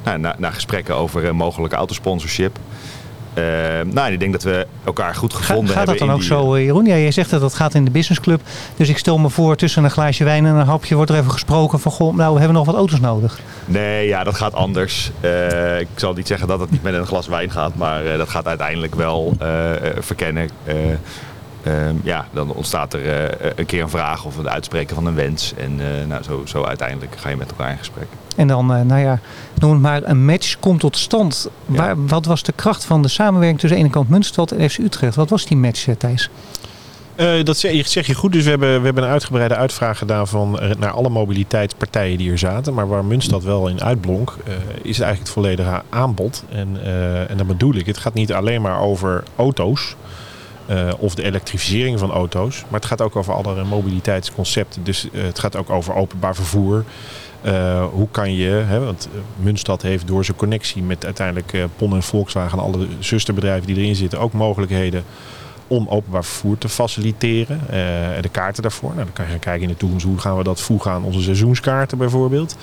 naar, 0.03 0.19
naar, 0.19 0.35
naar 0.37 0.53
gesprekken 0.53 0.95
over 0.95 1.35
mogelijke 1.35 1.75
autosponsorship. 1.75 2.59
Uh, 3.37 3.43
nou, 3.93 4.11
ik 4.11 4.19
denk 4.19 4.31
dat 4.31 4.43
we 4.43 4.67
elkaar 4.83 5.15
goed 5.15 5.33
gevonden 5.33 5.67
Ga, 5.67 5.77
hebben. 5.77 5.97
Gaat 5.97 5.99
dat 5.99 6.07
dan 6.07 6.15
ook 6.15 6.21
die, 6.21 6.27
zo, 6.27 6.59
Jeroen? 6.59 6.85
Ja, 6.85 6.97
jij 6.97 7.11
zegt 7.11 7.29
dat 7.29 7.41
dat 7.41 7.53
gaat 7.53 7.73
in 7.73 7.85
de 7.85 7.91
businessclub. 7.91 8.41
Dus 8.75 8.89
ik 8.89 8.97
stel 8.97 9.17
me 9.17 9.29
voor, 9.29 9.55
tussen 9.55 9.83
een 9.83 9.91
glaasje 9.91 10.23
wijn 10.23 10.45
en 10.45 10.55
een 10.55 10.65
hapje 10.65 10.95
wordt 10.95 11.11
er 11.11 11.17
even 11.17 11.31
gesproken 11.31 11.79
van... 11.79 11.91
Goh, 11.91 12.15
nou, 12.15 12.33
we 12.33 12.39
hebben 12.39 12.57
nog 12.57 12.65
wat 12.65 12.75
auto's 12.75 12.99
nodig. 12.99 13.39
Nee, 13.65 14.07
ja, 14.07 14.23
dat 14.23 14.35
gaat 14.35 14.53
anders. 14.53 15.11
Uh, 15.21 15.79
ik 15.79 15.87
zal 15.95 16.13
niet 16.13 16.27
zeggen 16.27 16.47
dat 16.47 16.59
het 16.59 16.71
niet 16.71 16.83
met 16.83 16.93
een 16.93 17.05
glas 17.05 17.27
wijn 17.27 17.51
gaat, 17.51 17.75
maar 17.75 18.05
uh, 18.05 18.17
dat 18.17 18.29
gaat 18.29 18.47
uiteindelijk 18.47 18.95
wel 18.95 19.37
verkennen. 19.99 20.49
Um, 21.67 21.99
ja, 22.03 22.27
dan 22.33 22.53
ontstaat 22.53 22.93
er 22.93 23.05
uh, 23.05 23.51
een 23.55 23.65
keer 23.65 23.81
een 23.81 23.89
vraag 23.89 24.25
of 24.25 24.37
het 24.37 24.47
uitspreken 24.47 24.95
van 24.95 25.05
een 25.05 25.15
wens. 25.15 25.53
En 25.57 25.79
uh, 25.79 26.07
nou, 26.07 26.23
zo, 26.23 26.41
zo 26.45 26.63
uiteindelijk 26.63 27.15
ga 27.17 27.29
je 27.29 27.35
met 27.35 27.49
elkaar 27.49 27.71
in 27.71 27.77
gesprek. 27.77 28.07
En 28.35 28.47
dan, 28.47 28.75
uh, 28.75 28.81
nou 28.81 29.01
ja, 29.01 29.19
noem 29.55 29.71
het 29.71 29.81
maar, 29.81 30.01
een 30.03 30.25
match 30.25 30.59
komt 30.59 30.79
tot 30.79 30.97
stand. 30.97 31.49
Ja. 31.65 31.75
Waar, 31.75 32.05
wat 32.05 32.25
was 32.25 32.43
de 32.43 32.53
kracht 32.55 32.85
van 32.85 33.01
de 33.01 33.07
samenwerking 33.07 33.59
tussen 33.59 33.77
de 33.77 33.85
ene 33.85 33.93
kant 33.93 34.09
Munstad 34.09 34.51
en 34.51 34.69
FC 34.69 34.77
Utrecht? 34.77 35.15
Wat 35.15 35.29
was 35.29 35.45
die 35.45 35.57
match, 35.57 35.87
Thijs? 35.97 36.29
Uh, 37.15 37.43
dat 37.43 37.57
zeg, 37.57 37.87
zeg, 37.87 38.07
je 38.07 38.13
goed. 38.13 38.31
Dus 38.31 38.43
we 38.43 38.49
hebben, 38.49 38.79
we 38.79 38.85
hebben 38.85 39.03
een 39.03 39.09
uitgebreide 39.09 39.55
uitvraag 39.55 39.97
gedaan 39.97 40.27
van, 40.27 40.59
uh, 40.61 40.69
naar 40.77 40.91
alle 40.91 41.09
mobiliteitspartijen 41.09 42.17
die 42.17 42.31
er 42.31 42.37
zaten. 42.37 42.73
Maar 42.73 42.87
waar 42.87 43.05
Munstad 43.05 43.43
wel 43.43 43.67
in 43.67 43.83
uitblonk, 43.83 44.37
uh, 44.47 44.53
is 44.81 44.99
eigenlijk 44.99 45.19
het 45.19 45.29
volledige 45.29 45.81
aanbod. 45.89 46.43
En, 46.49 46.77
en 47.27 47.37
dat 47.37 47.47
bedoel 47.47 47.75
ik. 47.75 47.85
Het 47.85 47.97
gaat 47.97 48.13
niet 48.13 48.33
alleen 48.33 48.61
maar 48.61 48.79
over 48.79 49.23
auto's. 49.35 49.95
Uh, 50.69 50.93
of 50.97 51.15
de 51.15 51.23
elektrificering 51.23 51.99
van 51.99 52.11
auto's. 52.11 52.61
Maar 52.61 52.79
het 52.79 52.89
gaat 52.89 53.01
ook 53.01 53.15
over 53.15 53.33
andere 53.33 53.63
mobiliteitsconcepten. 53.63 54.83
Dus 54.83 55.07
uh, 55.11 55.23
het 55.23 55.39
gaat 55.39 55.55
ook 55.55 55.69
over 55.69 55.93
openbaar 55.93 56.35
vervoer. 56.35 56.83
Uh, 57.45 57.85
hoe 57.91 58.07
kan 58.11 58.33
je, 58.33 58.49
hè, 58.49 58.79
want 58.79 59.09
Munstad 59.35 59.81
heeft 59.81 60.07
door 60.07 60.25
zijn 60.25 60.37
connectie 60.37 60.83
met 60.83 61.05
uiteindelijk 61.05 61.67
PON 61.75 61.93
en 61.93 62.03
Volkswagen... 62.03 62.59
alle 62.59 62.87
zusterbedrijven 62.99 63.67
die 63.67 63.75
erin 63.75 63.95
zitten, 63.95 64.19
ook 64.19 64.33
mogelijkheden 64.33 65.03
om 65.67 65.87
openbaar 65.87 66.23
vervoer 66.23 66.57
te 66.57 66.69
faciliteren. 66.69 67.69
en 68.15 68.21
de 68.21 68.29
kaarten 68.29 68.61
daarvoor. 68.61 68.89
Nou, 68.89 69.03
dan 69.03 69.13
kan 69.13 69.25
je 69.25 69.31
gaan 69.31 69.39
kijken 69.39 69.61
in 69.61 69.67
de 69.67 69.77
toekomst 69.77 70.05
hoe 70.05 70.19
gaan 70.19 70.37
we 70.37 70.43
dat 70.43 70.61
voegen 70.61 70.91
aan 70.91 71.03
onze 71.03 71.21
seizoenskaarten 71.21 71.97
bijvoorbeeld. 71.97 72.55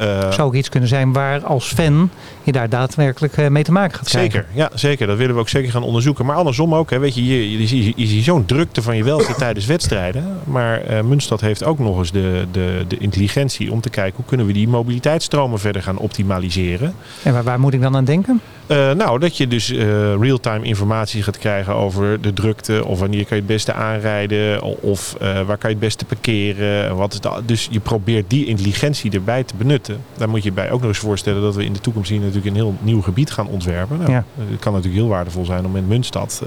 Uh, 0.00 0.32
Zou 0.32 0.48
ook 0.48 0.54
iets 0.54 0.68
kunnen 0.68 0.88
zijn 0.88 1.12
waar 1.12 1.44
als 1.44 1.72
fan 1.72 2.10
je 2.42 2.52
daar 2.52 2.68
daadwerkelijk 2.68 3.36
uh, 3.36 3.48
mee 3.48 3.62
te 3.62 3.72
maken 3.72 3.98
gaat 3.98 4.08
krijgen? 4.08 4.30
Zeker, 4.32 4.46
ja, 4.52 4.70
zeker. 4.74 5.06
Dat 5.06 5.16
willen 5.16 5.34
we 5.34 5.40
ook 5.40 5.48
zeker 5.48 5.70
gaan 5.70 5.82
onderzoeken. 5.82 6.26
Maar 6.26 6.36
andersom 6.36 6.74
ook, 6.74 6.90
hè, 6.90 6.98
weet 6.98 7.14
je, 7.14 7.26
je, 7.26 7.58
je, 7.58 7.92
je, 7.96 8.06
ziet 8.06 8.24
zo'n 8.24 8.44
drukte 8.44 8.82
van 8.82 8.96
je 8.96 9.04
welste 9.04 9.34
tijdens 9.44 9.66
wedstrijden. 9.66 10.38
Maar 10.44 10.90
uh, 10.90 11.00
Munstad 11.00 11.40
heeft 11.40 11.64
ook 11.64 11.78
nog 11.78 11.98
eens 11.98 12.12
de, 12.12 12.46
de, 12.52 12.84
de 12.88 12.98
intelligentie 12.98 13.72
om 13.72 13.80
te 13.80 13.90
kijken 13.90 14.16
hoe 14.16 14.24
kunnen 14.24 14.46
we 14.46 14.52
die 14.52 14.68
mobiliteitsstromen 14.68 15.58
verder 15.58 15.82
gaan 15.82 15.98
optimaliseren. 15.98 16.94
En 17.22 17.32
waar, 17.32 17.42
waar 17.42 17.60
moet 17.60 17.74
ik 17.74 17.80
dan 17.80 17.96
aan 17.96 18.04
denken? 18.04 18.40
Uh, 18.70 18.90
nou, 18.90 19.18
dat 19.18 19.36
je 19.36 19.48
dus 19.48 19.70
uh, 19.70 19.80
real-time 20.14 20.64
informatie 20.64 21.22
gaat 21.22 21.38
krijgen 21.38 21.74
over 21.74 22.20
de 22.20 22.32
drukte. 22.32 22.84
Of 22.84 22.98
wanneer 22.98 23.24
kan 23.24 23.36
je 23.36 23.42
het 23.42 23.52
beste 23.52 23.72
aanrijden. 23.72 24.62
Of 24.62 25.16
uh, 25.22 25.40
waar 25.40 25.58
kan 25.58 25.70
je 25.70 25.76
het 25.76 25.78
beste 25.78 26.04
parkeren. 26.04 26.96
Wat 26.96 27.12
is 27.12 27.20
dat? 27.20 27.42
Dus 27.44 27.68
je 27.70 27.80
probeert 27.80 28.30
die 28.30 28.46
intelligentie 28.46 29.10
erbij 29.10 29.44
te 29.44 29.54
benutten. 29.56 29.89
Daar 30.16 30.28
moet 30.28 30.42
je 30.42 30.52
bij 30.52 30.70
ook 30.70 30.80
nog 30.80 30.88
eens 30.88 30.98
voorstellen 30.98 31.42
dat 31.42 31.54
we 31.54 31.64
in 31.64 31.72
de 31.72 31.80
toekomst 31.80 32.10
hier 32.10 32.18
natuurlijk 32.18 32.46
een 32.46 32.54
heel 32.54 32.74
nieuw 32.80 33.02
gebied 33.02 33.30
gaan 33.30 33.46
ontwerpen. 33.46 33.98
Nou, 33.98 34.10
ja. 34.10 34.24
Het 34.50 34.58
kan 34.58 34.72
natuurlijk 34.72 35.00
heel 35.00 35.10
waardevol 35.10 35.44
zijn 35.44 35.66
om 35.66 35.76
in 35.76 35.86
Muntstad 35.86 36.42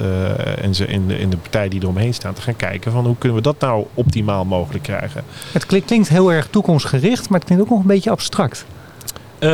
en 0.61 0.75
ze 0.75 0.85
in 0.85 1.07
de, 1.07 1.19
in 1.19 1.29
de 1.29 1.37
partijen 1.37 1.69
die 1.69 1.81
eromheen 1.81 2.13
staan 2.13 2.33
te 2.33 2.41
gaan 2.41 2.55
kijken 2.55 2.91
van 2.91 3.05
hoe 3.05 3.17
kunnen 3.17 3.37
we 3.37 3.43
dat 3.43 3.59
nou 3.59 3.85
optimaal 3.93 4.45
mogelijk 4.45 4.83
krijgen. 4.83 5.23
Het 5.51 5.65
klinkt 5.65 6.09
heel 6.09 6.31
erg 6.31 6.47
toekomstgericht, 6.49 7.29
maar 7.29 7.39
het 7.39 7.47
klinkt 7.47 7.65
ook 7.65 7.71
nog 7.71 7.79
een 7.81 7.87
beetje 7.87 8.11
abstract. 8.11 8.65
Uh, 9.39 9.49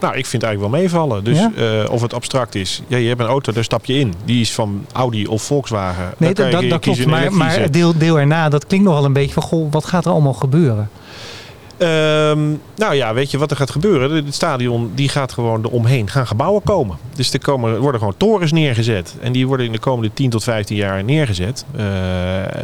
nou, 0.00 0.16
ik 0.16 0.26
vind 0.26 0.32
het 0.32 0.42
eigenlijk 0.42 0.60
wel 0.60 0.80
meevallen. 0.80 1.24
Dus 1.24 1.38
ja? 1.38 1.52
uh, 1.56 1.90
of 1.90 2.02
het 2.02 2.14
abstract 2.14 2.54
is. 2.54 2.82
Ja, 2.86 2.96
je 2.96 3.08
hebt 3.08 3.20
een 3.20 3.26
auto, 3.26 3.52
daar 3.52 3.64
stap 3.64 3.84
je 3.84 3.94
in. 3.94 4.14
Die 4.24 4.40
is 4.40 4.52
van 4.52 4.86
Audi 4.92 5.26
of 5.26 5.42
Volkswagen. 5.42 6.04
Nee, 6.16 6.34
dat, 6.34 6.50
dat, 6.50 6.68
dat 6.68 6.80
klopt. 6.80 7.06
Maar, 7.06 7.32
maar 7.32 7.70
deel, 7.70 7.98
deel 7.98 8.18
erna, 8.18 8.48
dat 8.48 8.66
klinkt 8.66 8.86
nogal 8.86 9.04
een 9.04 9.12
beetje 9.12 9.32
van... 9.32 9.42
Goh, 9.42 9.72
wat 9.72 9.84
gaat 9.84 10.04
er 10.04 10.12
allemaal 10.12 10.32
gebeuren? 10.32 10.90
Ehm, 11.80 12.48
nou 12.76 12.94
ja, 12.94 13.14
weet 13.14 13.30
je 13.30 13.38
wat 13.38 13.50
er 13.50 13.56
gaat 13.56 13.70
gebeuren? 13.70 14.10
Het 14.10 14.34
stadion 14.34 14.92
die 14.94 15.08
gaat 15.08 15.32
gewoon 15.32 15.64
eromheen 15.64 16.10
gaan 16.10 16.26
gebouwen 16.26 16.62
komen. 16.62 16.96
Dus 17.14 17.32
er, 17.32 17.40
komen, 17.40 17.80
worden 17.80 18.00
gewoon 18.00 18.16
torens 18.16 18.52
neergezet. 18.52 19.16
En 19.20 19.32
die 19.32 19.46
worden 19.46 19.66
in 19.66 19.72
de 19.72 19.78
komende 19.78 20.10
10 20.14 20.30
tot 20.30 20.44
15 20.44 20.76
jaar 20.76 21.04
neergezet. 21.04 21.64
Uh, 21.76 21.84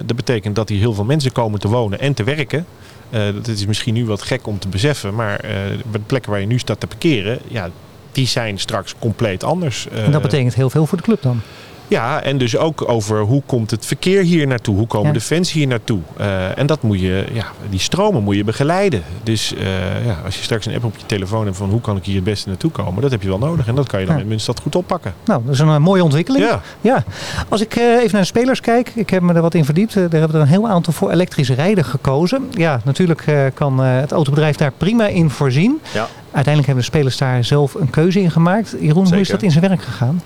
dat 0.04 0.16
betekent 0.16 0.56
dat 0.56 0.68
hier 0.68 0.78
heel 0.78 0.92
veel 0.92 1.04
mensen 1.04 1.32
komen 1.32 1.60
te 1.60 1.68
wonen 1.68 2.00
en 2.00 2.14
te 2.14 2.24
werken. 2.24 2.66
Uh, 3.10 3.20
dat 3.34 3.48
is 3.48 3.66
misschien 3.66 3.94
nu 3.94 4.06
wat 4.06 4.22
gek 4.22 4.46
om 4.46 4.58
te 4.58 4.68
beseffen. 4.68 5.14
Maar 5.14 5.44
uh, 5.44 5.50
de 5.92 5.98
plekken 6.06 6.30
waar 6.30 6.40
je 6.40 6.46
nu 6.46 6.58
staat 6.58 6.80
te 6.80 6.86
parkeren, 6.86 7.38
ja, 7.48 7.70
die 8.12 8.26
zijn 8.26 8.58
straks 8.58 8.94
compleet 8.98 9.44
anders. 9.44 9.88
En 9.88 10.10
dat 10.10 10.22
betekent 10.22 10.54
heel 10.54 10.70
veel 10.70 10.86
voor 10.86 10.98
de 10.98 11.04
club 11.04 11.22
dan? 11.22 11.40
Ja, 11.88 12.22
en 12.22 12.38
dus 12.38 12.56
ook 12.56 12.88
over 12.88 13.20
hoe 13.20 13.42
komt 13.46 13.70
het 13.70 13.86
verkeer 13.86 14.22
hier 14.22 14.46
naartoe? 14.46 14.76
Hoe 14.76 14.86
komen 14.86 15.06
Ja. 15.06 15.12
de 15.12 15.20
fans 15.20 15.52
hier 15.52 15.66
naartoe? 15.66 16.00
Eh, 16.16 16.58
en 16.58 16.66
dat 16.66 16.82
moet 16.82 17.00
je, 17.00 17.24
ja, 17.32 17.44
die 17.70 17.78
stromen 17.80 18.22
moet 18.22 18.36
je 18.36 18.44
begeleiden. 18.44 19.02
Dus 19.22 19.54
eh, 19.54 20.06
ja, 20.06 20.16
als 20.24 20.36
je 20.36 20.42
straks 20.42 20.66
een 20.66 20.74
app 20.74 20.84
op 20.84 20.96
je 20.96 21.06
telefoon 21.06 21.44
hebt 21.44 21.56
van 21.56 21.70
hoe 21.70 21.80
kan 21.80 21.96
ik 21.96 22.04
hier 22.04 22.14
het 22.14 22.24
beste 22.24 22.48
naartoe 22.48 22.70
komen, 22.70 23.02
dat 23.02 23.10
heb 23.10 23.22
je 23.22 23.28
wel 23.28 23.38
nodig. 23.38 23.66
En 23.66 23.74
dat 23.74 23.86
kan 23.88 24.00
je 24.00 24.06
dan 24.06 24.18
Ja. 24.18 24.24
Muntstad 24.24 24.60
goed 24.60 24.76
oppakken. 24.76 25.14
Nou, 25.24 25.42
dat 25.44 25.54
is 25.54 25.60
een 25.60 25.68
eh, 25.68 25.76
mooie 25.78 26.04
ontwikkeling. 26.04 26.44
Ja. 26.44 26.60
Ja, 26.80 27.04
als 27.48 27.60
ik 27.60 27.76
eh, 27.76 27.84
even 27.84 28.10
naar 28.12 28.20
de 28.20 28.26
spelers 28.26 28.60
kijk, 28.60 28.92
ik 28.94 29.10
heb 29.10 29.22
me 29.22 29.34
er 29.34 29.42
wat 29.42 29.54
in 29.54 29.64
verdiept. 29.64 29.94
Daar 29.94 30.02
hebben 30.10 30.34
er 30.34 30.40
een 30.40 30.46
heel 30.46 30.68
aantal 30.68 30.92
voor 30.92 31.10
elektrisch 31.10 31.50
rijden 31.50 31.84
gekozen. 31.84 32.48
Ja, 32.50 32.80
natuurlijk 32.84 33.26
eh, 33.26 33.40
kan 33.54 33.78
het 33.78 34.12
autobedrijf 34.12 34.56
daar 34.56 34.72
prima 34.76 35.06
in 35.06 35.30
voorzien. 35.30 35.80
Ja. 35.94 36.08
Uiteindelijk 36.24 36.66
hebben 36.66 36.84
de 36.84 36.90
spelers 36.90 37.16
daar 37.16 37.44
zelf 37.44 37.74
een 37.74 37.90
keuze 37.90 38.20
in 38.20 38.30
gemaakt. 38.30 38.74
Jeroen, 38.80 39.06
hoe 39.08 39.20
is 39.20 39.28
dat 39.28 39.42
in 39.42 39.50
zijn 39.50 39.68
werk 39.68 39.82
gegaan? 39.82 40.22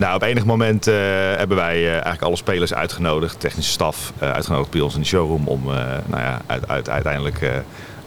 Nou, 0.00 0.14
op 0.14 0.22
enig 0.22 0.44
moment 0.44 0.86
eh, 0.86 0.94
hebben 1.36 1.56
wij 1.56 1.76
eh, 1.76 1.92
eigenlijk 1.92 2.22
alle 2.22 2.36
spelers 2.36 2.74
uitgenodigd, 2.74 3.40
technische 3.40 3.72
staf 3.72 4.12
eh, 4.18 4.30
uitgenodigd 4.30 4.70
bij 4.70 4.80
ons 4.80 4.94
in 4.94 5.00
de 5.00 5.06
showroom 5.06 5.48
om 5.48 5.64
nou 6.06 6.22
ja, 6.22 6.40
uit, 6.46 6.68
uit- 6.68 6.88
uiteindelijk 6.88 7.50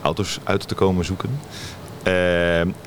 auto's 0.02 0.40
uit 0.44 0.68
te 0.68 0.76
komen 0.76 1.06
zoeken. 1.06 1.40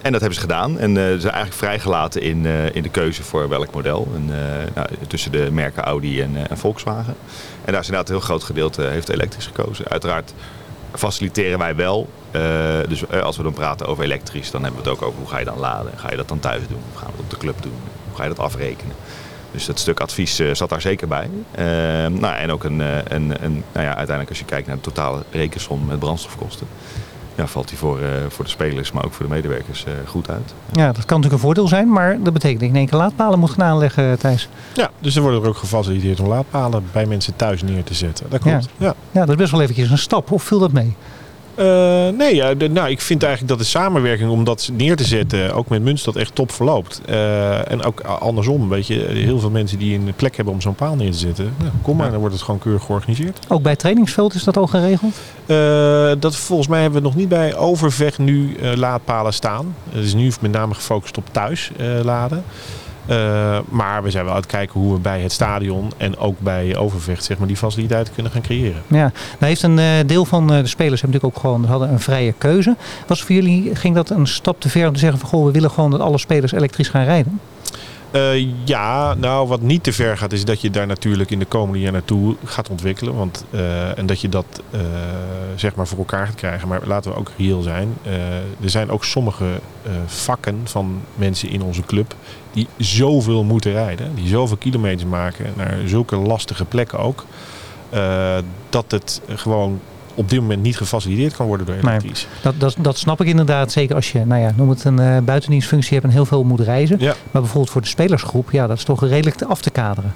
En 0.03 0.13
dat 0.13 0.21
hebben 0.21 0.35
ze 0.35 0.41
gedaan 0.41 0.79
en 0.79 0.95
ze 0.95 1.17
zijn 1.19 1.33
eigenlijk 1.33 1.53
vrijgelaten 1.53 2.23
in, 2.23 2.47
in 2.73 2.83
de 2.83 2.89
keuze 2.89 3.23
voor 3.23 3.49
welk 3.49 3.75
model. 3.75 4.09
En, 4.15 4.27
nou, 4.75 4.89
tussen 5.07 5.33
de 5.33 5.49
merken 5.53 5.83
Audi 5.83 6.21
en, 6.21 6.49
en 6.49 6.59
Volkswagen. 6.59 7.15
En 7.65 7.73
daar 7.73 7.81
is 7.81 7.87
inderdaad 7.87 8.09
een 8.09 8.15
heel 8.17 8.25
groot 8.25 8.45
gedeelte 8.45 8.83
heeft 8.83 9.09
elektrisch 9.09 9.47
gekozen. 9.47 9.89
Uiteraard 9.89 10.35
faciliteren 10.93 11.59
wij 11.59 11.77
wel. 11.77 12.09
Dus 12.89 13.11
als 13.11 13.37
we 13.37 13.43
dan 13.43 13.53
praten 13.53 13.87
over 13.87 14.05
elektrisch, 14.05 14.51
dan 14.51 14.63
hebben 14.63 14.83
we 14.83 14.89
het 14.89 14.99
ook 14.99 15.07
over 15.07 15.19
hoe 15.19 15.29
ga 15.29 15.39
je 15.39 15.45
dan 15.45 15.59
laden. 15.59 15.93
Ga 15.97 16.11
je 16.11 16.17
dat 16.17 16.29
dan 16.29 16.41
thuis 16.41 16.63
doen? 16.69 16.83
Of 16.93 16.99
gaan 17.01 17.11
we 17.11 17.13
het 17.17 17.25
op 17.25 17.31
de 17.31 17.37
club 17.37 17.63
doen? 17.63 17.96
Ga 18.17 18.23
je 18.23 18.29
dat 18.29 18.39
afrekenen? 18.39 18.95
Dus 19.51 19.67
dat 19.67 19.79
stuk 19.79 20.01
advies 20.01 20.39
eh, 20.39 20.55
zat 20.55 20.69
daar 20.69 20.81
zeker 20.81 21.09
bij. 21.09 21.31
Eh, 21.51 21.65
nou, 22.21 22.35
en 22.37 22.51
ook 22.51 22.65
een, 22.65 22.81
eh, 22.81 22.97
een, 23.09 23.45
een, 23.45 23.65
nou 23.73 23.87
ja, 23.87 23.97
uiteindelijk 23.97 24.29
als 24.29 24.39
je 24.39 24.45
kijkt 24.45 24.67
naar 24.67 24.77
de 24.77 24.83
totale 24.83 25.23
rekensom 25.31 25.85
met 25.87 25.99
brandstofkosten. 25.99 26.67
Ja, 27.37 27.47
valt 27.47 27.69
die 27.69 27.79
voor, 27.79 28.01
eh, 28.01 28.09
voor 28.29 28.45
de 28.45 28.51
spelers, 28.51 28.93
maar 28.93 29.05
ook 29.05 29.13
voor 29.13 29.27
de 29.27 29.33
medewerkers 29.33 29.85
eh, 29.85 29.93
goed 30.07 30.31
uit. 30.31 30.55
Ja, 30.73 30.87
dat 30.87 31.05
kan 31.05 31.17
natuurlijk 31.17 31.33
een 31.33 31.39
voordeel 31.39 31.69
zijn, 31.69 31.93
maar 31.93 32.23
dat 32.23 32.33
betekent 32.33 32.61
dat 32.61 32.69
je 32.69 32.75
in 32.75 32.81
één 32.81 32.89
keer 32.89 32.99
laadpalen 32.99 33.39
moet 33.39 33.51
gaan 33.51 33.63
aanleggen, 33.63 34.19
Thijs. 34.19 34.49
Ja, 34.75 34.91
dus 35.01 35.17
er 35.17 35.23
worden 35.23 35.43
er 35.43 35.49
ook 35.49 35.57
gefaciliteerd 35.57 36.21
om 36.21 36.27
laadpalen 36.27 36.85
bij 36.93 37.07
mensen 37.07 37.37
thuis 37.37 37.63
neer 37.63 37.85
te 37.85 37.95
zetten. 37.95 38.27
Dat 38.31 38.41
klopt. 38.41 38.69
Ja. 38.77 38.95
Ja, 39.11 39.21
dat 39.21 39.29
is 39.29 39.35
best 39.37 39.51
wel 39.51 39.61
eventjes 39.61 39.91
een 39.91 39.99
stap. 39.99 40.31
Of 40.31 40.43
viel 40.43 40.59
dat 40.59 40.73
mee? 40.73 40.97
Eh, 41.57 42.09
nee, 42.19 42.35
ja, 42.35 42.55
de- 42.55 42.69
nou, 42.69 42.89
ik 42.91 43.01
vind 43.01 43.23
eigenlijk 43.23 43.53
dat 43.53 43.63
de 43.67 43.71
samenwerking 43.71 44.31
om 44.31 44.45
dat 44.45 44.71
neer 44.73 44.97
te 44.97 45.05
zetten, 45.05 45.55
ook 45.55 45.69
met 45.69 45.83
Muntstad, 45.83 46.17
echt 46.17 46.35
top 46.35 46.53
verloopt. 46.53 47.01
Eh, 47.07 47.71
en 47.71 47.83
ook 47.83 48.01
andersom, 48.01 48.69
weet 48.69 48.87
je, 48.87 49.07
heel 49.11 49.39
veel 49.41 49.51
mensen 49.51 49.79
die 49.79 49.95
een 49.99 50.13
plek 50.17 50.37
hebben 50.37 50.55
om 50.55 50.61
zo'n 50.61 50.75
paal 50.75 50.95
neer 50.97 51.11
te 51.11 51.19
zetten. 51.19 51.53
Nou, 51.59 51.71
kom 51.83 51.97
maar, 51.97 52.11
dan 52.11 52.19
wordt 52.21 52.35
het 52.35 52.45
gewoon 52.45 52.61
keurig 52.61 52.83
georganiseerd. 52.85 53.39
Ook 53.49 53.63
bij 53.63 53.71
het 53.71 53.81
trainingsveld 53.81 54.35
is 54.35 54.45
dat 54.45 54.57
al 54.57 54.67
geregeld? 54.67 55.15
Eh, 55.47 56.11
dat 56.21 56.37
volgens 56.37 56.69
mij 56.69 56.81
hebben 56.83 57.01
we 57.03 57.07
nog 57.07 57.17
niet 57.17 57.29
bij 57.29 57.57
Overvecht 57.57 58.19
nu 58.19 58.57
laadpalen 58.75 59.33
staan. 59.33 59.75
Het 59.91 60.05
is 60.05 60.15
nu 60.15 60.31
met 60.41 60.53
name 60.53 60.75
gefocust 60.75 61.17
op 61.19 61.25
thuis 61.33 61.71
laden. 62.03 62.45
Eh, 63.07 63.59
maar 63.69 64.03
we 64.03 64.11
zijn 64.11 64.25
wel 64.25 64.35
aan 64.35 64.41
het 64.41 64.51
kijken 64.51 64.81
hoe 64.81 64.93
we 64.93 64.99
bij 64.99 65.21
het 65.21 65.33
stadion 65.33 65.93
en 65.97 66.19
ook 66.19 66.41
bij 66.41 66.77
Overvecht 66.77 67.25
zeg 67.25 67.39
maar, 67.39 67.47
die 67.47 67.57
faciliteiten 67.57 68.15
kunnen 68.15 68.33
gaan 68.33 68.43
creëren. 68.43 68.83
Ja, 68.87 69.13
nou 69.13 69.13
heeft 69.39 69.63
een 69.63 69.79
eh, 69.79 69.87
deel 70.07 70.25
van 70.25 70.53
eh, 70.53 70.61
de 70.61 70.67
spelers 70.67 71.01
hebben 71.01 71.21
natuurlijk 71.21 71.37
ook 71.37 71.41
gewoon 71.41 71.65
hadden 71.65 71.93
een 71.93 72.01
vrije 72.01 72.35
keuze. 72.39 72.77
Was 73.07 73.23
voor 73.23 73.35
jullie, 73.35 73.75
ging 73.75 73.95
dat 73.95 74.11
een 74.11 74.27
stap 74.27 74.61
te 74.61 74.69
ver 74.69 74.87
om 74.87 74.93
te 74.93 74.99
zeggen 74.99 75.19
van 75.19 75.29
goh, 75.29 75.45
we 75.45 75.53
willen 75.53 75.71
gewoon 75.71 75.91
dat 75.91 76.01
alle 76.01 76.19
spelers 76.19 76.53
elektrisch 76.53 76.89
gaan 76.89 77.05
rijden? 77.05 77.41
Eh, 78.11 78.47
ja, 78.65 79.15
nou 79.15 79.49
wat 79.49 79.61
niet 79.61 79.83
te 79.83 79.93
ver 79.93 80.19
gaat 80.19 80.33
is 80.33 80.45
dat 80.45 80.61
je 80.61 80.71
daar 80.71 80.87
natuurlijk 80.87 81.31
in 81.31 81.39
de 81.39 81.45
komende 81.45 81.81
jaar 81.81 81.93
naartoe 81.93 82.37
gaat 82.45 82.69
ontwikkelen. 82.69 83.15
Want, 83.15 83.45
eh, 83.51 83.99
en 83.99 84.07
dat 84.07 84.21
je 84.21 84.29
dat 84.29 84.63
eh, 84.71 84.81
zeg 85.55 85.75
maar 85.75 85.87
voor 85.87 85.99
elkaar 85.99 86.27
gaat 86.27 86.35
krijgen. 86.35 86.69
Maar 86.69 86.81
laten 86.85 87.11
we 87.11 87.17
ook 87.17 87.31
reëel 87.37 87.63
zijn. 87.63 87.97
Er 88.63 88.71
zijn 88.71 88.91
ook 88.91 89.05
sommige 89.05 89.47
vakken 90.07 90.61
van 90.65 91.01
mensen 91.15 91.49
in 91.49 91.63
onze 91.63 91.83
club 91.83 92.15
die 92.53 92.67
zoveel 92.77 93.45
moeten 93.45 93.73
rijden. 93.73 94.15
Die 94.15 94.29
zoveel 94.29 94.57
kilometers 94.57 95.09
maken 95.09 95.53
naar 95.57 95.79
zulke 95.85 96.17
lastige 96.17 96.65
plekken 96.65 96.99
ook. 96.99 97.25
dat 98.69 98.91
het 98.91 99.21
gewoon 99.29 99.81
op 100.17 100.31
dit 100.31 100.41
moment 100.41 100.63
niet 100.63 100.77
gefaciliteerd 100.77 101.37
kan 101.37 101.47
worden 101.47 101.67
door 101.67 101.75
Nee. 101.75 101.85
elektrisch. 101.85 102.27
Dat, 102.43 102.55
dat, 102.61 102.77
dat 102.79 102.99
snap 102.99 103.21
ik 103.21 103.27
inderdaad, 103.27 103.73
zeker 103.73 103.95
als 103.95 104.13
je, 104.13 104.25
nou 104.25 104.41
ja, 104.41 104.53
noem 104.57 104.69
het 104.69 104.85
een 104.85 104.99
eh, 104.99 105.19
buitendienstfunctie 105.19 105.93
hebt 105.93 106.05
en 106.05 106.13
heel 106.13 106.27
veel 106.27 106.45
moet 106.45 106.61
reizen. 106.61 106.97
Ja. 107.01 107.15
Maar 107.31 107.43
bijvoorbeeld 107.43 107.71
voor 107.73 107.81
de 107.81 107.87
spelersgroep, 107.89 108.51
ja, 108.51 108.67
dat 108.67 108.77
is 108.77 108.85
toch 108.85 109.01
redelijk 109.09 109.37
te 109.37 109.47
af 109.47 109.61
te 109.61 109.71
kaderen. 109.71 110.15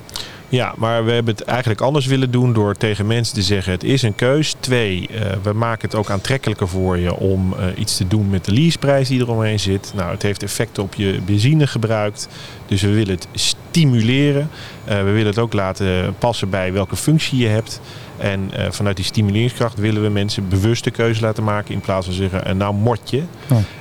Ja, 0.49 0.75
maar 0.77 1.05
we 1.05 1.13
hebben 1.13 1.35
het 1.35 1.45
eigenlijk 1.45 1.81
anders 1.81 2.07
willen 2.07 2.31
doen 2.31 2.53
door 2.53 2.75
tegen 2.75 3.07
mensen 3.07 3.35
te 3.35 3.43
zeggen: 3.43 3.73
het 3.73 3.85
is 3.85 4.03
een 4.03 4.15
keus. 4.15 4.55
Twee, 4.61 5.09
eh, 5.09 5.21
we 5.43 5.53
maken 5.53 5.89
het 5.89 5.95
ook 5.99 6.11
aantrekkelijker 6.11 6.69
voor 6.69 6.99
je 6.99 7.15
om 7.15 7.55
eh, 7.55 7.67
iets 7.77 7.97
te 7.97 8.09
doen 8.09 8.31
met 8.31 8.45
de 8.45 8.53
leaseprijs 8.53 9.09
die 9.09 9.21
eromheen 9.21 9.61
zit. 9.61 9.93
Nou, 9.97 10.11
het 10.11 10.23
heeft 10.23 10.43
effecten 10.43 10.83
op 10.83 10.95
je 10.95 11.21
benzine 11.25 11.67
gebruikt. 11.67 12.29
Dus 12.67 12.83
we 12.83 12.91
willen 12.91 13.15
het 13.15 13.27
stimuleren. 13.33 14.51
We 14.85 15.03
willen 15.03 15.27
het 15.27 15.39
ook 15.39 15.53
laten 15.53 16.15
passen 16.19 16.51
bij 16.51 16.73
welke 16.73 16.97
functie 16.97 17.39
je 17.39 17.47
hebt. 17.49 17.81
En 18.21 18.51
eh, 18.53 18.71
vanuit 18.71 18.97
die 18.97 19.05
stimuleringskracht 19.05 19.79
willen 19.79 20.03
we 20.03 20.09
mensen 20.09 20.49
bewust 20.49 20.85
de 20.85 20.91
keuze 20.91 21.21
laten 21.21 21.45
maken. 21.45 21.75
In 21.75 21.81
plaats 21.81 22.07
van 22.07 22.15
zeggen, 22.15 22.45
eh, 22.45 22.55
nou 22.55 22.75
mot 22.75 23.11
je. 23.11 23.23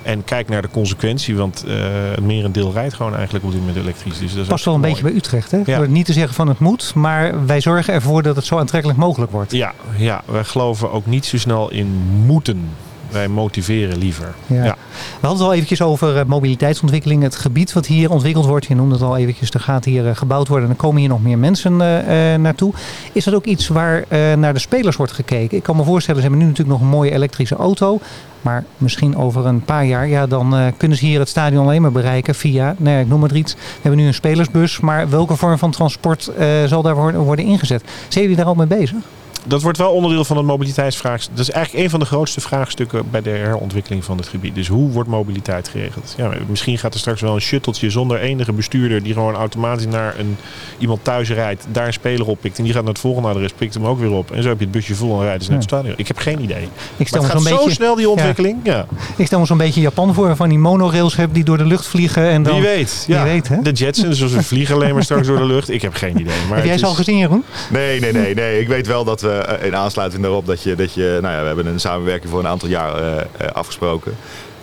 En 0.02 0.24
kijk 0.24 0.50
naar 0.50 0.62
de 0.62 0.70
consequentie. 0.70 1.36
Want 1.36 1.64
eh 1.68 1.78
het 2.10 2.24
merendeel 2.26 2.72
rijdt 2.72 2.94
gewoon 2.94 3.16
eigenlijk 3.16 3.46
op 3.46 3.52
dit 3.52 3.60
moment 3.60 3.78
elektrisch. 3.78 4.20
Dus 4.20 4.34
dat 4.34 4.48
Past 4.48 4.66
wel 4.66 4.74
een 4.74 4.80
mooi. 4.80 4.92
beetje 4.92 5.08
bij 5.08 5.18
Utrecht, 5.18 5.52
hè? 5.52 5.62
Ja. 5.66 5.80
Niet 5.80 6.06
te 6.06 6.14
zeggen 6.14 6.34
van 6.34 6.48
het 6.48 6.60
moet, 6.60 6.94
maar 6.96 7.46
wij 7.46 7.62
zorgen 7.62 7.94
ervoor 7.94 8.24
dat 8.24 8.36
het 8.36 8.46
zo 8.46 8.58
aantrekkelijk 8.58 9.00
mogelijk 9.00 9.32
wordt. 9.32 9.52
Ja, 9.52 9.74
ja, 9.98 10.22
wij 10.26 10.44
geloven 10.44 10.92
ook 10.92 11.06
niet 11.06 11.26
zo 11.26 11.38
snel 11.38 11.72
in 11.72 11.88
moeten. 12.26 12.70
Wij 13.12 13.28
motiveren 13.28 13.98
liever. 13.98 14.34
Ja. 14.48 14.64
Ja. 14.64 14.76
We 14.90 15.28
hadden 15.28 15.40
het 15.40 15.48
al 15.48 15.54
eventjes 15.54 15.82
over 15.82 16.18
eh, 16.18 16.26
mobiliteitsontwikkeling. 16.26 17.24
Het 17.24 17.36
gebied 17.36 17.74
wat 17.74 17.86
hier 17.86 18.12
ontwikkeld 18.12 18.46
wordt. 18.46 18.66
Je 18.66 18.76
noemde 18.76 18.94
het 18.94 19.04
al 19.04 19.18
eventjes. 19.18 19.50
Er 19.50 19.60
gaat 19.60 19.86
hier 19.86 20.08
eh, 20.08 20.16
gebouwd 20.16 20.48
worden. 20.48 20.68
En 20.68 20.74
er 20.74 20.80
komen 20.82 21.00
hier 21.00 21.10
nog 21.10 21.24
meer 21.24 21.38
mensen 21.38 21.72
eh, 21.72 22.36
naartoe. 22.40 22.74
Is 23.12 23.24
dat 23.24 23.34
ook 23.34 23.46
iets 23.46 23.68
waar 23.68 24.06
naar 24.38 24.54
de 24.54 24.60
spelers 24.60 24.96
wordt 24.96 25.12
gekeken? 25.12 25.58
Ik 25.58 25.64
kan 25.64 25.76
me 25.76 25.84
voorstellen, 25.84 26.22
ze 26.22 26.28
hebben 26.28 26.46
nu 26.46 26.52
natuurlijk 26.52 26.80
nog 26.80 26.88
een 26.88 26.96
mooie 26.96 27.12
elektrische 27.12 27.56
auto. 27.56 28.00
Maar 28.42 28.64
misschien 28.78 29.18
over 29.18 29.46
een 29.46 29.62
paar 29.62 29.86
jaar, 29.86 30.08
ja, 30.08 30.28
dan 30.28 30.74
kunnen 30.78 30.98
ze 30.98 31.06
hier 31.06 31.20
het 31.20 31.30
stadion 31.30 31.64
alleen 31.64 31.82
maar 31.82 31.92
bereiken 31.92 32.36
via, 32.36 32.76
nou 32.78 32.96
ja, 32.96 33.02
ik 33.02 33.08
noem 33.08 33.20
maar 33.20 33.36
iets. 33.36 33.54
We 33.54 33.60
hebben 33.82 34.00
nu 34.00 34.08
een 34.08 34.14
spelersbus, 34.14 34.80
maar 34.80 35.10
welke 35.10 35.36
vorm 35.36 35.58
van 35.58 35.72
transport 35.72 36.32
zal 36.66 36.82
daar 36.82 36.96
worden, 36.96 37.22
worden 37.22 37.46
ingezet? 37.46 37.84
Zijn 38.08 38.24
jullie 38.24 38.38
daar 38.38 38.46
al 38.46 38.56
mee 38.56 38.68
bezig? 38.68 38.98
Dat 39.46 39.62
wordt 39.62 39.78
wel 39.78 39.92
onderdeel 39.92 40.24
van 40.24 40.38
het 40.38 40.46
mobiliteitsvraagstuk. 40.46 41.36
Dat 41.36 41.48
is 41.48 41.52
eigenlijk 41.52 41.84
een 41.84 41.90
van 41.90 42.00
de 42.00 42.06
grootste 42.06 42.42
vraagstukken 42.42 43.10
bij 43.12 43.22
de 43.22 43.30
herontwikkeling 43.30 44.04
van 44.04 44.18
het 44.18 44.28
gebied. 44.28 44.56
Dus 44.56 44.68
hoe 44.68 44.92
wordt 44.92 45.10
mobiliteit 45.10 45.68
geregeld? 45.68 46.14
Ja, 46.18 46.32
misschien 46.48 46.78
gaat 46.78 46.94
er 46.94 47.00
straks 47.00 47.22
wel 47.22 47.34
een 47.34 47.42
shutteltje 47.42 47.90
zonder 47.90 48.20
enige 48.20 48.54
bestuurder 48.54 49.04
die 49.04 49.14
gewoon 49.14 49.36
automatisch 49.36 49.86
naar 49.86 50.16
een, 50.20 50.38
iemand 50.78 51.04
thuis 51.04 51.30
rijdt, 51.30 51.66
daar 51.72 51.88
een 51.88 51.94
speler 51.94 52.28
oppikt 52.28 52.58
en 52.58 52.64
die 52.64 52.74
gaat 52.74 52.84
naar 52.84 52.92
het 52.92 53.02
volgende 53.02 53.28
adres, 53.30 53.52
pikt 53.52 53.74
hem 53.74 53.86
ook 53.86 54.00
weer 54.00 54.12
op. 54.12 54.32
En 54.32 54.44
zo 54.44 54.50
heb 54.50 54.58
je 54.58 54.64
het 54.64 54.74
busje 54.74 54.96
vol 54.96 55.20
en 55.20 55.24
rijden 55.24 55.42
ze 55.44 55.50
naar 55.50 55.60
het 55.60 55.68
stadion. 55.68 55.94
Ik 55.98 56.08
heb 56.08 56.18
geen 56.18 56.42
idee. 56.42 56.64
Ik 56.64 56.70
Maar 56.98 57.08
stel, 57.08 57.24
het 57.24 57.34
me 57.34 57.40
gaat 57.40 57.48
zo 57.48 57.56
beetje, 57.58 57.72
snel 57.72 57.96
die 57.96 58.10
ontwikkeling. 58.10 58.58
Ja. 58.64 58.86
ik 59.16 59.26
stel 59.26 59.40
me 59.40 59.46
zo'n 59.46 59.58
beetje 59.58 59.82
Japan 59.82 60.14
voor, 60.14 60.36
van 60.36 60.50
die 60.50 60.60
monorails 60.60 61.16
hebben 61.16 61.36
die 61.36 61.44
door 61.44 61.58
de 61.58 61.66
lucht 61.66 61.88
vliegen. 61.88 62.30
En 62.30 62.44
dan, 62.44 62.54
Wie 62.54 62.64
weet. 62.64 63.06
Ja. 63.08 63.24
Wie 63.24 63.32
weet, 63.32 63.48
hè? 63.48 63.62
De 63.62 63.72
Jetsons, 63.72 64.20
dus 64.20 64.32
we 64.32 64.44
vliegen 64.44 64.76
alleen 64.76 64.94
maar 64.94 65.04
straks 65.04 65.28
door 65.28 65.38
de 65.38 65.46
lucht. 65.46 65.70
Ik 65.70 65.82
heb 65.82 65.94
geen 65.94 66.20
idee. 66.20 66.36
Maar 66.48 66.58
Heb 66.58 66.66
jij 66.66 66.78
ze 66.78 66.86
al 66.86 66.94
gezien, 66.94 67.18
Jeroen? 67.18 67.44
Nee, 67.70 68.00
nee, 68.00 68.12
nee, 68.12 68.34
nee. 68.34 68.60
Ik 68.60 68.68
weet 68.68 68.88
wel 68.88 69.04
dat 69.04 69.22
we 69.22 69.29
in 69.62 69.76
aansluiting 69.76 70.22
daarop 70.22 70.46
dat 70.46 70.64
je, 70.64 70.76
dat 70.76 70.94
je 70.94 71.18
nou 71.22 71.34
ja, 71.34 71.40
we 71.42 71.48
hebben 71.48 71.66
een 71.66 71.80
samenwerking 71.80 72.32
voor 72.32 72.40
een 72.40 72.48
aantal 72.48 72.70
jaar 72.70 72.96
eh, 72.96 73.20
eh, 73.20 73.52
afgesproken. 73.54 74.16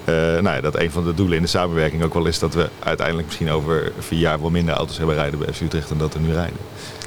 Eh, 0.04 0.14
nou 0.14 0.48
ja, 0.48 0.60
dat 0.60 0.78
een 0.78 0.90
van 0.90 1.04
de 1.04 1.14
doelen 1.14 1.36
in 1.36 1.42
de 1.42 1.48
samenwerking 1.48 2.02
ook 2.02 2.14
wel 2.14 2.26
is 2.26 2.38
dat 2.38 2.54
we 2.54 2.68
uiteindelijk 2.78 3.26
misschien 3.26 3.50
over 3.50 3.92
vier 3.98 4.18
jaar 4.18 4.40
wel 4.40 4.50
minder 4.50 4.74
auto's 4.74 4.96
hebben 4.98 5.14
rijden 5.14 5.38
bij 5.38 5.52
FC 5.52 5.60
Utrecht 5.60 5.88
dan 5.88 5.98
dat 5.98 6.14
er 6.14 6.20
nu 6.20 6.32
rijden. 6.32 6.56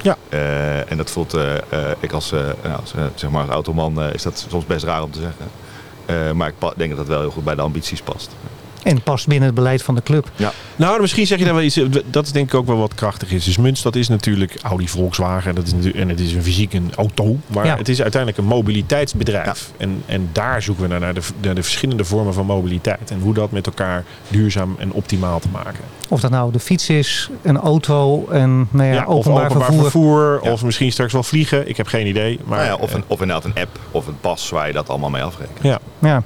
Ja. 0.02 0.16
Eh, 0.28 0.90
en 0.90 0.96
dat 0.96 1.10
voelt 1.10 1.34
eh, 1.34 1.56
eh, 1.56 1.62
ik 2.00 2.12
als, 2.12 2.32
eh, 2.32 2.40
nou, 2.62 2.76
als, 2.80 2.94
eh, 2.94 3.04
zeg 3.14 3.30
maar 3.30 3.42
als 3.42 3.50
automan 3.50 4.00
eh, 4.02 4.14
is 4.14 4.22
dat 4.22 4.46
soms 4.48 4.66
best 4.66 4.84
raar 4.84 5.02
om 5.02 5.10
te 5.10 5.20
zeggen. 5.20 5.44
Eh, 6.06 6.32
maar 6.32 6.48
ik 6.48 6.54
denk 6.76 6.88
dat 6.90 6.98
dat 6.98 7.08
wel 7.08 7.20
heel 7.20 7.30
goed 7.30 7.44
bij 7.44 7.54
de 7.54 7.62
ambities 7.62 8.02
past. 8.02 8.30
En 8.82 9.02
past 9.02 9.26
binnen 9.26 9.46
het 9.46 9.54
beleid 9.54 9.82
van 9.82 9.94
de 9.94 10.02
club. 10.02 10.30
Nou, 10.76 11.00
misschien 11.00 11.26
zeg 11.26 11.38
je 11.38 11.44
daar 11.44 11.54
wel 11.54 11.62
iets. 11.62 11.80
Dat 12.06 12.24
is 12.26 12.32
denk 12.32 12.46
ik 12.48 12.54
ook 12.54 12.66
wel 12.66 12.76
wat 12.76 12.94
krachtig 12.94 13.30
is. 13.32 13.44
Dus 13.44 13.56
Munstad 13.56 13.96
is 13.96 14.08
natuurlijk 14.08 14.56
Audi 14.62 14.88
Volkswagen. 14.88 15.54
Dat 15.54 15.66
is 15.66 15.72
natuurlijk, 15.72 15.98
en 16.02 16.08
het 16.08 16.20
is 16.20 16.32
een 16.32 16.42
fysiek 16.42 16.72
een 16.72 16.92
auto. 16.96 17.36
Maar 17.46 17.66
Ja. 17.66 17.76
het 17.76 17.88
is 17.88 18.02
uiteindelijk 18.02 18.40
een 18.42 18.48
mobiliteitsbedrijf. 18.48 19.70
En, 19.76 20.02
en 20.06 20.28
daar 20.32 20.62
zoeken 20.62 20.82
we 20.82 20.88
naar, 20.88 21.00
naar 21.00 21.14
de, 21.14 21.20
naar 21.40 21.54
de 21.54 21.62
verschillende 21.62 22.04
vormen 22.04 22.34
van 22.34 22.46
mobiliteit. 22.46 23.10
En 23.10 23.20
hoe 23.20 23.34
dat 23.34 23.50
met 23.50 23.66
elkaar 23.66 24.04
duurzaam 24.28 24.74
en 24.78 24.92
optimaal 24.92 25.40
te 25.40 25.48
maken. 25.52 25.84
Of 26.08 26.20
dat 26.20 26.30
nou 26.30 26.52
de 26.52 26.58
fiets 26.60 26.88
is, 26.88 27.30
een 27.42 27.58
auto, 27.58 28.26
een 28.30 28.68
nou 28.70 28.88
ja, 28.88 28.94
Ja, 28.94 29.04
of 29.06 29.14
openbaar, 29.16 29.44
openbaar 29.44 29.66
vervoer. 29.66 29.82
vervoer. 29.90 30.40
Ja. 30.42 30.52
Of 30.52 30.64
misschien 30.64 30.92
straks 30.92 31.12
wel 31.12 31.22
vliegen. 31.22 31.68
Ik 31.68 31.76
heb 31.76 31.86
geen 31.86 32.06
idee. 32.06 32.40
Maar, 32.44 32.58
Nou 32.58 32.70
ja, 32.70 32.76
of, 32.84 32.90
eh, 32.90 32.96
een, 32.96 33.04
of 33.06 33.20
inderdaad 33.20 33.44
een 33.44 33.62
app 33.62 33.78
of 33.90 34.06
een 34.06 34.20
pas 34.20 34.50
waar 34.50 34.66
je 34.66 34.72
dat 34.72 34.88
allemaal 34.88 35.10
mee 35.10 35.22
afrekent. 35.22 35.58
ja. 35.62 35.78
Ja. 35.98 36.22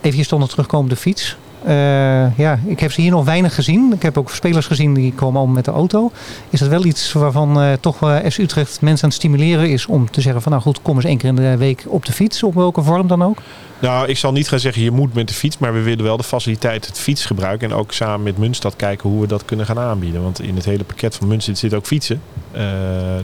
Even 0.00 0.24
stond 0.24 0.50
terugkomen 0.50 0.84
op 0.90 0.90
de 0.92 1.00
fiets. 1.00 1.36
Eh, 1.64 2.38
ja, 2.38 2.58
ik 2.66 2.80
heb 2.80 2.92
ze 2.92 3.00
hier 3.00 3.10
nog 3.10 3.24
weinig 3.24 3.54
gezien. 3.54 3.92
Ik 3.92 4.02
heb 4.02 4.18
ook 4.18 4.30
spelers 4.30 4.66
gezien 4.66 4.94
die 4.94 5.12
komen 5.12 5.36
allemaal 5.36 5.54
met 5.54 5.64
de 5.64 5.70
auto. 5.70 6.10
Is 6.50 6.60
dat 6.60 6.68
wel 6.68 6.84
iets 6.84 7.12
waarvan 7.12 7.60
eh, 7.60 7.72
toch 7.80 8.02
eh 8.02 8.30
FC 8.30 8.38
Utrecht 8.38 8.80
mensen 8.80 9.04
aan 9.04 9.10
het 9.10 9.18
stimuleren 9.18 9.70
is 9.70 9.86
om 9.86 10.10
te 10.10 10.20
zeggen 10.20 10.42
van 10.42 10.52
nou 10.52 10.64
goed, 10.64 10.82
kom 10.82 10.96
eens 10.96 11.04
één 11.04 11.18
keer 11.18 11.28
in 11.28 11.36
de 11.36 11.56
week 11.56 11.84
op 11.86 12.04
de 12.04 12.12
fiets, 12.12 12.42
op 12.42 12.54
welke 12.54 12.82
vorm 12.82 13.06
dan 13.06 13.22
ook? 13.22 13.38
Nou, 13.78 14.08
ik 14.08 14.16
zal 14.16 14.32
niet 14.32 14.48
gaan 14.48 14.58
zeggen 14.58 14.82
je 14.82 14.90
moet 14.90 15.14
met 15.14 15.28
de 15.28 15.34
fiets, 15.34 15.58
maar 15.58 15.72
we 15.72 15.82
willen 15.82 16.04
wel 16.04 16.16
de 16.16 16.22
faciliteit 16.22 16.86
het 16.86 16.98
fiets 16.98 17.26
gebruiken. 17.26 17.70
En 17.70 17.76
ook 17.76 17.92
samen 17.92 18.22
met 18.22 18.38
Munstad 18.38 18.76
kijken 18.76 19.10
hoe 19.10 19.20
we 19.20 19.26
dat 19.26 19.44
kunnen 19.44 19.66
gaan 19.66 19.78
aanbieden. 19.78 20.22
Want 20.22 20.40
in 20.40 20.56
het 20.56 20.64
hele 20.64 20.84
pakket 20.84 21.16
van 21.16 21.28
Munstad 21.28 21.58
zit 21.58 21.74
ook 21.74 21.86
fietsen. 21.86 22.22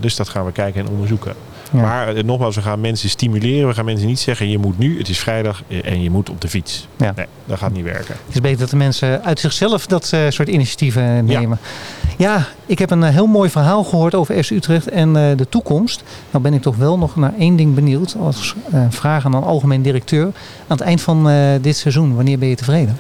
Dus 0.00 0.16
dat 0.16 0.28
gaan 0.28 0.44
we 0.44 0.52
kijken 0.52 0.80
en 0.80 0.88
onderzoeken. 0.88 1.34
Ja. 1.72 1.80
Maar 1.80 2.14
eh, 2.14 2.24
nogmaals, 2.24 2.54
we 2.54 2.62
gaan 2.62 2.80
mensen 2.80 3.08
stimuleren. 3.08 3.68
We 3.68 3.74
gaan 3.74 3.84
mensen 3.84 4.06
niet 4.06 4.18
zeggen 4.18 4.50
je 4.50 4.58
moet 4.58 4.78
nu, 4.78 4.98
het 4.98 5.08
is 5.08 5.18
vrijdag 5.18 5.62
eh, 5.68 5.92
en 5.92 6.02
je 6.02 6.10
moet 6.10 6.30
op 6.30 6.40
de 6.40 6.48
fiets. 6.48 6.88
Ja. 6.96 7.12
Nee, 7.16 7.26
dat 7.44 7.58
gaat 7.58 7.72
niet 7.72 7.84
werken. 7.84 8.14
Het 8.26 8.34
is 8.34 8.40
beter 8.40 8.58
dat 8.58 8.70
de 8.70 8.76
mensen 8.76 9.24
uit 9.24 9.40
zichzelf 9.40 9.86
dat 9.86 10.12
eh, 10.12 10.20
soort 10.28 10.48
initiatieven 10.48 11.24
nemen. 11.24 11.58
Ja. 12.16 12.46
ik 12.66 12.78
heb 12.78 12.90
een 12.90 13.02
heel 13.02 13.26
mooi 13.26 13.50
verhaal 13.50 13.84
gehoord 13.84 14.14
over 14.14 14.44
FC 14.44 14.50
Utrecht 14.50 14.88
en 14.88 15.12
de 15.12 15.46
toekomst. 15.48 16.02
Nou 16.30 16.42
ben 16.42 16.54
ik 16.54 16.62
toch 16.62 16.76
wel 16.76 16.98
nog 16.98 17.16
naar 17.16 17.32
één 17.38 17.56
ding 17.56 17.74
benieuwd. 17.74 18.16
Als 18.20 18.54
eh, 18.72 18.84
vraag 18.88 19.24
aan 19.24 19.34
een 19.34 19.42
algemeen 19.42 19.82
directeur. 19.82 20.24
Aan 20.24 20.76
het 20.76 20.80
eind 20.80 21.00
van 21.00 21.30
dit 21.60 21.76
seizoen, 21.76 22.14
wanneer 22.14 22.38
ben 22.38 22.48
je 22.48 22.56
tevreden? 22.56 22.98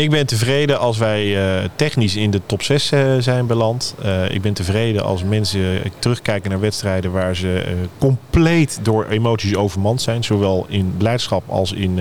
Ik 0.00 0.10
ben 0.10 0.26
tevreden 0.26 0.78
als 0.78 0.98
wij 0.98 1.36
eh, 1.36 1.68
technisch 1.76 2.16
in 2.16 2.30
de 2.30 2.40
top 2.46 2.62
6 2.62 2.92
eh, 2.92 3.14
zijn 3.18 3.46
beland. 3.46 3.94
Eh, 4.02 4.30
ik 4.30 4.42
ben 4.42 4.52
tevreden 4.52 5.04
als 5.04 5.24
mensen 5.24 5.82
terugkijken 5.98 6.50
naar 6.50 6.60
wedstrijden 6.60 7.12
waar 7.12 7.36
ze 7.36 7.76
compleet 7.98 8.78
door 8.82 9.06
emoties 9.06 9.54
overmand 9.54 10.02
zijn. 10.02 10.24
Zowel 10.24 10.66
in 10.68 10.94
blijdschap 10.96 11.42
als 11.46 11.72
in, 11.72 11.98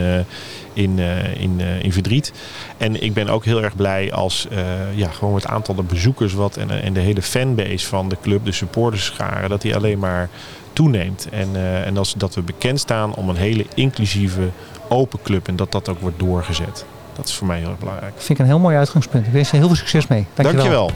in, 0.73 0.99
in, 1.37 1.59
in 1.81 1.93
verdriet. 1.93 2.33
En 2.77 3.03
ik 3.03 3.13
ben 3.13 3.29
ook 3.29 3.45
heel 3.45 3.63
erg 3.63 3.75
blij 3.75 4.13
als 4.13 4.47
ja, 4.95 5.09
gewoon 5.09 5.35
het 5.35 5.45
aantal 5.45 5.75
de 5.75 5.83
bezoekers 5.83 6.33
wat 6.33 6.57
en, 6.57 6.69
en 6.69 6.93
de 6.93 6.99
hele 6.99 7.21
fanbase 7.21 7.87
van 7.87 8.09
de 8.09 8.17
club, 8.21 8.45
de 8.45 8.51
supporterscharen, 8.51 9.49
dat 9.49 9.61
die 9.61 9.75
alleen 9.75 9.99
maar 9.99 10.29
toeneemt. 10.73 11.27
En, 11.31 11.49
en 11.85 11.97
als, 11.97 12.13
dat 12.13 12.35
we 12.35 12.41
bekend 12.41 12.79
staan 12.79 13.15
om 13.15 13.29
een 13.29 13.35
hele 13.35 13.65
inclusieve, 13.75 14.49
open 14.87 15.19
club 15.23 15.47
en 15.47 15.55
dat 15.55 15.71
dat 15.71 15.89
ook 15.89 15.99
wordt 15.99 16.19
doorgezet. 16.19 16.85
Dat 17.19 17.27
is 17.27 17.33
voor 17.33 17.47
mij 17.47 17.59
heel 17.59 17.69
erg 17.69 17.79
belangrijk. 17.79 18.13
Vind 18.15 18.29
ik 18.29 18.39
een 18.39 18.45
heel 18.45 18.59
mooi 18.59 18.77
uitgangspunt. 18.77 19.25
Ik 19.25 19.31
wens 19.31 19.49
je 19.49 19.57
heel 19.57 19.67
veel 19.67 19.75
succes 19.75 20.07
mee. 20.07 20.25
Dankjewel. 20.33 20.63
Dankjewel. 20.63 20.91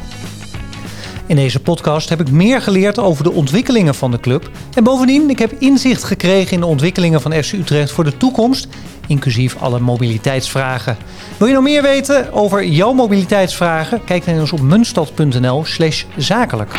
In 1.26 1.36
deze 1.36 1.60
podcast 1.60 2.10
heb 2.10 2.20
ik 2.20 2.32
meer 2.32 2.62
geleerd 2.62 3.00
over 3.00 3.24
de 3.24 3.32
ontwikkelingen 3.32 3.96
van 3.96 4.12
de 4.12 4.20
club. 4.20 4.50
En 4.74 4.84
bovendien, 4.84 5.30
ik 5.30 5.40
heb 5.40 5.52
inzicht 5.60 6.04
gekregen 6.04 6.52
in 6.54 6.60
de 6.60 6.66
ontwikkelingen 6.66 7.22
van 7.22 7.44
FC 7.44 7.52
Utrecht 7.54 7.92
voor 7.92 8.04
de 8.04 8.18
toekomst. 8.18 8.68
Inclusief 9.08 9.56
alle 9.60 9.80
mobiliteitsvragen. 9.80 10.98
Wil 11.38 11.48
je 11.48 11.54
nog 11.54 11.64
meer 11.64 11.82
weten 11.82 12.34
over 12.34 12.66
jouw 12.66 12.94
mobiliteitsvragen? 12.94 14.04
Kijk 14.04 14.26
dan 14.26 14.40
eens 14.40 14.52
op 14.52 14.62
munstad.nl 14.62 15.66
slash 15.66 16.04
zakelijk. 16.18 16.72